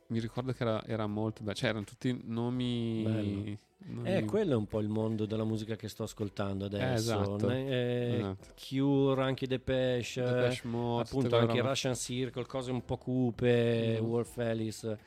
[0.09, 3.59] mi ricordo che era, era molto bello, cioè erano tutti nomi...
[3.83, 6.93] Nomi- Eh, quello è un po' il mondo della musica che sto ascoltando adesso.
[6.95, 7.47] esatto.
[7.47, 8.49] Ne- eh, Esatto.
[8.69, 11.61] Cure, anche Depeche, Depeche Mode, appunto anche.
[11.63, 14.07] Russian Circle, cose un po' cupe, Mhm.
[14.07, 14.99] Wolf Alice,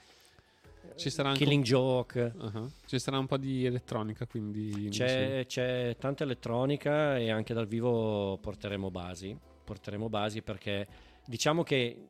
[0.96, 2.34] Ci sarà Killing un- Joke.
[2.38, 2.72] Uh-huh.
[2.86, 4.90] Ci sarà un po' di elettronica, quindi...
[4.90, 9.38] C'è, c'è tanta elettronica e anche dal vivo porteremo basi.
[9.64, 10.88] Porteremo basi perché
[11.26, 12.08] diciamo che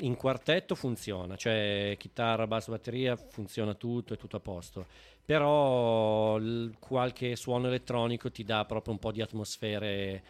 [0.00, 4.86] in quartetto funziona, cioè chitarra, basso, batteria, funziona tutto, è tutto a posto.
[5.24, 10.22] Però l- qualche suono elettronico ti dà proprio un po' di atmosfere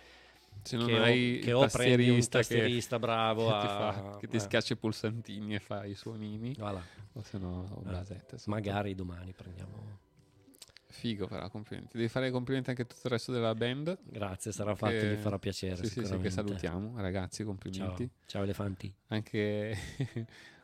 [0.62, 4.16] Se non che, hai che o prendi un tastierista che- bravo che a, ti, fa-
[4.20, 6.80] che ti schiaccia i pulsantini e fa i suonini, voilà.
[7.12, 8.20] o se no Eh.
[8.46, 9.98] Magari domani prendiamo.
[10.88, 11.96] Figo però, complimenti.
[11.96, 13.98] Devi fare i complimenti anche a tutto il resto della band.
[14.02, 15.76] Grazie, sarà fatto, Che- gli farà piacere.
[15.76, 16.30] Sì, sì, sì, che sicuramente.
[16.30, 17.00] salutiamo.
[17.00, 18.10] Ragazzi, Ciao, complimenti.
[18.24, 18.94] ciao elefanti.
[19.08, 19.76] Anche,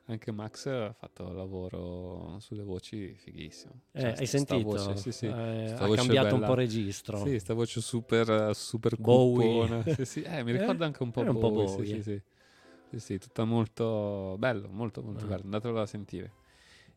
[0.06, 3.80] anche Max ha fatto un lavoro sulle voci fighissimo.
[3.92, 4.68] Eh, Cioè, hai sta- sentito?
[4.68, 5.26] voce, sì, sì.
[5.26, 7.18] Eh, ha cambiato un po' registro.
[7.18, 9.46] Sì, sta voce super, super Bowie.
[9.48, 9.82] cupona.
[9.94, 10.22] Sì, sì.
[10.22, 11.66] Eh, mi Eh, ricorda anche un po' è un Bowie.
[11.66, 11.96] po' Bowie.
[11.96, 12.22] sì, sì.
[12.90, 15.28] Sì, sì, tutta molto bello, molto, molto Eh.
[15.28, 15.42] bello.
[15.44, 16.30] Andatelo a sentire.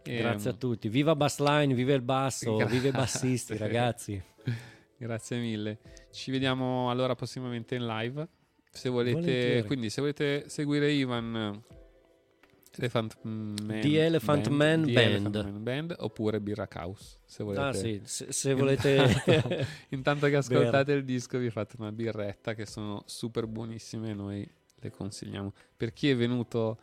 [0.03, 0.89] Grazie a Ehm, tutti.
[0.89, 2.91] Viva Bassline, viva il basso, viva i Grazie.
[2.91, 4.21] bassisti, ragazzi.
[4.97, 5.79] Grazie mille.
[6.11, 8.27] Ci vediamo allora prossimamente in live.
[8.71, 9.67] Se volete, Volentieri.
[9.67, 11.63] quindi se volete seguire Ivan
[12.77, 15.07] Elephant Man The Elephant Man The Band.
[15.25, 17.61] Elephant Man Band, oppure Birra Caos, se volete.
[17.63, 20.99] Ah, sì, se- se volete- Intanto che ascoltate Vero.
[20.99, 25.53] il disco vi fate una birretta che sono super buonissime noi le consigliamo.
[25.75, 26.77] Per chi è venuto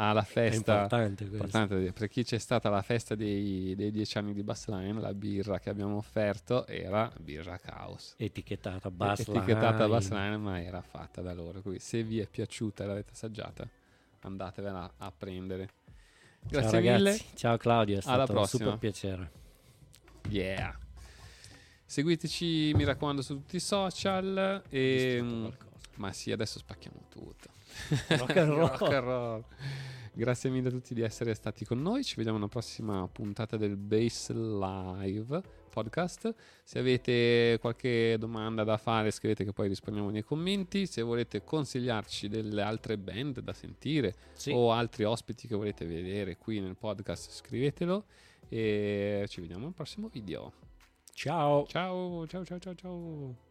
[0.00, 4.44] alla festa importante importante per chi c'è stata la festa dei, dei dieci anni di
[4.44, 8.14] Bassline, la birra che abbiamo offerto era birra Caos.
[8.16, 9.38] Etichettata Bassline.
[9.38, 11.60] Etichettata Bassline, ma era fatta da loro.
[11.62, 13.68] Quindi se vi è piaciuta e l'avete assaggiata,
[14.28, 15.68] andatevela a prendere.
[16.40, 16.92] Grazie Ciao, mille.
[17.10, 17.24] ragazzi.
[17.34, 18.64] Ciao Claudio, è Alla stato un prossima.
[18.64, 19.30] super piacere.
[20.28, 20.78] Yeah.
[21.84, 24.62] Seguiteci, mi raccomando, su tutti i social.
[24.68, 25.52] E,
[25.96, 27.48] ma sì, adesso spacchiamo tutto.
[28.16, 28.68] Rock and roll.
[28.68, 29.44] Rock and roll.
[30.12, 32.02] Grazie mille a tutti di essere stati con noi.
[32.04, 35.42] Ci vediamo alla prossima puntata del Base Live
[35.82, 36.34] podcast.
[36.64, 40.86] Se avete qualche domanda da fare, scrivete che poi rispondiamo nei commenti.
[40.86, 44.50] Se volete consigliarci delle altre band da sentire Sì.
[44.52, 48.04] o altri ospiti che volete vedere qui nel podcast, scrivetelo.
[48.48, 50.52] E ci vediamo al prossimo video.
[51.12, 51.66] Ciao.
[51.66, 53.47] Ciao, ciao, ciao, ciao, ciao.